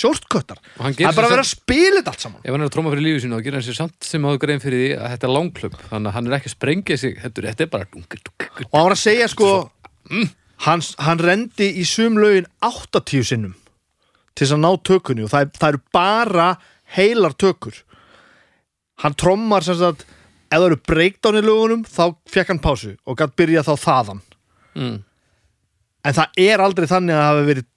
Og 0.76 0.84
hann 0.86 0.94
það 0.96 1.10
er 1.10 1.16
bara 1.18 1.28
að 1.28 1.34
vera 1.36 1.44
að 1.44 1.50
spila 1.52 2.00
þetta 2.00 2.12
allt 2.14 2.24
saman. 2.26 2.40
Ef 2.44 2.50
hann 2.54 2.62
er 2.64 2.66
að 2.70 2.74
tróma 2.76 2.92
fyrir 2.94 3.04
lífið 3.06 3.22
sínu 3.26 3.36
þá 3.38 3.44
gerir 3.46 3.58
hann 3.58 3.66
sér 3.66 3.78
samt 3.78 4.08
sem 4.10 4.26
áður 4.26 4.40
grein 4.46 4.62
fyrir 4.62 4.82
því 4.82 4.88
að 4.98 5.12
þetta 5.14 5.28
er 5.28 5.34
langklöp 5.36 5.76
þannig 5.90 6.10
að 6.10 6.16
hann 6.16 6.26
er 6.30 6.36
ekki 6.38 6.50
að 6.50 6.56
sprengja 6.56 6.98
sig 7.02 7.18
þetta 7.22 7.46
þetta 7.50 7.66
er 7.66 7.70
bara 7.76 7.88
og 7.92 8.74
hann 8.74 8.86
var 8.86 8.96
að 8.96 9.02
segja 9.02 9.28
sko 9.30 9.50
hann, 10.66 10.82
hann 11.06 11.22
rendi 11.22 11.68
í 11.82 11.84
sum 11.86 12.18
lögin 12.18 12.46
80 12.64 13.26
sinnum 13.30 13.54
til 14.36 14.44
þess 14.46 14.56
að 14.58 14.62
ná 14.66 14.70
tökunni 14.86 15.24
og 15.26 15.30
það, 15.32 15.46
er- 15.46 15.58
það 15.62 15.68
eru 15.72 15.82
bara 15.96 16.48
heilar 16.96 17.32
tökur. 17.40 17.78
Hann 19.02 19.14
trommar 19.18 19.64
sem 19.64 19.76
sagt 19.78 20.04
ef 20.46 20.56
það 20.56 20.66
eru 20.68 20.80
breakdown 20.88 21.38
í 21.38 21.44
lögunum 21.44 21.84
þá 21.88 22.02
fekk 22.30 22.52
hann 22.52 22.62
pásu 22.62 22.94
og 23.04 23.18
gætt 23.18 23.36
byrja 23.38 23.64
þá 23.66 23.74
þaðan. 23.82 24.24
Mm. 24.76 24.96
en 26.04 26.14
það 26.18 26.40
er 26.42 26.60
aldrei 26.60 26.84
þannig 26.90 27.16
að 27.16 27.22
það 27.22 27.30
hafi 27.30 27.46
verið 27.50 27.68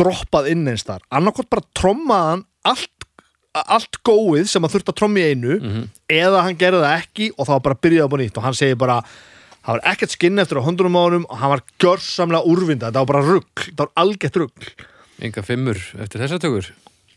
droppað 0.00 0.46
inn 0.48 0.62
eins 0.70 0.86
þar 0.88 1.02
annarkot 1.12 1.50
bara 1.52 1.66
trommaðan 1.76 2.44
allt, 2.64 3.04
allt 3.52 3.98
góið 4.06 4.48
sem 4.48 4.64
að 4.64 4.76
þurft 4.76 4.92
að 4.94 4.96
tromma 5.02 5.20
í 5.20 5.34
einu 5.34 5.58
eða 6.08 6.44
hann 6.46 6.56
gerði 6.56 6.80
það 6.86 7.02
ekki 7.02 7.28
og 7.36 7.50
þá 7.50 7.54
bara 7.66 7.80
byrjaði 7.84 8.06
upp 8.06 8.16
á 8.16 8.18
nýtt. 8.22 8.38
Og 8.40 8.46
hann 8.46 8.56
segir 8.56 8.80
bara 8.80 8.96
það 9.58 9.72
var 9.74 9.84
ekkert 9.92 10.14
skinn 10.16 10.40
eftir 10.40 10.60
á 10.62 10.66
hundruðum 10.66 10.96
ánum 10.96 11.26
og 11.28 11.40
hann 11.42 11.52
var 11.52 11.64
gjörsamlega 11.82 12.48
úrvinda, 12.48 12.88
þetta 12.88 13.02
var 13.04 13.10
bara 13.12 13.26
rugg 13.28 13.64
þetta 13.66 13.84
var 13.84 13.92
algett 14.06 14.40
rugg 14.40 14.70
Enga 15.18 15.42
fimmur 15.42 15.80
eftir 15.98 16.22
þessa 16.22 16.38
tökur. 16.38 16.68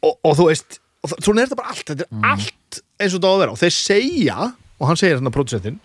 Og, 0.02 0.16
og 0.26 0.34
þú 0.40 0.48
veist, 0.48 0.80
og 1.06 1.12
það, 1.12 1.20
svona 1.28 1.44
er 1.44 1.50
þetta 1.50 1.60
bara 1.60 1.74
allt 1.76 1.92
þetta 1.92 2.08
er 2.08 2.32
allt 2.32 2.80
eins 2.98 3.14
og 3.14 3.20
þetta 3.20 3.30
á 3.30 3.34
að 3.36 3.42
vera. 3.44 3.54
Og 3.54 3.62
þeir 3.62 3.76
segja, 3.78 4.48
og 4.82 4.90
hann 4.90 5.00
segir 5.00 5.20
þarna 5.20 5.34
produsentin 5.36 5.80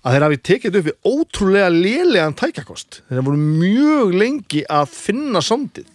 að 0.00 0.14
þeir 0.14 0.24
hafi 0.24 0.40
tekið 0.48 0.76
upp 0.78 0.86
við 0.86 1.10
ótrúlega 1.10 1.70
lélegan 1.74 2.36
tækjakost. 2.38 3.02
Þeir 3.10 3.24
voru 3.26 3.40
mjög 3.40 4.14
lengi 4.16 4.62
að 4.70 4.92
finna 4.94 5.42
sondið 5.44 5.88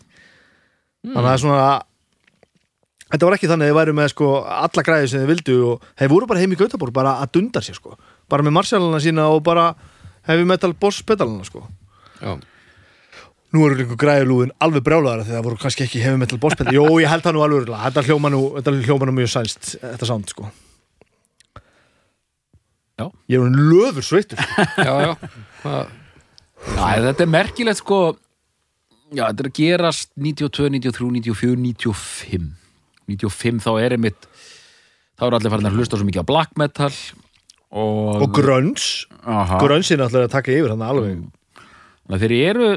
þannig 1.05 1.21
að 1.21 1.27
það 1.27 1.35
er 1.35 1.43
svona 1.43 1.67
þetta 3.13 3.27
var 3.27 3.37
ekki 3.37 3.49
þannig 3.51 3.65
að 3.65 3.71
þeir 3.71 3.79
væru 3.79 3.95
með 3.99 4.11
sko 4.13 4.31
alla 4.55 4.85
græði 4.87 5.11
sem 5.11 5.21
þeir 5.21 5.31
vildu 5.31 5.55
og 5.69 5.87
þeir 6.01 6.11
voru 6.15 6.29
bara 6.29 6.41
heim 6.41 6.55
í 6.55 6.59
Gautaborg 6.59 6.95
bara 6.95 7.15
að 7.21 7.31
dunda 7.37 7.63
sér 7.65 7.77
sko. 7.77 7.95
Bara 8.29 8.45
með 8.45 8.57
marsjálana 8.57 9.01
sína 9.03 9.29
og 9.33 9.43
bara 9.45 9.69
heavy 10.25 10.45
metal 10.49 10.73
boss 10.73 11.05
pedalana 11.05 11.45
sko. 11.47 11.63
Já, 12.21 12.35
nú 13.55 13.65
eru 13.67 13.77
líka 13.79 13.97
græðilúðin 14.01 14.53
alveg 14.59 14.85
brjálæðara 14.85 15.25
þegar 15.27 15.39
það 15.39 15.47
voru 15.49 15.61
kannski 15.61 15.85
ekki 15.85 16.03
hefur 16.03 16.21
metal 16.21 16.41
boss 16.41 16.57
pedal. 16.59 16.75
Jó, 16.75 16.85
ég 16.99 17.11
held 17.11 17.25
það 17.25 17.37
nú 17.37 17.45
alveg 17.45 17.73
þetta 17.85 18.05
hljóma 18.09 18.33
nú, 18.33 18.43
þetta 18.57 18.77
hljóma 18.81 19.09
nú 19.09 19.17
mjög 19.21 19.33
sænst 19.37 19.75
þetta 19.79 20.09
sound 20.09 20.33
sko 20.33 20.49
Já. 22.95 23.09
ég 23.27 23.35
er 23.37 23.43
hann 23.43 23.57
löður 23.69 24.05
sveittur. 24.07 24.39
Já, 24.87 24.93
já. 25.03 25.15
Já, 25.65 26.85
þetta 27.09 27.25
er 27.25 27.31
merkilegt 27.31 27.81
sko. 27.81 27.97
Já, 29.11 29.27
þetta 29.27 29.43
er 29.43 29.49
að 29.49 29.57
gerast 29.59 30.11
92, 30.15 30.69
93, 30.79 31.09
94, 31.19 31.57
95 31.59 32.53
95 33.05 33.61
þá 33.61 33.71
er 33.83 33.93
einmitt 33.93 34.23
þá 35.15 35.27
eru 35.27 35.37
allir 35.37 35.53
farin 35.53 35.69
að 35.69 35.75
hlusta 35.77 35.99
svo 35.99 36.07
mikið 36.07 36.23
á 36.25 36.29
black 36.31 36.55
metal 36.57 36.89
og, 36.89 38.23
og 38.23 38.31
gröns, 38.33 39.05
Aha. 39.21 39.59
grönsin 39.61 40.01
ætlaði 40.01 40.25
að 40.25 40.33
taka 40.33 40.55
yfir 40.55 40.73
hann 40.73 40.85
alveg. 40.85 41.19
Þannig 42.05 42.15
að 42.17 42.23
þeir 42.25 42.35
eru 42.39 42.71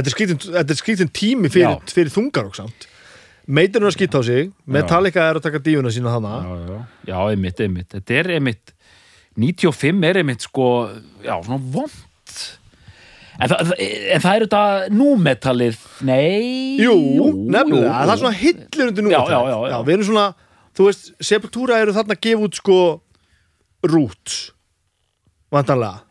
er 0.00 0.12
skrítin, 0.14 0.38
þetta 0.40 0.72
er 0.74 0.78
skrítin 0.78 1.12
tími 1.12 1.50
fyrir, 1.52 1.76
Já. 1.76 1.92
fyrir 1.92 2.12
þungar 2.14 2.50
og 2.50 2.56
samt 2.56 2.86
meitur 3.50 3.82
er 3.82 3.90
að 3.90 3.96
skýta 3.96 4.20
á 4.20 4.22
sig 4.26 4.50
Metallica 4.70 5.24
er 5.30 5.38
að 5.40 5.46
taka 5.48 5.60
dífuna 5.64 5.90
sína 5.94 6.12
hana 6.14 6.34
já, 6.44 6.52
já, 6.70 6.78
já, 7.10 7.16
einmitt, 7.32 7.60
einmitt. 7.64 7.88
Þetta 7.96 8.18
er 8.20 8.30
einmitt 8.36 8.74
95 9.40 10.06
er 10.10 10.20
einmitt 10.22 10.44
sko, 10.46 10.66
já, 11.24 11.34
svona 11.46 11.60
vond 11.74 12.38
en, 13.40 13.48
það, 13.48 13.70
en 13.80 14.20
það 14.24 14.34
er 14.34 14.44
þetta 14.44 14.62
númetallið 14.92 15.78
nei. 16.04 16.76
Jú, 16.82 16.96
nefnilega, 17.48 17.94
það 18.04 18.14
er 18.14 18.22
svona 18.24 18.38
hillir 18.42 18.90
undir 18.90 19.06
nú 19.06 19.12
Já, 19.14 19.20
já, 19.32 19.38
já, 19.48 19.58
já. 19.72 19.78
við 19.86 19.94
erum 19.96 20.08
svona, 20.10 20.26
þú 20.76 20.88
veist, 20.90 21.10
Sepultura 21.30 21.78
eru 21.80 21.94
þarna 21.96 22.16
að 22.18 22.24
gefa 22.26 22.48
út 22.48 22.60
sko 22.60 22.78
roots 23.88 24.40
vantanlega 25.50 26.04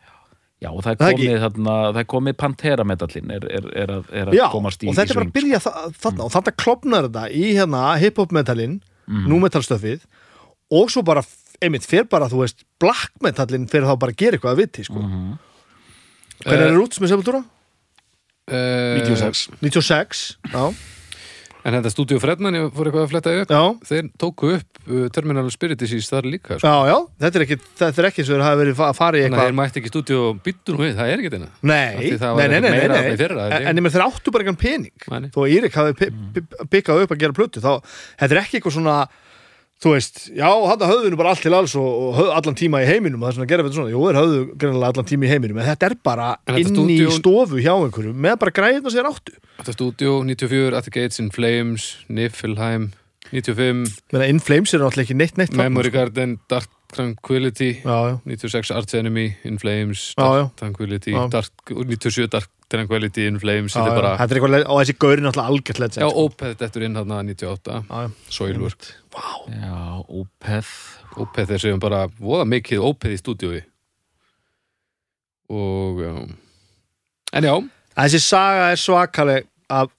Já, 0.60 0.68
og 0.68 0.82
það 0.84 0.90
er 0.92 0.98
Það 1.00 1.12
komið, 1.16 1.36
þarna, 1.40 1.74
það 1.88 1.98
er 2.02 2.08
komið 2.12 2.34
Pantera 2.36 2.84
metallin 2.84 3.30
er, 3.32 3.44
er, 3.48 3.68
er, 3.82 3.92
að, 3.94 4.08
er 4.12 4.28
að 4.28 4.34
Já, 4.36 4.42
komast 4.52 4.82
í 4.84 4.90
og 4.90 4.96
þetta 4.98 5.14
er 5.14 5.18
bara 5.20 5.28
að 5.30 5.36
byrja 5.38 5.60
þa 5.64 5.72
þarna 6.02 6.26
og 6.26 6.32
þetta 6.34 6.52
klopnar 6.60 7.06
þetta 7.08 7.22
í 7.32 7.44
hérna 7.56 7.84
hip-hop 8.02 8.34
metalin 8.36 8.74
mm. 9.08 9.22
númetalstöfið 9.32 10.04
og 10.76 10.92
svo 10.92 11.02
bara, 11.06 11.22
einmitt, 11.64 11.86
fer 11.88 12.04
bara, 12.12 12.28
þú 12.30 12.42
veist 12.44 12.60
black 12.82 13.14
metalin 13.24 13.64
fer 13.72 13.88
þá 13.88 13.94
bara 14.02 14.12
að 14.12 14.20
gera 14.20 14.36
eitthvað 14.36 14.52
að 14.56 14.60
viti, 14.64 14.84
sko 14.88 15.00
Mhm. 15.00 15.38
Hvernig 16.40 16.70
er 16.70 16.76
roots 16.76 17.00
með 17.02 17.10
Sepultura? 17.12 17.40
uh, 18.50 19.00
96 19.00 19.48
96, 19.60 20.20
já, 20.52 20.62
En 21.64 21.74
þetta 21.76 21.90
stúdíu 21.92 22.16
Fredman, 22.22 22.56
ég 22.56 22.68
fór 22.72 22.88
eitthvað 22.88 23.04
að 23.04 23.10
fletta 23.12 23.32
upp 23.42 23.50
Þeir 23.90 24.06
tóku 24.22 24.50
upp 24.56 24.78
uh, 24.88 25.02
Terminal 25.12 25.50
Spirit 25.52 25.80
Disease 25.82 26.08
þar 26.08 26.28
líka 26.32 26.56
sko. 26.56 26.70
Já, 26.70 26.88
já, 26.88 26.96
þetta 27.24 27.40
er 27.40 27.44
ekki, 27.46 27.58
þetta 27.82 28.02
er 28.02 28.08
ekki 28.10 28.24
svo 28.24 28.36
þeir 28.38 28.44
hafa 28.46 28.60
verið 28.62 28.80
að 28.86 28.94
fara 29.00 29.20
í 29.20 29.24
Þannig 29.26 29.36
að 29.36 29.42
þeir 29.42 29.50
eitthvað 29.50 29.58
mætti 29.60 29.82
ekki 29.82 29.92
stúdíu 29.92 30.20
og 30.30 30.40
byttu 30.46 30.76
nú 30.76 30.82
við, 30.86 30.94
það 31.00 31.12
er 31.14 31.22
ekki 31.24 31.32
þetta 31.34 31.50
Af 31.50 31.66
Nei, 31.70 32.12
það 32.24 32.40
nei, 32.40 32.46
nei, 32.48 32.70
eitthvað 32.70 32.94
nei, 32.94 33.02
nei, 33.04 33.12
í 33.12 33.20
fyrra, 33.20 33.48
En, 33.60 33.68
en 33.84 33.90
þeir 33.96 34.06
áttu 34.06 34.34
bara 34.36 34.46
eitthvað 34.46 34.62
pening 34.64 35.08
nei. 35.20 35.30
Þó 35.36 35.40
að 35.44 35.54
Írik 35.58 35.76
hafi 35.82 35.96
pi- 36.00 36.10
pi- 36.38 36.68
pikkað 36.76 37.04
upp 37.04 37.14
að 37.16 37.22
gera 37.26 37.36
plötu 37.36 37.60
þá, 37.64 37.72
þetta 38.24 38.36
er 38.38 38.42
ekki 38.46 38.60
eitthvað 38.60 38.76
svona 38.80 38.96
þú 39.80 39.92
veist, 39.94 40.18
já, 40.36 40.44
hann 40.50 40.82
höfðu 40.84 41.10
nú 41.12 41.16
bara 41.16 41.30
allt 41.32 41.40
til 41.44 41.54
alls 41.56 41.74
og, 41.80 41.86
og 41.88 42.16
höfðu 42.18 42.32
allan 42.36 42.58
tíma 42.60 42.82
í 42.84 42.88
heiminum 42.90 43.22
og 43.22 43.26
það 43.26 43.30
er 43.30 43.36
svona 43.38 43.46
að 43.46 43.52
gera 43.54 43.64
þetta 43.66 43.78
svona, 43.78 43.92
jú, 43.94 44.02
þeir 44.06 44.18
höfðu 44.20 44.40
greinlega 44.60 44.90
allan 44.92 45.08
tíma 45.08 45.24
í 45.24 45.30
heiminum 45.32 45.60
en 45.62 45.68
þetta 45.70 45.88
er 45.90 45.94
bara 46.04 46.26
þetta 46.44 46.60
inn 46.60 46.68
í 46.68 46.98
stúdíó- 47.00 47.14
stofu 47.16 47.62
hjá 47.64 47.72
einhverju 47.78 48.12
með 48.26 48.36
bara 48.44 48.54
græðina 48.60 48.92
sér 48.92 49.08
áttu 49.08 49.36
Þetta 49.60 49.76
stúdíu 49.76 50.12
94, 50.28 50.76
At 50.76 50.84
the 50.88 50.92
Gates 50.94 51.20
in 51.20 51.30
Flames 51.32 51.88
Niflheim 52.08 52.90
95 53.32 53.88
Menna, 54.12 54.26
In 54.28 54.40
Flames 54.44 54.72
er 54.74 54.80
náttúrulega 54.84 55.06
ekki 55.08 55.16
neitt 55.20 55.36
neitt 55.40 55.56
Memory 55.56 55.90
Garden, 55.94 56.38
Dark 56.50 56.68
Tranquility. 56.90 57.68
Já, 57.84 57.96
já, 58.10 58.14
96 58.26 58.70
Arch 58.74 58.94
Enemy, 58.98 59.36
In 59.46 59.58
Flames 59.62 60.12
Dark 60.18 60.32
já. 60.40 60.46
Tranquility. 60.58 61.12
Dark, 61.30 61.52
og 61.70 61.84
97 61.86 62.26
Dark 62.32 62.50
Tranquility, 62.70 63.26
In 63.26 63.40
Flames 63.42 63.74
já, 63.74 63.82
er 63.82 63.96
bara, 63.96 64.12
er 64.14 64.30
eitthvað, 64.36 64.56
og 64.62 64.78
þessi 64.80 64.94
gauri 65.02 65.18
er 65.18 65.24
náttúrulega 65.26 65.54
algjört 65.54 65.80
legend 65.82 66.04
já, 66.04 66.06
sko. 66.06 66.26
Opeth 66.28 66.64
eftir 66.66 66.86
inn 66.86 66.98
þarna 66.98 67.18
98 67.26 67.74
já, 67.74 67.80
já. 67.90 68.10
Soilwork 68.30 68.90
Já, 69.50 69.80
Opeth. 70.06 70.74
Opeth 71.18 71.50
er 71.56 71.62
segjum 71.64 71.82
bara 71.82 72.04
voða 72.20 72.46
mikið 72.46 72.84
Opeth 72.86 73.16
í 73.16 73.18
stúdíói. 73.18 73.64
Og 75.50 75.98
já. 76.04 76.14
En 77.34 77.46
já, 77.46 77.54
Þessi 78.00 78.20
saga 78.22 78.68
er 78.72 78.78
svakaleg 78.80 79.48
að 79.70 79.90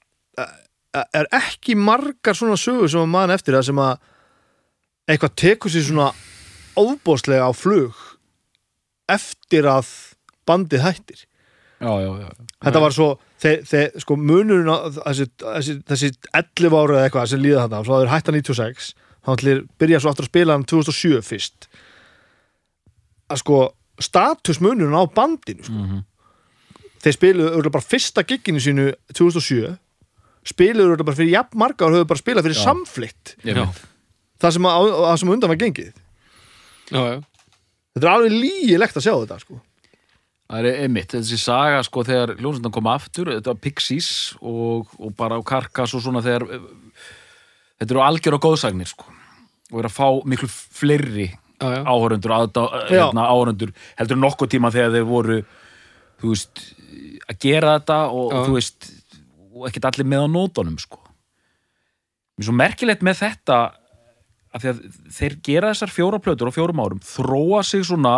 er 1.15 1.27
ekki 1.35 1.75
margar 1.79 2.35
svona 2.35 2.57
sögur 2.59 2.89
sem 2.91 3.03
að 3.03 3.11
mann 3.13 3.31
eftir 3.31 3.55
það 3.55 3.67
sem 3.69 3.81
að 3.83 3.99
eitthvað 5.11 5.35
tekur 5.39 5.71
sér 5.71 5.85
svona 5.87 6.07
óbóðslega 6.79 7.47
á 7.47 7.51
flug 7.55 7.99
eftir 9.11 9.67
að 9.71 9.91
bandið 10.47 10.83
hættir 10.83 11.21
já, 11.81 11.91
já, 12.05 12.11
já. 12.21 12.29
þetta 12.65 12.81
var 12.83 12.95
svo 12.95 13.07
þeir, 13.41 13.63
þeir, 13.67 13.87
sko 14.03 14.17
munurinn 14.19 14.69
á 14.69 14.77
þessi, 15.01 15.27
þessi, 15.41 15.75
þessi 15.89 16.11
11 16.37 16.77
ára 16.77 16.97
eða 16.99 17.07
eitthvað 17.09 17.29
sem 17.33 17.43
líða 17.43 17.67
svo 17.71 17.95
það 17.97 18.05
er 18.05 18.11
hætta 18.13 18.35
96 18.35 18.91
þá 19.21 19.31
ætlir 19.35 19.63
byrja 19.81 20.01
svo 20.01 20.11
aftur 20.13 20.27
að 20.27 20.31
spila 20.31 20.57
hann 20.57 20.67
2007 20.69 21.21
fyrst 21.25 21.69
að 23.31 23.41
sko 23.43 23.59
statusmunurinn 24.01 24.97
á 24.97 25.03
bandinu 25.13 25.65
sko. 25.65 25.77
Mhm. 25.77 26.03
þeir 27.01 27.17
spiluðu 27.17 27.49
örugglega 27.55 27.77
bara 27.77 27.89
fyrsta 27.93 28.25
gigginu 28.27 28.61
sínu 28.61 28.91
2007 29.13 29.75
spiluðu 30.51 31.03
bara 31.03 31.17
fyrir 31.17 31.35
jafn 31.35 31.57
marga 31.61 31.85
og 31.85 31.95
höfðu 31.97 32.09
bara 32.09 32.21
spilað 32.23 32.47
fyrir 32.47 32.61
samflitt 32.61 33.35
það 34.41 34.55
sem, 34.57 34.65
að, 34.65 34.93
að 35.05 35.19
sem 35.21 35.33
undan 35.35 35.51
var 35.53 35.61
gengið 35.61 35.91
Já, 36.91 37.01
já. 37.07 37.19
þetta 37.95 38.07
er 38.07 38.13
alveg 38.13 38.33
lígilegt 38.35 38.97
að 38.99 39.05
sjá 39.05 39.13
þetta 39.15 39.37
sko. 39.39 39.59
Það 40.51 40.67
er 40.67 40.81
einmitt, 40.83 41.13
þessi 41.15 41.37
saga 41.39 41.79
sko 41.87 42.03
þegar 42.03 42.33
hljómsveitan 42.35 42.73
kom 42.75 42.89
aftur, 42.91 43.29
þetta 43.31 43.53
var 43.53 43.59
Pixies 43.63 44.09
og, 44.43 44.89
og 44.99 45.13
bara 45.15 45.37
á 45.39 45.41
Karkas 45.47 45.93
og 45.95 46.03
svona 46.03 46.23
þegar 46.25 46.43
eh, 46.57 46.65
þetta 47.79 47.95
eru 47.95 48.03
algjör 48.03 48.35
og 48.35 48.43
góðsagnir 48.49 48.91
sko 48.91 49.07
og 49.71 49.79
er 49.79 49.87
að 49.87 49.95
fá 49.95 50.07
miklu 50.27 50.49
fleiri 50.51 51.29
aðdá, 51.61 52.63
Já. 52.65 52.87
hérna, 52.89 53.27
áhörundur 53.29 53.71
heldur 53.99 54.19
nokkuð 54.19 54.51
tíma 54.55 54.71
þegar 54.73 54.95
þeir 54.97 55.07
voru 55.07 55.37
þú 56.21 56.33
veist, 56.33 56.63
að 57.29 57.39
gera 57.45 57.77
þetta 57.77 57.99
og 58.09 58.33
Já. 58.33 58.41
þú 58.41 58.57
veist 58.57 58.89
og 59.51 59.67
ekkert 59.69 59.87
allir 59.91 60.09
með 60.09 60.25
á 60.25 60.27
nótunum 60.35 60.79
sko 60.81 60.99
Mér 62.35 62.45
er 62.45 62.47
svo 62.47 62.57
merkilegt 62.57 63.03
með 63.05 63.19
þetta 63.21 63.57
að 64.51 64.83
þeir 65.13 65.35
gera 65.45 65.71
þessar 65.71 65.91
fjóra 65.93 66.19
plötur 66.23 66.49
á 66.49 66.55
fjórum 66.55 66.81
árum, 66.81 67.01
þróa 67.05 67.61
sig 67.63 67.85
svona 67.87 68.15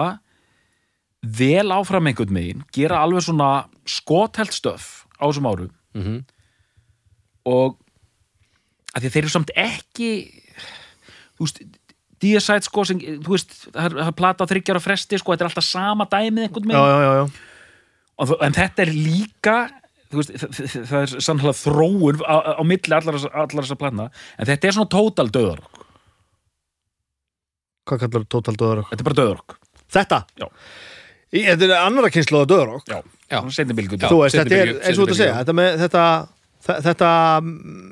vel 1.24 1.71
áfram 1.71 2.07
einhvern 2.11 2.34
megin, 2.36 2.63
gera 2.76 2.99
alveg 3.03 3.24
svona 3.24 3.65
skothelt 3.88 4.51
stöf 4.53 5.05
á 5.19 5.24
þessum 5.30 5.47
árum 5.47 5.71
Mhm. 5.95 6.24
og 7.45 7.78
að 8.95 9.01
því 9.01 9.07
að 9.07 9.13
þeir 9.13 9.24
eru 9.24 9.30
samt 9.30 9.51
ekki 9.55 10.11
þú 11.38 11.47
veist 11.47 11.63
Díasæt 12.24 12.63
sko 12.63 12.86
sem, 12.88 12.99
þú 12.99 13.34
veist, 13.36 13.49
það 13.76 13.97
er- 14.07 14.11
plata 14.15 14.45
á 14.45 14.47
þryggjara 14.47 14.80
fresti 14.80 15.17
sko, 15.19 15.34
þetta 15.34 15.41
er 15.43 15.49
alltaf 15.49 15.65
sama 15.67 16.05
dæmið 16.07 16.45
einhvern. 16.47 17.28
Og 18.17 18.28
þó- 18.30 18.38
en 18.45 18.53
þetta 18.53 18.80
er 18.80 18.91
líka 18.95 19.55
veist, 20.09 20.32
það, 20.32 21.01
er 21.01 21.19
sannlega 21.19 21.51
þróun 21.51 22.21
á, 22.24 22.55
á 22.55 22.63
milli 22.63 22.95
allar, 22.95 23.17
þessar- 23.19 23.76
plana 23.78 24.09
en 24.39 24.45
þetta 24.45 24.63
er 24.69 24.71
svona 24.71 24.89
total 24.89 25.28
döðarokk 25.28 25.84
hvað 27.89 27.99
kallar 28.05 28.26
Total 28.30 28.55
Döðarokk? 28.55 28.89
þetta 28.93 29.01
er 29.01 29.09
bara 29.09 29.19
döðarokk 29.19 29.57
Þetta? 29.93 30.26
Já. 30.39 30.47
Í, 31.34 31.41
þetta 31.49 31.65
er 31.65 31.75
annara 31.81 32.11
kynslu 32.13 32.43
á 32.43 32.45
Döðarokk 32.45 32.88
já, 32.91 32.99
Já. 33.34 33.39
seinni 33.55 33.73
bylgu 33.77 33.97
þú 34.03 34.19
veist, 34.21 34.38
þetta 34.38 34.59
er 34.61 34.71
eins 34.84 34.97
og 34.97 35.01
þú 35.01 35.07
ert 35.07 35.13
að 35.15 35.19
segja 35.23 35.38
þetta, 35.41 35.55
með, 35.57 35.77
þetta, 35.84 36.03
þe- 36.67 36.79
þetta 36.88 37.09
mm, 37.41 37.88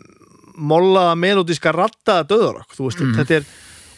mollaða 0.72 1.16
melodíska 1.18 1.74
rattaða 1.74 2.28
döðarokk 2.30 2.76
þú 2.78 2.88
veist, 2.90 3.02
Mm. 3.02 3.16
þetta 3.22 3.40
er 3.40 3.46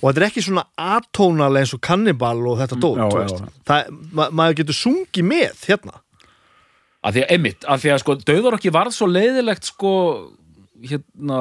og 0.03 0.09
þetta 0.11 0.19
er 0.21 0.27
ekki 0.29 0.43
svona 0.43 0.63
atónal 0.77 1.57
eins 1.59 1.73
og 1.75 1.81
kannibal 1.83 2.39
og 2.47 2.57
þetta 2.59 2.75
dót, 2.79 2.97
þú 3.11 3.19
veist 3.19 3.39
já. 3.43 3.51
Það, 3.67 3.91
ma 4.11 4.29
maður 4.31 4.57
getur 4.61 4.75
sungið 4.79 5.27
með 5.27 5.67
hérna 5.67 5.99
að 7.03 7.17
því 7.17 7.21
að, 7.23 7.29
einmitt, 7.35 7.65
að 7.67 7.81
því 7.83 7.91
að 7.93 8.01
sko 8.03 8.15
döðarokki 8.23 8.71
varð 8.71 8.95
svo 8.95 9.07
leiðilegt 9.11 9.67
sko 9.67 9.91
hérna 10.83 11.39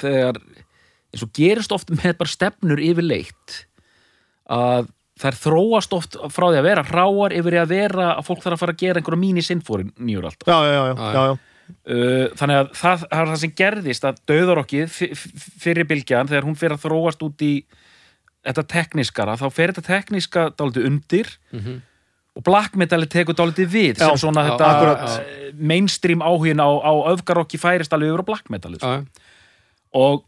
þegar 0.00 0.38
eins 1.10 1.24
og 1.26 1.32
gerist 1.34 1.72
oft 1.74 1.90
með 1.90 2.14
bara 2.20 2.30
stefnur 2.30 2.78
yfirleitt 2.82 3.56
að 4.50 4.86
þær 5.20 5.36
þróast 5.42 5.92
oft 5.96 6.16
frá 6.32 6.46
því 6.50 6.58
að 6.62 6.66
vera 6.70 6.84
hráar 6.88 7.34
yfir 7.36 7.56
í 7.56 7.60
að 7.60 7.72
vera 7.74 8.06
að 8.16 8.24
fólk 8.30 8.42
þarf 8.44 8.56
að 8.56 8.62
fara 8.64 8.74
að 8.76 8.82
gera 8.84 9.00
einhverja 9.02 9.20
mínisinfóri 9.26 9.86
nýjur 10.00 10.28
alltaf 10.30 10.48
já, 10.50 10.58
já, 10.64 10.80
já. 11.14 11.38
Uh, 11.86 12.24
þannig 12.34 12.56
að 12.58 12.70
það, 12.74 13.02
það 13.04 13.20
er 13.20 13.28
það 13.30 13.36
sem 13.44 13.52
gerðist 13.60 14.06
að 14.08 14.16
döðarokkið 14.26 14.96
fyrir 15.62 15.86
bylgjan 15.86 16.30
þegar 16.32 16.48
hún 16.48 16.56
fyrir 16.58 16.74
að 16.74 16.82
þróast 16.88 17.22
út 17.22 17.44
í 17.46 17.52
þetta 18.40 18.64
teknískara, 18.72 19.36
þá 19.38 19.46
fer 19.54 19.70
þetta 19.76 19.86
tekníska 19.92 20.46
dálítið 20.58 20.88
undir 20.88 21.30
Mhm. 21.52 21.76
og 22.40 22.44
black 22.46 22.74
metali 22.78 23.06
tekur 23.10 23.36
dálítið 23.38 23.68
við 23.70 23.94
Já, 24.00 24.06
sem 24.08 24.16
svona 24.24 24.42
já, 24.46 24.50
þetta 24.50 24.66
akkurat. 24.72 25.54
mainstream 25.60 26.22
áhugin 26.26 26.58
á, 26.62 26.68
á 26.82 26.92
öfgarokki 27.12 27.58
færist 27.60 27.92
alveg 27.92 28.10
yfir 28.14 28.22
á 28.24 28.30
black 28.32 28.50
metali 28.50 28.78
sko. 28.80 29.04
Og 29.94 30.24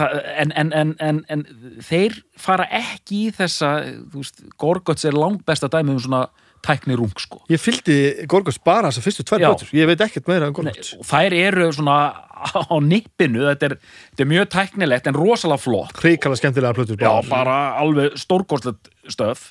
en, 0.00 0.52
en, 0.52 0.72
en, 0.72 0.94
en, 1.00 1.22
en 1.32 1.44
þeir 1.84 2.18
fara 2.40 2.66
ekki 2.74 3.26
í 3.28 3.30
þessa 3.36 3.70
veist, 4.12 4.42
Gorguts 4.60 5.06
er 5.08 5.16
langbesta 5.16 5.70
dæmi 5.72 5.94
um 5.94 6.02
svona 6.02 6.26
tækni 6.66 6.96
rung 6.98 7.12
sko. 7.20 7.42
Ég 7.52 7.60
fylgdi 7.62 8.26
Gorgos 8.30 8.58
bara 8.58 8.90
þessar 8.90 9.04
fyrstu 9.06 9.24
tvær 9.28 9.42
Já. 9.42 9.48
plötur. 9.52 9.72
Ég 9.76 9.88
veit 9.90 10.02
ekkert 10.06 10.30
meira 10.30 10.48
en 10.48 10.54
Nei, 10.56 10.72
Gorgos 10.72 10.92
og 10.98 11.06
þær 11.06 11.36
eru 11.38 11.68
svona 11.76 11.98
á 12.36 12.76
nippinu, 12.82 13.44
þetta 13.46 13.70
er, 13.70 13.76
þetta 14.10 14.24
er 14.24 14.30
mjög 14.32 14.48
tæknilegt 14.56 15.10
en 15.10 15.18
rosalega 15.18 15.62
flott. 15.62 16.00
Hrikalega 16.02 16.40
skemmtilega 16.42 16.76
plötur 16.76 17.00
Já, 17.00 17.12
bara. 17.30 17.58
alveg 17.80 18.16
stórkostlegt 18.20 18.90
stöf 19.12 19.50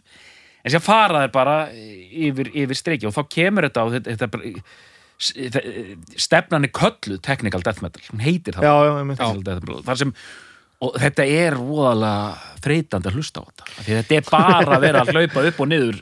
en 0.66 0.74
sér 0.74 0.84
fara 0.84 1.24
þær 1.26 1.34
bara 1.34 1.56
yfir, 1.72 2.52
yfir 2.52 2.78
streiki 2.78 3.08
og 3.10 3.16
þá 3.16 3.24
kemur 3.30 3.70
þetta 3.70 3.86
á 3.86 3.88
þetta, 3.96 4.18
þetta 4.26 4.66
stefnan 5.18 6.68
er 6.68 6.74
kölluð 6.76 7.22
technical 7.24 7.63
death 7.63 7.84
metal, 7.84 8.03
hún 8.11 8.24
heitir 8.24 8.57
það. 8.57 8.68
Já, 8.68 8.74
já, 9.16 9.78
þar 9.88 10.01
sem 10.01 10.16
og 10.84 10.97
þetta 10.99 11.28
er 11.32 11.55
voðalega 11.59 12.57
þreytandi 12.66 13.09
að 13.09 13.20
hlusta 13.20 13.41
á 13.41 13.43
þetta. 13.47 13.70
Því 13.78 13.95
þetta 13.99 14.18
er 14.18 14.28
bara 14.30 14.76
að 14.76 14.84
vera 14.84 15.03
að 15.03 15.13
hlaupa 15.13 15.45
upp 15.49 15.61
og 15.63 15.70
niður 15.72 16.01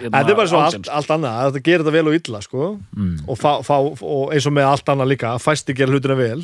hérna, 0.00 0.14
Þetta 0.14 0.32
er 0.32 0.38
bara 0.38 0.50
svo 0.52 0.62
allt, 0.64 0.88
allt 0.98 1.12
annað, 1.16 1.36
að 1.40 1.50
þetta 1.50 1.64
gerir 1.68 1.84
þetta 1.84 1.96
vel 1.96 2.06
og 2.10 2.16
illa 2.18 2.40
sko. 2.44 2.70
Mm. 2.96 3.12
og, 3.26 3.40
fá, 3.40 3.50
fá, 3.66 3.74
og 3.84 4.32
eins 4.34 4.48
og 4.48 4.56
með 4.56 4.70
allt 4.70 4.94
annað 4.94 5.12
líka 5.12 5.34
fæsti 5.42 5.76
gera 5.76 5.94
hlutina 5.94 6.18
vel. 6.18 6.40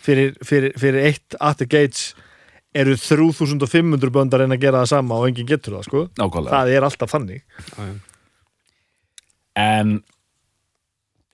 Fyrir, 0.00 0.34
fyrir, 0.46 0.74
fyrir 0.80 1.06
eitt 1.10 1.38
At 1.38 1.60
the 1.60 1.68
Gates 1.68 2.10
eru 2.76 2.94
3500 2.96 4.12
bönd 4.14 4.34
að 4.34 4.44
reyna 4.44 4.56
að 4.56 4.64
gera 4.64 4.82
það 4.82 4.92
sama 4.94 5.18
og 5.20 5.26
enginn 5.28 5.48
getur 5.48 5.78
það 5.78 5.88
sko. 5.88 6.04
Það 6.16 6.72
er 6.74 6.86
alltaf 6.86 7.14
já. 7.18 7.88
en 9.60 9.98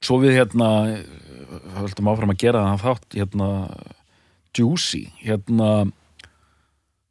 svo 0.05 0.19
við 0.23 0.39
hérna 0.41 0.71
höldum 1.77 2.11
áfram 2.13 2.35
að 2.35 2.43
gera 2.43 2.65
það 2.71 2.85
þátt 2.85 3.19
hérna 3.21 3.51
Juicy 4.57 5.05
hérna 5.23 5.71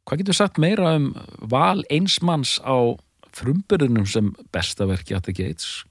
hvað 0.06 0.22
getur 0.22 0.38
sagt 0.38 0.60
meira 0.62 0.96
um 0.98 1.10
val 1.40 1.82
einsmanns 1.90 2.58
á 2.62 2.94
frumbyrðunum 3.36 4.06
sem 4.08 4.30
besta 4.54 4.86
verki 4.88 5.16
at 5.16 5.26
the 5.26 5.34
Gates 5.36 5.82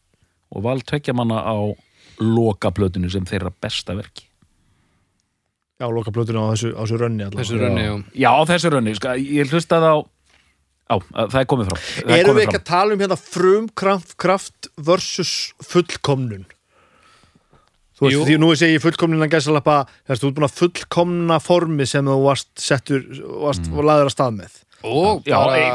og 0.55 0.65
val 0.65 0.79
tvekja 0.81 1.15
manna 1.15 1.43
á 1.43 1.57
lokaplötinu 2.21 3.11
sem 3.11 3.27
þeirra 3.27 3.51
besta 3.61 3.97
verki 3.97 4.29
já, 5.79 5.87
loka 5.91 6.11
plötuna 6.11 6.47
á 6.47 6.55
þessu, 6.55 6.71
á 6.71 6.81
þessu 6.83 6.99
rönni 6.99 7.25
allavega. 7.25 7.43
Þessu 7.43 7.59
rönni, 7.59 7.85
já. 7.85 7.95
já, 8.23 8.29
á 8.31 8.41
þessu 8.47 8.71
rönni, 8.71 8.95
sko, 8.95 9.15
ég 9.19 9.51
hlustaði 9.51 9.91
á 9.91 9.97
á, 10.85 10.95
það 11.27 11.39
er 11.41 11.49
komið 11.51 11.71
fram 11.71 11.81
það 11.83 12.13
er 12.15 12.21
Erum 12.21 12.37
við 12.37 12.45
ekki 12.45 12.61
að 12.61 12.67
tala 12.69 12.95
um 12.95 13.03
hérna 13.03 13.19
frumkraft 13.19 14.15
kraft 14.21 14.69
versus 14.77 15.33
fullkomnun? 15.63 16.45
Þú 17.95 18.07
veist, 18.07 18.15
Jú. 18.15 18.23
því 18.27 18.39
nú 18.41 18.47
er 18.51 18.57
segi 18.59 18.75
ég 18.75 18.83
fullkomnun 18.83 19.23
að 19.23 19.35
gæsa 19.37 19.53
lappa, 19.55 19.75
þess 20.03 20.17
að 20.17 20.23
þú 20.23 20.29
ert 20.29 20.39
búin 20.39 20.47
að 20.47 20.57
fullkomna 20.57 21.37
formi 21.39 21.85
sem 21.87 22.09
þú 22.09 22.17
varst 22.25 22.49
settur, 22.59 23.05
varst 23.45 23.69
mm. 23.69 23.85
laður 23.87 24.09
að 24.09 24.15
stað 24.17 24.35
með. 24.41 24.57
og 24.83 25.23
Já, 25.23 25.37
bara 25.39 25.69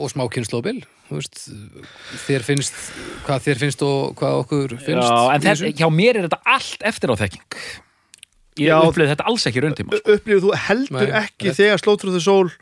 og 0.00 0.10
smá 0.10 0.24
kynnslóbil 0.32 0.80
þú 1.06 1.20
veist, 1.20 1.40
þér 2.24 2.44
finnst 2.46 2.76
hvað 3.26 3.46
þér 3.46 3.60
finnst 3.60 3.82
og 3.84 4.12
hvað 4.18 4.38
okkur 4.42 4.74
finnst 4.80 5.06
Já, 5.06 5.34
en 5.34 5.44
þessu. 5.44 5.72
hjá 5.76 5.88
mér 5.92 6.18
er 6.18 6.26
þetta 6.26 6.40
allt 6.56 6.86
eftir 6.88 7.12
á 7.12 7.14
þekking 7.20 7.56
ég 8.60 8.68
Já. 8.68 8.76
upplifði 8.80 9.14
þetta 9.14 9.28
alls 9.30 9.46
ekki 9.48 9.62
rauntíma 9.64 9.96
sko. 9.96 10.16
Upplifið 10.16 10.44
þú 10.46 10.54
heldur 10.66 11.08
Nei, 11.08 11.16
ekki 11.22 11.50
rétt. 11.50 11.60
þegar 11.60 12.12
the 12.12 12.20
Soul 12.20 12.52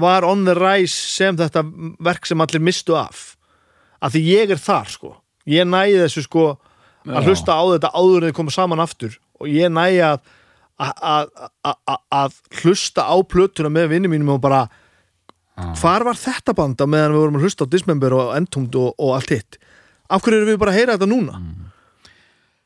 var 0.00 0.24
on 0.24 0.44
the 0.44 0.54
rise 0.54 0.94
sem 0.94 1.36
þetta 1.36 1.62
verk 2.02 2.26
sem 2.26 2.40
allir 2.40 2.62
mistu 2.64 2.96
af. 2.98 3.36
Af 4.02 4.14
því 4.14 4.22
ég 4.26 4.50
er 4.54 4.60
þar, 4.60 4.88
sko. 4.90 5.12
Ég 5.46 5.68
næði 5.68 6.00
þessu, 6.04 6.24
sko, 6.26 6.44
að 7.06 7.16
Já. 7.22 7.26
hlusta 7.28 7.56
á 7.56 7.62
þetta 7.72 7.90
áður 7.96 8.22
en 8.24 8.28
þið 8.30 8.36
koma 8.36 8.50
saman 8.54 8.82
aftur. 8.84 9.16
Og 9.40 9.48
ég 9.48 9.72
næði 9.72 10.00
að 10.04 10.20
að- 10.80 11.00
að- 11.64 11.80
að- 11.92 12.04
að 12.12 12.36
hlusta 12.62 13.02
á 13.04 13.16
plötuna 13.28 13.68
með 13.72 13.88
vinnum 13.92 14.10
mínum 14.14 14.30
og 14.34 14.40
bara 14.40 14.62
hvar 15.76 16.04
var 16.04 16.16
þetta 16.16 16.54
band 16.56 16.80
á 16.80 16.86
meðan 16.88 17.12
við 17.12 17.20
vorum 17.20 17.36
að 17.36 17.42
hlusta 17.44 17.64
á 17.68 17.72
Dismember 17.72 18.14
og 18.16 18.30
Entombed 18.36 18.74
og, 18.80 18.94
og 18.98 19.14
allt 19.18 19.28
hitt? 19.34 19.58
Af 20.08 20.22
hverju 20.24 20.40
erum 20.40 20.48
við 20.54 20.58
bara 20.62 20.72
að 20.72 20.78
heyra 20.80 20.94
þetta 20.96 21.10
núna? 21.10 21.36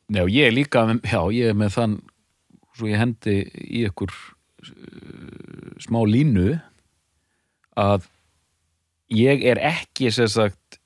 Nei, 0.09 0.20
og 0.22 0.30
ég 0.30 0.47
er 0.47 0.55
líka, 0.55 0.85
já, 1.03 1.20
ég 1.35 1.51
er 1.51 1.59
með 1.59 1.74
þann 1.74 1.97
svo 2.76 2.87
ég 2.87 2.99
hendi 3.03 3.35
í 3.70 3.82
ykkur 3.89 4.12
uh, 4.14 5.74
smá 5.82 6.01
línu 6.07 6.61
að 7.76 8.07
ég 9.14 9.43
er 9.51 9.59
ekki 9.59 10.11
sem 10.14 10.28
sagt 10.30 10.78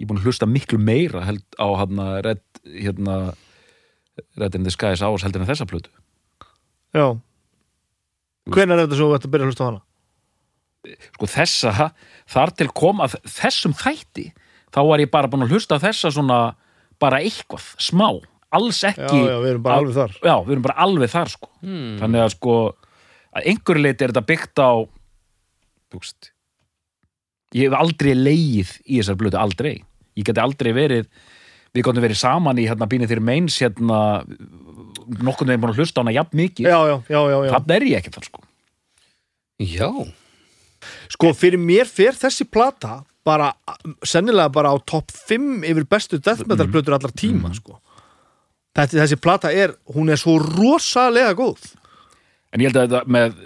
ég 0.00 0.06
er 0.06 0.10
búin 0.10 0.20
að 0.22 0.28
hlusta 0.30 0.48
miklu 0.48 0.78
meira 0.80 1.22
held, 1.26 1.44
á 1.60 1.66
hérna 1.76 2.08
Red, 2.24 2.42
hérna 2.64 3.34
Red 4.38 4.54
in 4.58 4.66
the 4.66 4.72
Skies 4.72 5.02
Hours 5.02 5.24
heldur 5.26 5.42
en 5.42 5.48
þessa 5.48 5.66
plötu. 5.68 5.90
Já. 6.94 7.16
Hvenær 8.50 8.78
er 8.78 8.86
þetta 8.86 8.98
svo 9.00 9.10
að 9.14 9.26
byrja 9.32 9.46
að 9.46 9.50
hlusta 9.50 9.66
á 9.66 9.68
hana? 9.70 9.82
Sko 11.16 11.28
þessa, 11.32 11.88
þar 12.28 12.52
til 12.58 12.68
kom 12.76 13.00
að 13.00 13.16
þessum 13.24 13.72
þætti 13.78 14.28
þá 14.74 14.80
var 14.90 15.00
ég 15.00 15.10
bara 15.12 15.30
búin 15.32 15.46
að 15.46 15.54
hlusta 15.56 15.78
á 15.80 15.84
þessa 15.84 16.12
svona 16.12 16.38
bara 17.00 17.22
eitthvað, 17.24 17.70
smá 17.80 18.08
alls 18.54 18.82
já, 18.84 18.92
ekki 18.92 19.18
já, 19.24 19.36
við 19.42 19.50
erum 19.54 19.64
bara 19.64 19.80
alveg 19.80 19.96
þar. 19.96 20.16
Já, 20.20 20.34
við 20.44 20.52
erum 20.54 20.66
bara 20.66 20.84
alveg 20.84 21.10
þar 21.10 21.32
sko. 21.32 21.50
Hmm. 21.64 21.96
þannig 22.02 22.22
að 22.22 22.34
sko 22.36 22.56
að 23.34 23.48
einhverju 23.50 23.82
leiti 23.82 24.04
er 24.04 24.12
þetta 24.12 24.28
byggt 24.28 24.62
á 24.62 24.72
þú 25.90 26.02
veist 26.02 26.30
ég 27.54 27.66
hef 27.66 27.78
aldrei 27.78 28.12
leið 28.14 28.74
í 28.84 29.00
þessar 29.00 29.18
blötu, 29.18 29.40
aldrei. 29.40 29.74
Ég 30.14 30.26
geti 30.26 30.42
aldrei 30.42 30.70
verið 30.76 31.08
við 31.74 31.86
gotum 31.86 32.04
verið 32.04 32.20
saman 32.20 32.60
í 32.62 32.66
hérna 32.70 32.88
bínið 32.90 33.12
þeirri 33.12 33.28
meins 33.28 33.60
hérna 33.62 34.00
nokkurn 35.04 35.50
veginn 35.50 35.62
búin 35.62 35.74
að 35.74 35.80
hlusta 35.82 36.00
á 36.00 36.02
hana 36.02 36.14
jafn 36.16 36.38
mikið. 36.38 36.68
Já, 36.70 36.78
já, 36.88 36.96
já, 37.10 37.20
já, 37.20 37.38
já. 37.44 37.54
þannig 37.56 37.74
er 37.76 37.88
ég 37.90 37.98
ekki 38.00 38.14
þar 38.14 38.28
sko. 38.30 38.44
Já, 39.64 39.88
Sko, 41.12 41.32
fyrir 41.36 41.60
mér 41.60 41.88
fer 41.88 42.16
þessi 42.18 42.46
plata 42.48 43.02
bara, 43.24 43.50
sennilega 44.04 44.52
bara 44.52 44.72
á 44.74 44.76
topp 44.84 45.12
5 45.14 45.64
yfir 45.68 45.86
bestu 45.88 46.20
death 46.20 46.44
metal 46.48 46.68
plötur 46.70 46.96
allar 46.96 47.14
tíma, 47.16 47.52
sko. 47.56 47.78
Þetta, 48.74 49.04
þessi 49.04 49.18
plata 49.22 49.52
er, 49.54 49.76
hún 49.94 50.10
er 50.12 50.20
svo 50.20 50.36
rosalega 50.42 51.34
góð. 51.38 51.70
En 52.54 52.62
ég 52.62 52.70
held 52.70 52.80
að 52.80 52.88
þetta 52.88 53.14
með 53.16 53.36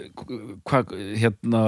hvað, 0.69 0.95
hérna 1.21 1.63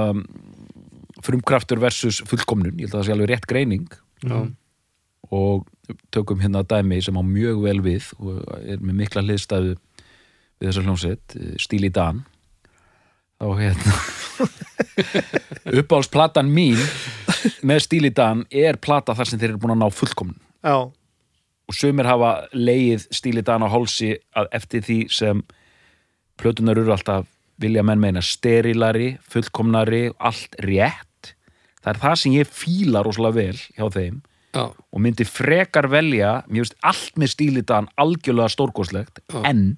frumkraftur 1.21 1.81
versus 1.81 2.21
fullkomnun, 2.29 2.75
ég 2.81 2.89
held 2.89 2.95
að 2.95 2.99
það 2.99 3.07
sé 3.07 3.15
alveg 3.15 3.31
rétt 3.31 3.47
greining. 3.49 3.87
Já, 4.25 4.39
og 5.31 5.67
tökum 6.13 6.41
hérna 6.43 6.63
dæmi 6.67 7.01
sem 7.03 7.17
á 7.17 7.23
mjög 7.25 7.63
vel 7.65 7.79
við 7.85 8.11
og 8.19 8.41
er 8.61 8.81
með 8.83 8.99
mikla 9.03 9.23
hliðstæðu 9.25 9.75
við 9.75 10.67
þessar 10.67 10.87
hljómsveit, 10.87 11.35
Stíl 11.61 11.87
í 11.87 11.91
Dan. 11.93 12.23
Þá 13.41 13.47
hérna 13.57 13.95
uppáhaldsplatan 15.81 16.51
mín 16.53 16.79
með 17.65 17.85
Stíl 17.87 18.05
í 18.09 18.13
Dan 18.13 18.45
er 18.53 18.77
plata 18.81 19.15
þar 19.17 19.29
sem 19.29 19.41
þeir 19.41 19.53
eru 19.53 19.61
búin 19.63 19.75
að 19.75 19.83
ná 19.83 19.97
fullkomnun. 19.97 20.41
Já, 20.61 20.91
og 21.71 21.77
sumir 21.77 22.09
hafa 22.09 22.33
leið 22.53 23.07
Stíl 23.15 23.39
í 23.39 23.45
Dan 23.45 23.65
á 23.65 23.71
hálsi 23.71 24.13
að 24.37 24.49
eftir 24.59 24.83
því 24.85 24.99
sem 25.13 25.43
plötunar 26.41 26.79
eru 26.81 26.93
alltaf 26.93 27.29
vilja 27.61 27.83
menn 27.85 28.01
meina 28.01 28.23
sterilari, 28.25 29.15
fullkomnari 29.21 30.09
allt 30.17 30.57
rétt. 30.65 31.33
Það 31.81 31.93
er 31.93 32.01
það 32.01 32.19
sem 32.21 32.35
ég 32.35 32.49
fíla 32.49 33.03
rosalega 33.05 33.37
vel 33.37 33.57
hjá 33.77 33.87
þeim 33.93 34.19
já, 34.53 34.63
og 34.71 35.03
myndi 35.03 35.27
frekar 35.27 35.89
velja 35.91 36.41
mér 36.47 36.65
veist 36.65 36.77
allt 36.87 37.19
með 37.19 37.33
stílitan 37.35 37.89
algjörlega 38.01 38.51
stórkostlegt 38.53 39.21
Já. 39.25 39.41
en 39.49 39.77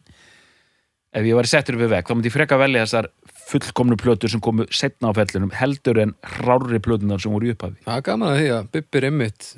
ef 1.13 1.27
ég 1.27 1.37
væri 1.37 1.51
settur 1.51 1.77
við 1.77 1.93
veg 1.93 2.07
þá 2.07 2.15
myndi 2.15 2.31
ég 2.31 2.35
frekar 2.37 2.61
velja 2.61 2.85
þessar 2.87 3.09
fullkomnu 3.49 3.97
plötur 3.99 4.31
sem 4.31 4.41
komu 4.43 4.65
setna 4.73 5.11
á 5.11 5.17
fellunum 5.17 5.53
heldur 5.53 5.99
en 6.01 6.15
rári 6.39 6.79
plötunar 6.83 7.21
sem 7.21 7.33
voru 7.33 7.51
í 7.51 7.53
upphafi. 7.53 7.83
Það 7.85 7.99
er 7.99 8.07
gaman 8.07 8.31
að 8.31 8.39
því 8.39 8.49
að 8.55 8.71
Bibbi 8.73 8.99
er 8.99 9.07
einmitt 9.09 9.49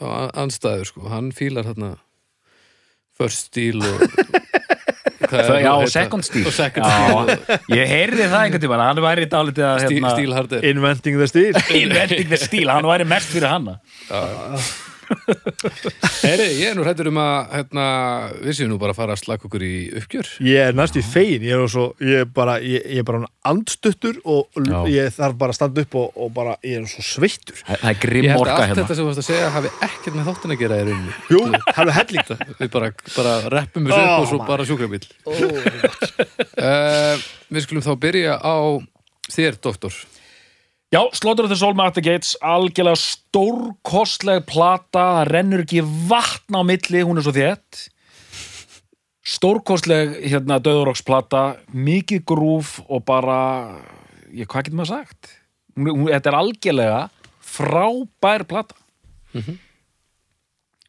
á 0.00 0.06
anstæður 0.44 0.90
sko, 0.90 1.06
hann 1.12 1.30
fílar 1.36 1.66
þarna 1.68 1.94
first 3.16 3.50
stíl 3.50 3.82
og 3.84 4.04
já, 5.30 5.72
og 5.76 5.88
second 5.92 6.26
stíl 6.26 6.44
Já, 6.84 7.38
ég 7.76 7.90
heyrði 7.94 8.26
það 8.26 8.44
einhvern 8.44 8.64
tímann 8.66 8.84
hann 8.84 9.02
væri 9.04 9.26
dálítið 9.30 9.66
að 9.70 9.82
hérna, 9.86 10.12
inventing 10.72 11.18
the 11.20 11.28
steel. 11.30 11.64
inventing 11.82 12.28
the 12.32 12.40
stíl, 12.40 12.68
hann 12.72 12.88
væri 12.90 13.08
mest 13.08 13.30
fyrir 13.32 13.50
hanna 13.52 13.78
Heyri, 16.24 16.46
ég 16.60 16.70
er 16.70 16.76
nú 16.78 16.84
hrættur 16.84 17.08
um 17.10 17.18
að 17.20 17.54
hérna, 17.56 17.84
við 18.44 18.56
séum 18.58 18.70
nú 18.72 18.78
bara 18.80 18.94
að 18.94 19.00
fara 19.00 19.14
að 19.16 19.22
slaka 19.24 19.48
okkur 19.48 19.64
í 19.66 19.72
uppgjör 20.00 20.28
Ég 20.46 20.68
er 20.70 20.76
næstu 20.78 21.00
í 21.02 21.04
fegin, 21.06 21.44
ég 21.46 21.54
er, 21.56 21.64
svo, 21.72 21.86
ég 22.04 22.24
er 22.24 22.28
bara, 22.36 22.54
ég, 22.62 22.84
ég 22.86 23.02
er 23.02 23.06
bara 23.08 23.22
andstuttur 23.50 24.20
og 24.24 24.60
Já. 24.60 24.78
ég 24.92 25.10
þarf 25.16 25.38
bara 25.40 25.54
að 25.54 25.58
standa 25.60 25.84
upp 25.86 25.96
og, 26.00 26.06
og 26.20 26.30
bara, 26.36 26.54
ég 26.66 26.78
er 26.80 26.86
svo 26.90 27.04
sveittur. 27.06 27.58
það 27.66 27.76
er 27.80 27.96
Ég 27.96 28.02
grimm 28.04 28.28
held 28.30 28.36
að 28.36 28.44
orka 28.44 28.54
allt 28.56 28.66
hérna 28.70 28.82
þetta 28.84 28.94
sem 28.98 29.02
þú 29.02 29.08
varst 29.10 29.22
að 29.24 29.28
segja 29.30 29.50
hafi 29.56 29.72
ekkert 29.88 30.14
með 30.20 30.30
þáttin 30.30 30.54
að 30.54 30.62
gera 30.62 30.78
í 30.80 30.86
rauninni 30.90 31.12
Jú, 31.30 31.40
er 31.50 31.92
helling. 31.98 32.32
Við 32.60 32.70
bara, 32.76 32.92
bara 33.16 33.34
reppum 33.56 33.90
þessu 33.90 34.00
upp 34.00 34.10
Ó, 34.10 34.20
og 34.20 34.30
svo 34.30 34.38
bara 34.46 34.68
sjúkrabíl 34.68 35.04
uh, 36.60 37.28
Við 37.54 37.66
skulum 37.66 37.84
þá 37.84 37.92
byrja 38.06 38.38
á 38.38 38.56
þér, 39.30 39.58
doktor 39.62 39.94
Já, 40.90 41.06
Slaughter 41.14 41.44
of 41.44 41.50
the 41.52 41.56
Soul 41.56 41.76
Master 41.78 42.02
Gates 42.02 42.32
algjörlega 42.42 42.98
stórkostleg 42.98 44.42
plata, 44.42 45.04
það 45.20 45.28
rennur 45.28 45.62
ekki 45.62 45.84
vatn 45.86 46.58
á 46.58 46.66
milli, 46.66 47.04
hún 47.06 47.20
er 47.20 47.22
svo 47.22 47.34
þétt. 47.36 47.84
Stórkostleg 49.22 50.16
hérna 50.32 50.58
döðuróksplata 50.58 51.44
mikið 51.70 52.24
grúf 52.26 52.80
og 52.88 53.04
bara 53.06 53.38
ég, 54.34 54.50
hvað 54.50 54.66
getur 54.66 54.80
maður 54.80 54.92
sagt? 54.96 55.30
Hún, 55.78 55.92
hún, 55.92 56.10
þetta 56.10 56.32
er 56.32 56.40
algjörlega 56.40 57.00
frábær 57.54 58.48
plata. 58.50 58.74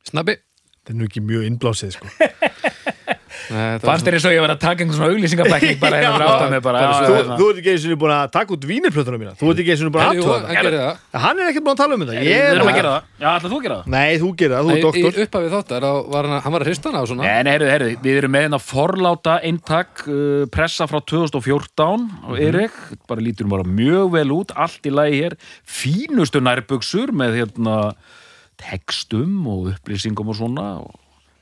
Snabbi. 0.10 0.39
Það 0.82 0.95
er 0.95 0.97
nú 0.97 1.12
ekki 1.12 1.28
mjög 1.30 1.45
innblásið, 1.45 1.99
sko. 1.99 2.10
Fannst 3.52 4.06
þér 4.08 4.16
eins 4.18 4.26
og 4.30 4.34
ég 4.36 4.41
var 4.45 4.54
að 4.54 4.60
taka 4.64 4.84
einhvern 4.84 4.97
svona 4.97 5.10
auglýsingabækling 5.12 5.80
bara 5.84 5.99
hérna 6.02 6.14
fyrir 6.16 6.28
aftan 6.32 6.52
mig 6.56 6.62
bara, 6.66 6.82
svo- 7.02 7.38
Þú, 7.41 7.47
ert 7.52 7.60
ekki 7.62 7.72
eins 7.74 7.86
og 7.91 7.99
búin 8.02 8.14
að 8.16 8.32
taka 8.36 8.56
út 8.56 8.68
vínirplötuna 8.70 9.20
mína. 9.22 9.34
Þú 9.39 9.52
ert 9.52 9.62
ekki 9.64 9.74
eins 9.76 9.84
og 9.84 9.91
búin 9.95 10.04
að 10.06 10.12
aðtöða 10.12 10.38
hann 10.41 10.70
það. 10.72 11.02
það 11.26 11.41
er 11.41 11.52
ekkert 11.52 11.66
búin 11.68 11.76
að 11.76 11.82
tala 11.82 11.97
um 11.97 12.06
þetta. 12.06 12.16
Ég 12.16 12.28
Við 12.32 12.41
er 12.41 12.56
erum 12.56 12.72
að 12.72 12.78
gera 12.80 12.93
það, 12.95 13.10
já, 13.22 13.28
ætla 13.36 13.52
þú 13.52 13.60
að 13.60 13.66
gera 13.68 13.78
það? 13.82 13.91
Nei, 13.95 14.12
þú 14.22 14.32
gerir 14.41 14.56
það, 14.56 14.64
þú 14.64 14.72
er 14.72 14.78
Í, 14.78 14.82
í 14.82 14.86
doktor. 14.88 15.20
upphafið 15.26 15.56
þáttar, 15.58 15.86
þá 15.88 15.91
var 16.16 16.30
hann, 16.32 16.41
hann 16.45 16.56
var 16.56 16.66
að 16.66 16.72
hrista 16.72 16.91
hana 16.91 17.02
á 17.02 17.06
svona. 17.12 17.28
Nei, 17.28 17.43
nei, 17.43 17.52
heyrðu, 17.56 17.70
heyrðu, 17.72 17.91
við 18.06 18.20
erum 18.22 18.34
með 18.36 18.45
hérna 18.47 18.62
forláta 18.62 19.36
eintak 19.47 20.04
uh, 20.08 20.45
pressa 20.54 20.88
frá 20.91 20.99
2014 21.12 22.08
og 22.32 22.41
Erik, 22.41 22.80
bara 23.10 23.24
lítur 23.26 23.49
bara 23.52 23.68
mjög 23.68 24.12
vel 24.16 24.28
út, 24.36 24.56
allt 24.56 24.88
í 24.88 24.93
lagi 24.93 25.22
hér. 25.26 25.38
Fínustu 25.68 26.41
með 26.41 27.38
hérna 27.41 27.78
textum 28.62 29.41
og 29.49 29.72
upplýsingum 29.74 30.32
og 30.32 30.38
svona. 30.38 30.68
Og 30.86 30.97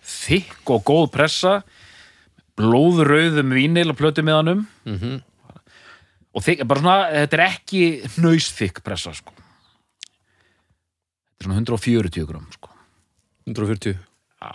þykk 0.09 0.71
og 0.75 0.83
góð 0.87 1.07
pressa 1.13 1.59
blóðrauðum 2.59 3.53
vínil 3.55 3.89
og 3.93 3.97
plötu 3.99 4.23
með 4.25 4.39
hannum 4.41 4.65
Mhm. 4.85 5.21
og 6.35 6.43
þykk, 6.45 6.67
bara 6.67 6.81
svona, 6.83 6.97
þetta 7.15 7.37
er 7.39 7.45
ekki 7.47 7.81
hnausþykk 8.17 8.83
pressa 8.85 9.13
sko. 9.17 9.33
Þetta 11.39 11.39
er 11.39 11.47
svona 11.47 11.59
140 11.63 12.27
gram 12.29 12.47
sko. 12.53 12.69
140 13.47 13.97
Já, 14.39 14.51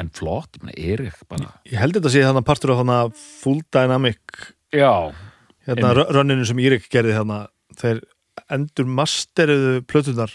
en 0.00 0.08
flott, 0.12 0.56
ég 0.58 0.64
meina, 0.64 0.76
Erik 0.92 1.14
bara. 1.28 1.50
Ég 1.68 1.78
held 1.80 1.94
þetta 1.96 2.08
að 2.10 2.14
sé 2.16 2.22
þannig 2.24 2.44
partur 2.48 2.72
af 2.74 2.80
þannig 2.82 3.16
full 3.42 3.60
dynamic 3.72 4.18
Já, 4.74 5.12
hérna 5.66 5.92
rönninu 6.10 6.44
sem 6.48 6.58
Írik 6.60 6.88
gerði 6.92 7.14
þannig 7.16 7.48
þeir 7.80 8.00
endur 8.52 8.84
masteruðu 8.98 9.80
plötunar 9.88 10.32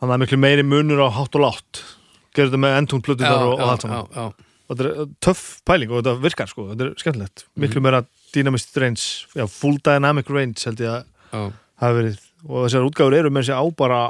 þannig 0.00 0.14
að 0.14 0.22
miklu 0.24 0.38
meiri 0.42 0.62
munur 0.66 1.02
á 1.02 1.08
hátt 1.14 1.34
og 1.38 1.42
látt 1.46 1.82
gerðu 2.34 2.52
þetta 2.52 2.62
með 2.66 2.76
endtún 2.80 3.02
plötunar 3.06 3.42
og, 3.46 3.54
og 3.58 3.70
allt 3.72 3.82
saman. 3.86 3.96
já, 3.96 4.14
já. 4.14 4.26
og 4.26 4.34
þetta 4.74 5.04
er 5.04 5.14
töff 5.24 5.44
pæling 5.66 5.92
og 5.92 6.02
þetta 6.02 6.14
virkar 6.24 6.50
sko, 6.50 6.68
þetta 6.72 6.88
er 6.88 6.98
skemmtilegt. 7.00 7.46
Miklu 7.60 7.84
meira 7.84 8.04
dynamist 8.34 8.76
range 8.82 9.06
já, 9.34 9.46
full 9.50 9.78
dynamic 9.84 10.30
range 10.32 10.66
held 10.66 10.82
ég 10.84 10.92
að 10.92 11.00
já. 11.06 11.42
hafa 11.84 11.96
verið. 12.00 12.20
Og 12.44 12.66
þessar 12.66 12.90
útgáfur 12.90 13.16
eru 13.16 13.32
með 13.32 13.46
þessi 13.46 13.56
á 13.56 13.64
bara 13.78 14.02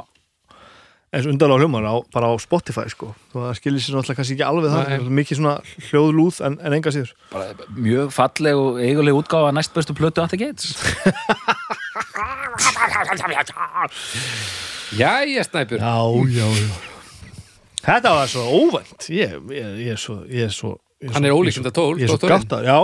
eins 1.15 1.27
undarlega 1.29 1.63
hljómar 1.63 1.85
á, 1.87 1.95
bara 2.11 2.27
á 2.27 2.33
Spotify 2.41 2.89
sko, 2.91 3.11
það 3.31 3.53
skilir 3.59 3.83
sér 3.83 3.95
náttúrulega 3.95 4.19
kannski 4.19 4.35
ekki 4.35 4.47
alveg 4.47 4.73
það, 4.73 4.89
Nei. 4.91 5.13
mikið 5.19 5.39
svona 5.39 5.53
hljóðlúð 5.89 6.39
en, 6.47 6.57
en 6.59 6.75
enga 6.75 6.91
síður 6.95 7.13
bara 7.31 7.69
mjög 7.75 8.09
falleg 8.15 8.63
og 8.63 8.81
eiguleg 8.83 9.19
útgáfa 9.21 9.53
næst 9.55 9.75
bestu 9.75 9.95
plötu 9.95 10.23
að 10.23 10.33
það 10.33 10.41
gets 10.43 10.65
Jæja, 14.95 15.43
Snæpur 15.47 15.79
Já, 15.79 15.95
já, 16.35 16.49
já 16.51 16.94
Þetta 17.85 18.11
var 18.17 18.27
svo 18.31 18.43
óvænt 18.49 19.09
Ég, 19.13 19.35
ég, 19.53 19.73
ég 19.85 19.91
er 19.93 19.99
svo 20.01 20.15
ég 20.25 20.47
er 20.47 20.53
svo, 20.55 20.71
ég 21.03 21.11
Hann 21.13 21.25
er 21.27 21.35
ólíkinda 21.35 21.71
tól, 21.75 21.97
Ég 21.99 22.07
er 22.07 22.13
svo 22.13 22.17
doktorinn. 22.17 22.41
gáttar, 22.45 22.63
já 22.65 22.79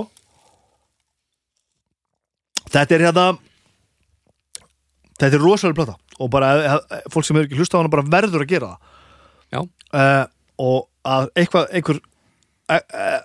Þetta 2.72 2.96
er 2.98 3.04
hérna 3.08 3.26
Þetta 5.22 5.36
er 5.38 5.44
rosalega 5.44 5.78
plata 5.82 5.98
og 6.22 6.30
bara 6.30 6.48
ef- 6.62 6.86
ef- 7.00 7.08
fólk 7.14 7.26
sem 7.26 7.36
hefur 7.38 7.48
ekki 7.50 7.58
hlusta 7.58 7.78
á 7.78 7.82
hana 7.82 7.90
bara 7.90 8.06
verður 8.06 8.44
að 8.44 8.50
gera 8.52 8.68
það 8.70 8.78
Já. 9.52 9.62
uh, 9.98 10.26
og 10.62 10.88
að 11.06 11.28
eitthvað 11.36 11.72
einhver 11.80 12.00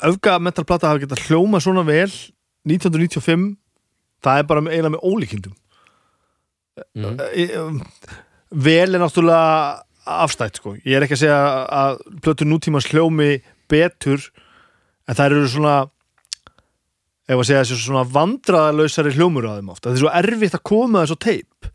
öfga 0.08 0.38
metalplata 0.42 0.88
hafa 0.90 1.02
getað 1.04 1.20
hljóma 1.28 1.60
svona 1.62 1.84
vel 1.86 2.08
1995 2.66 3.56
það 4.24 4.38
er 4.40 4.48
bara 4.48 4.60
með- 4.64 4.72
eiginlega 4.76 4.94
með 4.96 5.06
ólíkindum 5.12 5.56
Mhm. 6.96 7.20
Eh, 7.32 7.56
um, 7.56 7.78
vel 8.52 8.94
er 8.94 9.00
náttúrulega 9.00 9.82
afstætt 10.06 10.60
sko, 10.60 10.76
ég 10.86 10.96
er 10.96 11.06
ekki 11.06 11.16
að 11.16 11.22
segja 11.24 11.40
að 11.72 12.00
plötur 12.24 12.48
nútímans 12.50 12.88
hljómi 12.90 13.40
betur 13.70 14.22
en 15.06 15.16
það 15.18 15.26
eru 15.26 15.48
svona 15.50 15.76
ef 17.26 17.34
að 17.34 17.46
segja 17.48 17.64
þessu 17.64 17.80
svona 17.82 18.04
vandraðalausari 18.14 19.14
hljómur 19.16 19.48
á 19.50 19.58
þeim 19.58 19.72
oft, 19.74 19.82
það 19.84 19.96
er 19.96 20.02
svo 20.04 20.14
erfitt 20.20 20.56
að 20.58 20.64
koma 20.70 21.02
þessu 21.02 21.18
teip 21.26 21.70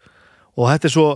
og 0.55 0.71
þetta 0.71 0.88
er 0.88 0.95
svo 0.95 1.07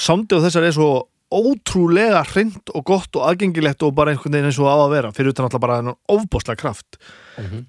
samdið 0.00 0.42
á 0.42 0.44
þessar 0.46 0.66
er 0.66 0.76
svo 0.76 0.90
ótrúlega 1.30 2.22
hreint 2.32 2.72
og 2.74 2.86
gott 2.86 3.18
og 3.18 3.28
aðgengilegt 3.28 3.84
og 3.86 3.94
bara 3.94 4.10
einhvern 4.10 4.34
veginn 4.34 4.48
eins 4.50 4.58
og 4.58 4.66
á 4.66 4.74
að 4.74 4.94
vera 4.96 5.12
fyrir 5.14 5.30
utan 5.30 5.46
alltaf 5.46 5.62
bara 5.62 5.76
þennan 5.78 6.00
ofbóðslega 6.10 6.58
kraft. 6.58 6.98
Mhm. 7.38 7.66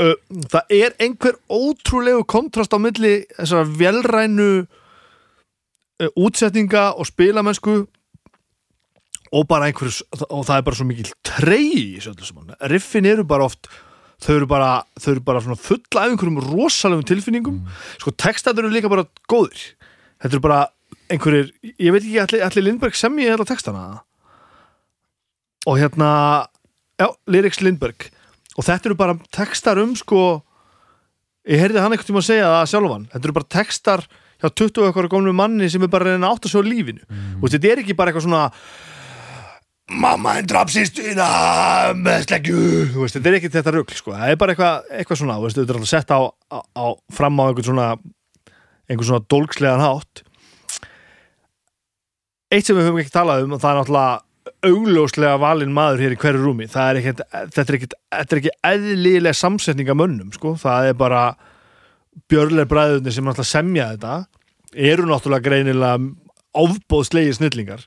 uh, 0.00 0.14
það 0.52 0.70
er 0.70 0.94
einhver 1.02 1.34
ótrúlegu 1.50 2.22
kontrast 2.24 2.72
á 2.72 2.78
milli 2.78 3.26
þessara 3.34 3.66
velrænu 3.66 4.52
útsetninga 6.16 6.94
og 6.96 7.08
spilamennsku 7.08 7.74
og 9.30 9.46
bara 9.50 9.68
einhverjus 9.70 10.02
og 10.26 10.42
það 10.48 10.56
er 10.56 10.66
bara 10.66 10.78
svo 10.78 10.86
mikil 10.88 11.12
trey 11.26 11.68
í 11.70 11.86
þessu 11.98 12.12
öllu 12.14 12.26
saman. 12.26 12.54
Riffin 12.72 13.06
eru 13.06 13.24
bara 13.28 13.46
oft 13.46 13.70
þau 14.20 14.34
eru 14.34 14.48
bara, 14.50 14.70
þau 15.00 15.10
eru 15.14 15.24
bara 15.24 15.42
svona 15.44 15.60
fulla 15.60 16.04
af 16.04 16.12
einhverjum 16.12 16.40
rosalegum 16.50 17.06
tilfinningum. 17.08 17.60
Sko 18.00 18.12
textaður 18.18 18.66
eru 18.66 18.74
líka 18.74 18.90
bara 18.92 19.06
góðir. 19.30 19.62
Þetta 20.20 20.36
eru 20.36 20.44
bara 20.44 20.60
einhverjir 21.10 21.52
ég 21.70 21.94
veit 21.94 22.02
ekki 22.02 22.20
allir, 22.24 22.44
allir 22.46 22.66
Lindberg 22.66 22.98
sem 22.98 23.20
ég 23.22 23.32
held 23.32 23.44
að 23.44 23.52
textana? 23.54 23.84
Og 25.68 25.78
hérna 25.80 26.10
já, 27.00 27.08
Lyrics 27.30 27.62
Lindberg. 27.62 28.10
Og 28.58 28.66
þetta 28.66 28.90
eru 28.90 28.98
bara 28.98 29.18
textar 29.32 29.80
um 29.80 29.94
sko 29.96 30.42
ég 31.48 31.62
heyrði 31.62 31.80
hann 31.80 31.94
einhvern 31.94 32.10
tíma 32.10 32.20
að 32.24 32.28
segja 32.32 32.50
það 32.50 32.68
sjálfan. 32.74 33.08
Þetta 33.14 33.30
eru 33.30 33.38
bara 33.38 33.52
textar 33.56 34.04
hjá 34.40 34.48
20 34.50 34.90
okkar 34.90 35.08
gómlu 35.12 35.32
manni 35.36 35.68
sem 35.70 35.82
er 35.84 35.92
bara 35.92 36.08
að 36.08 36.16
reyna 36.16 36.28
að 36.28 36.36
átta 36.36 36.50
sig 36.50 36.60
á 36.60 36.64
lífinu. 36.66 37.02
Og 37.40 37.52
þetta 37.52 37.72
er 37.72 37.82
ekki 37.82 37.96
bara 37.96 38.12
eitthvað 38.12 38.26
svona 38.26 38.44
mamma 39.90 40.36
en 40.38 40.46
draf 40.48 40.70
sýstuðina 40.70 41.26
með 41.98 42.24
sleggju 42.28 42.62
þú 42.94 43.02
veist, 43.02 43.16
þetta 43.16 43.30
er 43.30 43.36
ekki 43.40 43.52
þetta 43.56 43.74
rugl 43.74 43.96
sko. 43.96 44.14
það 44.14 44.32
er 44.32 44.40
bara 44.40 44.54
eitthvað, 44.54 44.88
eitthvað 45.00 45.20
svona 45.20 45.36
þú 45.38 45.46
veist, 45.46 45.58
þetta 45.58 45.74
er 45.74 45.78
alltaf 45.80 45.92
sett 45.92 46.14
á, 46.14 46.20
á, 46.30 46.58
á 46.62 46.86
fram 47.16 47.40
á 47.40 47.44
einhvern 47.48 47.68
svona 47.70 47.86
einhvern 48.90 49.06
svona 49.06 49.26
dólkslegan 49.30 49.84
hátt. 49.84 50.24
Eitt 52.50 52.66
sem 52.66 52.76
við 52.76 52.88
höfum 52.88 53.00
ekki 53.02 53.14
talað 53.14 53.44
um 53.46 53.54
og 53.54 53.62
það 53.62 53.70
er 53.70 53.80
náttúrulega 53.80 54.18
augljóslega 54.70 55.38
valinn 55.40 55.74
maður 55.74 56.02
hér 56.04 56.16
í 56.16 56.18
hverju 56.20 56.42
rúmi. 56.42 56.66
Er 56.66 56.98
ekki, 56.98 57.14
þetta 57.54 57.62
er 57.62 57.78
ekki, 57.78 57.90
ekki 58.24 58.54
eðlilega 58.66 59.38
samsetning 59.38 59.92
af 59.92 59.98
mönnum 60.00 60.34
sko. 60.34 60.56
það 60.58 60.90
er 60.90 60.98
bara 60.98 61.22
björlega 62.30 62.70
bræðunni 62.70 63.14
sem 63.14 63.26
náttúrulega 63.26 63.52
semja 63.52 63.90
þetta. 63.94 64.16
Eru 64.74 65.06
náttúrulega 65.06 65.46
greinilega 65.46 66.10
ofbóðslegi 66.60 67.36
snillingar 67.38 67.86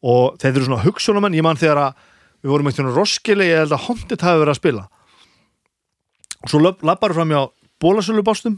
og 0.00 0.38
þetta 0.40 0.56
eru 0.56 0.66
svona 0.68 0.84
hugsunamenn 0.84 1.36
ég 1.36 1.44
mann 1.44 1.60
þegar 1.60 1.82
að 1.84 2.08
við 2.40 2.52
vorum 2.54 2.70
eitthvað 2.70 2.96
roskili 2.96 3.50
ég 3.50 3.62
held 3.62 3.76
að 3.76 3.86
Hontit 3.88 4.24
hafi 4.24 4.40
verið 4.40 4.54
að 4.54 4.60
spila 4.60 4.84
og 6.40 6.52
svo 6.52 6.60
labbaru 6.64 7.16
fram 7.16 7.34
hjá 7.34 7.42
bólasölubástum 7.80 8.56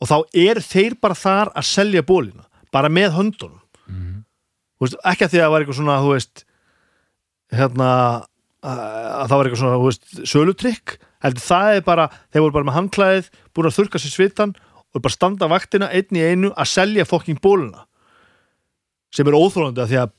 og 0.00 0.08
þá 0.08 0.16
er 0.36 0.60
þeir 0.64 0.96
bara 1.00 1.16
þar 1.16 1.52
að 1.56 1.68
selja 1.68 2.04
bólina 2.04 2.46
bara 2.72 2.90
með 2.92 3.14
höndunum. 3.16 3.60
Þú 4.76 4.84
veist, 4.84 4.96
ekki 5.08 5.24
að 5.24 5.30
því 5.32 5.38
að 5.38 5.44
það 5.44 5.52
var 5.52 5.62
eitthvað 5.62 5.78
svona 5.78 6.00
þú 6.04 6.08
veist 6.12 6.42
hérna 7.56 7.90
að 8.66 9.28
það 9.30 9.36
var 9.36 9.46
eitthvað 9.46 9.60
svona 9.62 9.76
þú 9.76 9.86
veist, 9.86 10.08
sölutrykk 10.32 10.96
heldur 11.24 11.44
það 11.46 11.76
er 11.76 11.84
bara, 11.86 12.06
þeir 12.32 12.44
voru 12.44 12.56
bara 12.56 12.68
með 12.68 12.76
handklæðið 12.80 13.30
búin 13.54 13.68
að 13.70 13.76
þurka 13.78 14.00
sér 14.02 14.12
svitan 14.12 14.54
og 14.92 15.04
bara 15.04 15.14
standa 15.14 15.48
vaktina 15.48 15.88
einn 15.92 16.18
í 16.18 16.24
einu 16.24 16.52
að 16.56 16.70
selja 16.72 17.06
fokking 17.08 17.40
bóluna 17.40 17.86
sem 19.14 19.28
er 19.28 19.36
óþólandi 19.36 19.84
að 19.84 19.92
því 19.92 20.00
að 20.02 20.14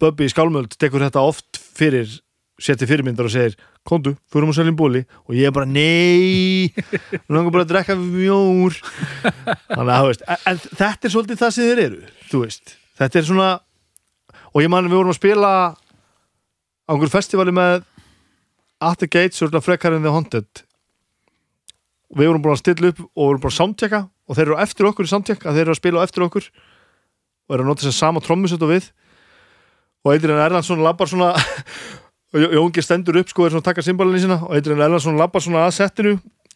Bubbi 0.00 0.28
í 0.28 0.32
Skálmöld 0.32 0.76
tekur 0.80 1.04
þetta 1.04 1.24
oft 1.24 1.60
fyrir 1.60 2.10
seti 2.62 2.86
fyrirmyndar 2.86 3.26
og 3.26 3.32
segir 3.32 3.56
kondu, 3.86 4.14
fyrir 4.30 4.46
um 4.46 4.52
að 4.52 4.58
selja 4.60 4.74
bóli 4.78 5.02
og 5.26 5.34
ég 5.34 5.48
er 5.48 5.54
bara 5.54 5.66
nei 5.66 6.70
nú 7.26 7.36
langar 7.36 7.54
bara 7.54 7.66
að 7.66 7.72
drekka 7.72 7.96
mjór. 7.98 8.76
Þannig 9.72 9.94
að 9.96 10.08
veist 10.10 10.26
en, 10.28 10.60
þetta 10.68 11.08
er 11.08 11.14
svolítið 11.14 11.42
það 11.42 11.54
sem 11.56 11.70
þeir 11.70 11.84
eru 11.86 12.02
þetta 13.00 13.18
er 13.18 13.28
svona 13.28 13.48
og 14.52 14.60
ég 14.62 14.70
man 14.72 14.90
við 14.90 15.00
vorum 15.00 15.14
að 15.14 15.18
spila 15.18 15.52
á 15.72 16.90
einhver 16.92 17.12
festivali 17.12 17.54
með 17.54 17.88
At 18.82 18.98
the 18.98 19.06
Gates, 19.06 19.38
frekar 19.62 19.94
en 19.94 20.02
The 20.02 20.10
Haunted. 20.10 20.64
Og 22.10 22.18
við 22.18 22.32
vorum 22.32 22.42
búin 22.42 22.56
að 22.56 22.64
stilla 22.64 22.90
upp 22.90 22.98
og 23.04 23.28
vorum 23.28 23.42
búin 23.44 23.52
að 23.52 23.58
soundchecka 23.60 24.00
og 24.26 24.36
þeir 24.36 24.48
eru 24.48 24.58
eftir 24.62 24.88
okkur 24.88 25.06
í 25.06 25.12
að 25.12 25.54
þeir 25.54 25.62
eru 25.62 25.74
að 25.74 25.78
spila 25.78 26.02
eftir 26.02 26.26
okkur 26.26 26.48
og 26.50 27.54
eru 27.54 27.64
að 27.64 27.70
nota 27.70 27.84
þess 27.84 27.94
að 27.94 28.00
sama 28.00 28.22
trommusett 28.24 28.64
og 28.64 28.72
við 28.72 28.90
og 30.02 30.14
Eidrið 30.14 30.40
Erlandsson 30.42 30.82
labbar 30.82 31.10
svona 31.10 31.32
Jóngi 32.32 32.80
stendur 32.80 33.18
upp 33.20 33.28
sko 33.28 33.44
er 33.44 33.52
svona 33.52 33.60
að 33.60 33.66
taka 33.68 33.82
symbolinni 33.84 34.22
sína. 34.22 34.38
Og 34.46 34.54
Eidrið 34.56 34.80
Erlandsson 34.80 35.18
labbar 35.20 35.44
svona 35.44 35.66
að 35.66 35.74
settinu 35.76 36.14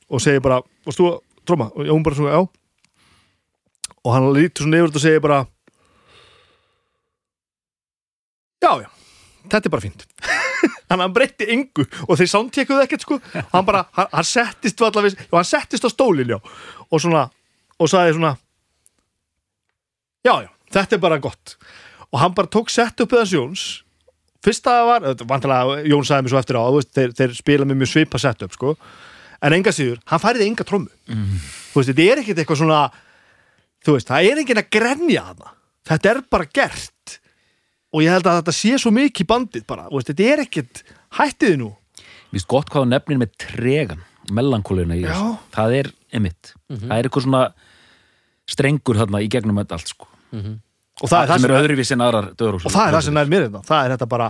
og 0.09 0.23
segir 0.25 0.41
bara, 0.41 0.63
varst 0.87 1.03
þú 1.03 1.11
að 1.11 1.19
tromma? 1.47 1.67
og 1.75 1.91
Jón 1.91 2.07
bara 2.07 2.17
svona, 2.17 2.33
já. 2.33 3.93
Og 4.07 4.15
hann 4.15 4.31
lítur 4.33 4.65
svona 4.65 4.81
yfir 4.81 4.89
þetta 4.89 5.03
og 5.03 5.05
segir 5.05 5.23
bara 5.27 5.41
já, 8.65 8.73
já, 8.83 8.89
þetta 9.53 9.69
er 9.69 9.75
bara 9.77 9.85
fínt. 9.85 10.07
Hann, 10.87 11.03
hann 11.03 11.13
breytti 11.13 11.49
yngu 11.51 11.83
og 12.07 12.17
þeir 12.17 12.29
soundcheckuðu 12.31 12.83
ekkert 12.85 13.03
sko. 13.03 13.17
Hann 13.51 13.65
bara, 13.67 13.83
hann, 13.95 14.07
hann 14.13 14.27
settist 14.27 14.81
allaveg, 14.87 15.17
já, 15.19 15.35
hann 15.35 15.47
settist 15.47 15.85
á 15.85 15.91
stólinn 15.91 16.31
já, 16.31 16.39
og 16.39 17.03
svona 17.03 17.25
og 17.77 17.91
sagði 17.91 18.15
svona 18.17 18.33
já, 20.25 20.35
já, 20.47 20.49
þetta 20.73 20.97
er 20.97 21.03
bara 21.03 21.19
gott 21.23 21.57
og 22.13 22.23
hann 22.23 22.37
bara 22.37 22.51
tók 22.53 22.71
sett 22.73 23.01
upp 23.03 23.13
eða 23.17 23.27
sjóns 23.33 23.65
fyrsta 24.47 24.77
var, 24.87 25.03
þetta, 25.11 25.27
vantilega 25.27 25.81
Jón 25.91 26.07
sagði 26.07 26.27
mér 26.27 26.35
svo 26.35 26.41
eftir 26.41 26.59
á, 26.61 26.63
þú 26.69 26.79
veist, 26.79 26.93
þeir, 26.95 27.15
þeir 27.19 27.35
spila 27.35 27.67
með 27.67 27.81
mjög 27.81 27.93
svipa 27.93 28.21
sett 28.23 28.45
upp 28.47 28.55
sko, 28.55 28.75
en 29.43 29.57
enga 29.57 29.73
síður 29.75 29.99
hann 30.07 30.23
færiði 30.23 30.47
enga 30.53 30.67
trommu. 30.69 30.93
Þú 31.73 31.81
veist, 31.81 31.91
þetta 31.91 32.07
er 32.07 32.23
ekkert 32.23 32.43
eitthvað 32.43 32.61
svona 32.63 32.81
þú 33.87 33.97
veist, 33.97 34.11
það 34.11 34.29
er 34.31 34.43
enginn 34.43 34.63
að 34.63 34.71
grenja 34.77 35.25
hana 35.31 35.51
þetta 35.87 36.13
er 36.13 36.21
bara 36.31 36.47
gert. 36.51 37.17
Og 37.95 38.03
ég 38.03 38.13
held 38.13 38.27
að 38.27 38.41
þetta 38.41 38.55
sé 38.59 38.79
svo 38.83 38.91
mikið 38.95 39.29
bandið 39.31 39.67
bara, 39.67 39.89
þú 39.91 39.99
veist, 40.01 40.13
þetta 40.13 40.31
er 40.33 40.43
ekkert 40.45 40.83
hættiði 41.19 41.59
nú. 41.63 41.73
Mér 42.31 42.39
finnst 42.39 42.51
gott 42.51 42.71
hvað 42.71 42.85
þú 42.87 42.91
nefnir 42.93 43.21
með 43.23 43.35
tregan 43.41 44.03
þessu 45.07 45.29
það 45.55 45.75
er 45.81 45.91
emitt, 46.19 46.53
það 46.91 46.97
er 46.99 47.07
eitthvað 47.07 47.27
svona 47.27 47.43
strengur 48.51 48.99
þarna 48.99 49.21
í 49.23 49.29
gegnum 49.31 49.59
þetta 49.63 49.79
allt 49.79 49.93
sko. 49.95 50.09
Og 51.03 51.11
það 51.11 51.23
er 51.23 51.31
það 51.31 51.41
sem 51.41 51.49
er 51.51 51.57
öðruvísi 51.61 51.97
en 51.97 52.05
aðrar 52.07 52.29
döður 52.35 52.61
og 52.61 52.71
það 52.73 52.87
er 52.87 52.97
það 52.97 53.07
sem 53.07 53.17
nær 53.17 53.33
mér 53.33 53.49
þetta 53.49 53.65
það 53.69 53.81
er 53.85 53.97
þetta 53.97 54.11
bara 54.13 54.29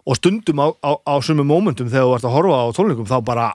og 0.00 0.16
stundum 0.16 0.62
á, 0.64 0.66
á, 0.80 0.90
á 0.96 1.14
sumum 1.20 1.50
mómentum 1.50 1.90
þegar 1.92 2.06
þú 2.08 2.14
ert 2.16 2.28
að 2.28 2.36
horfa 2.38 2.60
á 2.60 2.66
tónleikum 2.76 3.10
þá 3.10 3.18
bara 3.26 3.50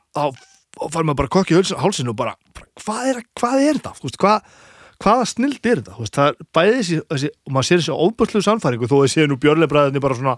fær 0.75 1.05
maður 1.05 1.19
bara 1.23 1.31
kokki 1.31 1.57
hálsinu 1.57 2.13
og 2.13 2.19
bara, 2.19 2.35
bara 2.55 2.67
hvað, 2.81 3.09
er, 3.11 3.21
hvað 3.39 3.63
er 3.63 3.79
þetta? 3.79 3.93
Veist, 4.03 4.19
hvað, 4.21 4.57
hvaða 5.03 5.27
snild 5.31 5.59
er 5.69 5.81
þetta? 5.81 5.95
Veist, 5.99 6.17
það 6.17 6.31
er 6.31 6.49
bæði 6.57 6.77
þessi, 7.09 7.31
og 7.31 7.55
maður 7.55 7.69
sér 7.69 7.81
þessi 7.81 7.97
óbærslu 8.05 8.43
sannfæringu 8.45 8.89
þó 8.91 8.95
að 8.99 9.11
sé 9.13 9.27
nú 9.29 9.39
björnleibræðinni 9.41 10.03
bara 10.03 10.17
svona 10.19 10.35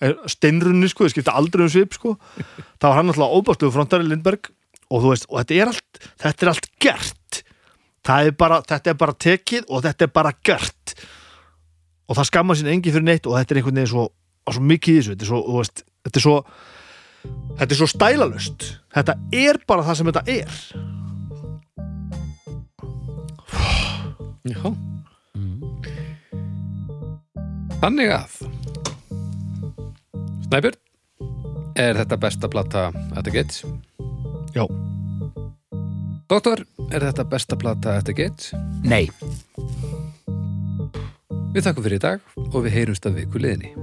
eh, 0.00 0.14
steinrunni 0.30 0.90
sko, 0.90 1.06
það 1.06 1.14
skipta 1.16 1.36
aldrei 1.38 1.66
um 1.66 1.72
svip 1.72 1.96
sko. 1.98 2.14
Þá 2.78 2.86
var 2.88 2.98
hann 3.00 3.12
alltaf 3.12 3.36
óbærslu 3.38 3.72
frontari 3.74 4.06
Lindberg 4.08 4.52
og 4.92 5.02
þú 5.04 5.14
veist, 5.14 5.28
og 5.30 5.42
þetta 5.42 5.58
er 5.58 5.72
allt 5.72 6.06
þetta 6.26 6.46
er 6.46 6.52
allt 6.54 6.70
gert. 6.82 7.42
Það 8.02 8.28
er 8.28 8.38
bara, 8.38 8.62
þetta 8.66 8.92
er 8.92 9.02
bara 9.02 9.18
tekið 9.26 9.68
og 9.68 9.84
þetta 9.86 10.08
er 10.08 10.14
bara 10.14 10.34
gert 10.46 10.81
og 12.12 12.18
það 12.18 12.28
skammar 12.28 12.58
sín 12.60 12.68
engi 12.68 12.92
fyrir 12.92 13.06
neitt 13.08 13.24
og 13.26 13.38
þetta 13.38 13.54
er 13.54 13.60
einhvern 13.62 13.78
veginn 13.80 13.92
svo, 13.94 14.04
svo 14.52 14.62
mikið 14.68 14.92
í 14.92 15.00
þessu 15.00 15.14
þetta 15.14 15.24
er 15.24 15.30
svo, 15.32 15.40
þú 15.48 15.58
veist, 15.62 15.84
þetta 16.04 16.20
er 16.20 16.24
svo 16.26 16.36
þetta 17.56 17.70
er 17.72 17.78
svo 17.80 17.88
stælalust 17.88 18.66
þetta 18.98 19.14
er 19.40 19.60
bara 19.70 19.86
það 19.88 20.00
sem 20.00 20.10
þetta 20.12 20.24
er 20.38 20.50
Já. 24.42 24.58
Þannig 27.82 28.10
að 28.10 28.32
Snæbjörn 30.48 30.78
Er 31.78 31.96
þetta 32.02 32.18
besta 32.20 32.50
plata 32.50 32.82
At 33.16 33.22
the 33.24 33.32
Gates? 33.34 33.62
já, 34.52 34.66
Doktor, 36.28 36.60
er 36.90 37.06
þetta 37.06 37.24
besta 37.24 37.56
plata 37.56 37.94
At 38.00 38.04
the 38.10 38.16
Gates? 38.18 38.50
Nei, 38.84 39.06
Við 41.52 41.66
þakkum 41.66 41.84
fyrir 41.84 41.98
í 41.98 42.00
dag 42.00 42.22
og 42.48 42.62
við 42.64 42.72
heyrumst 42.78 43.06
að 43.10 43.18
viku 43.20 43.40
liðni. 43.44 43.74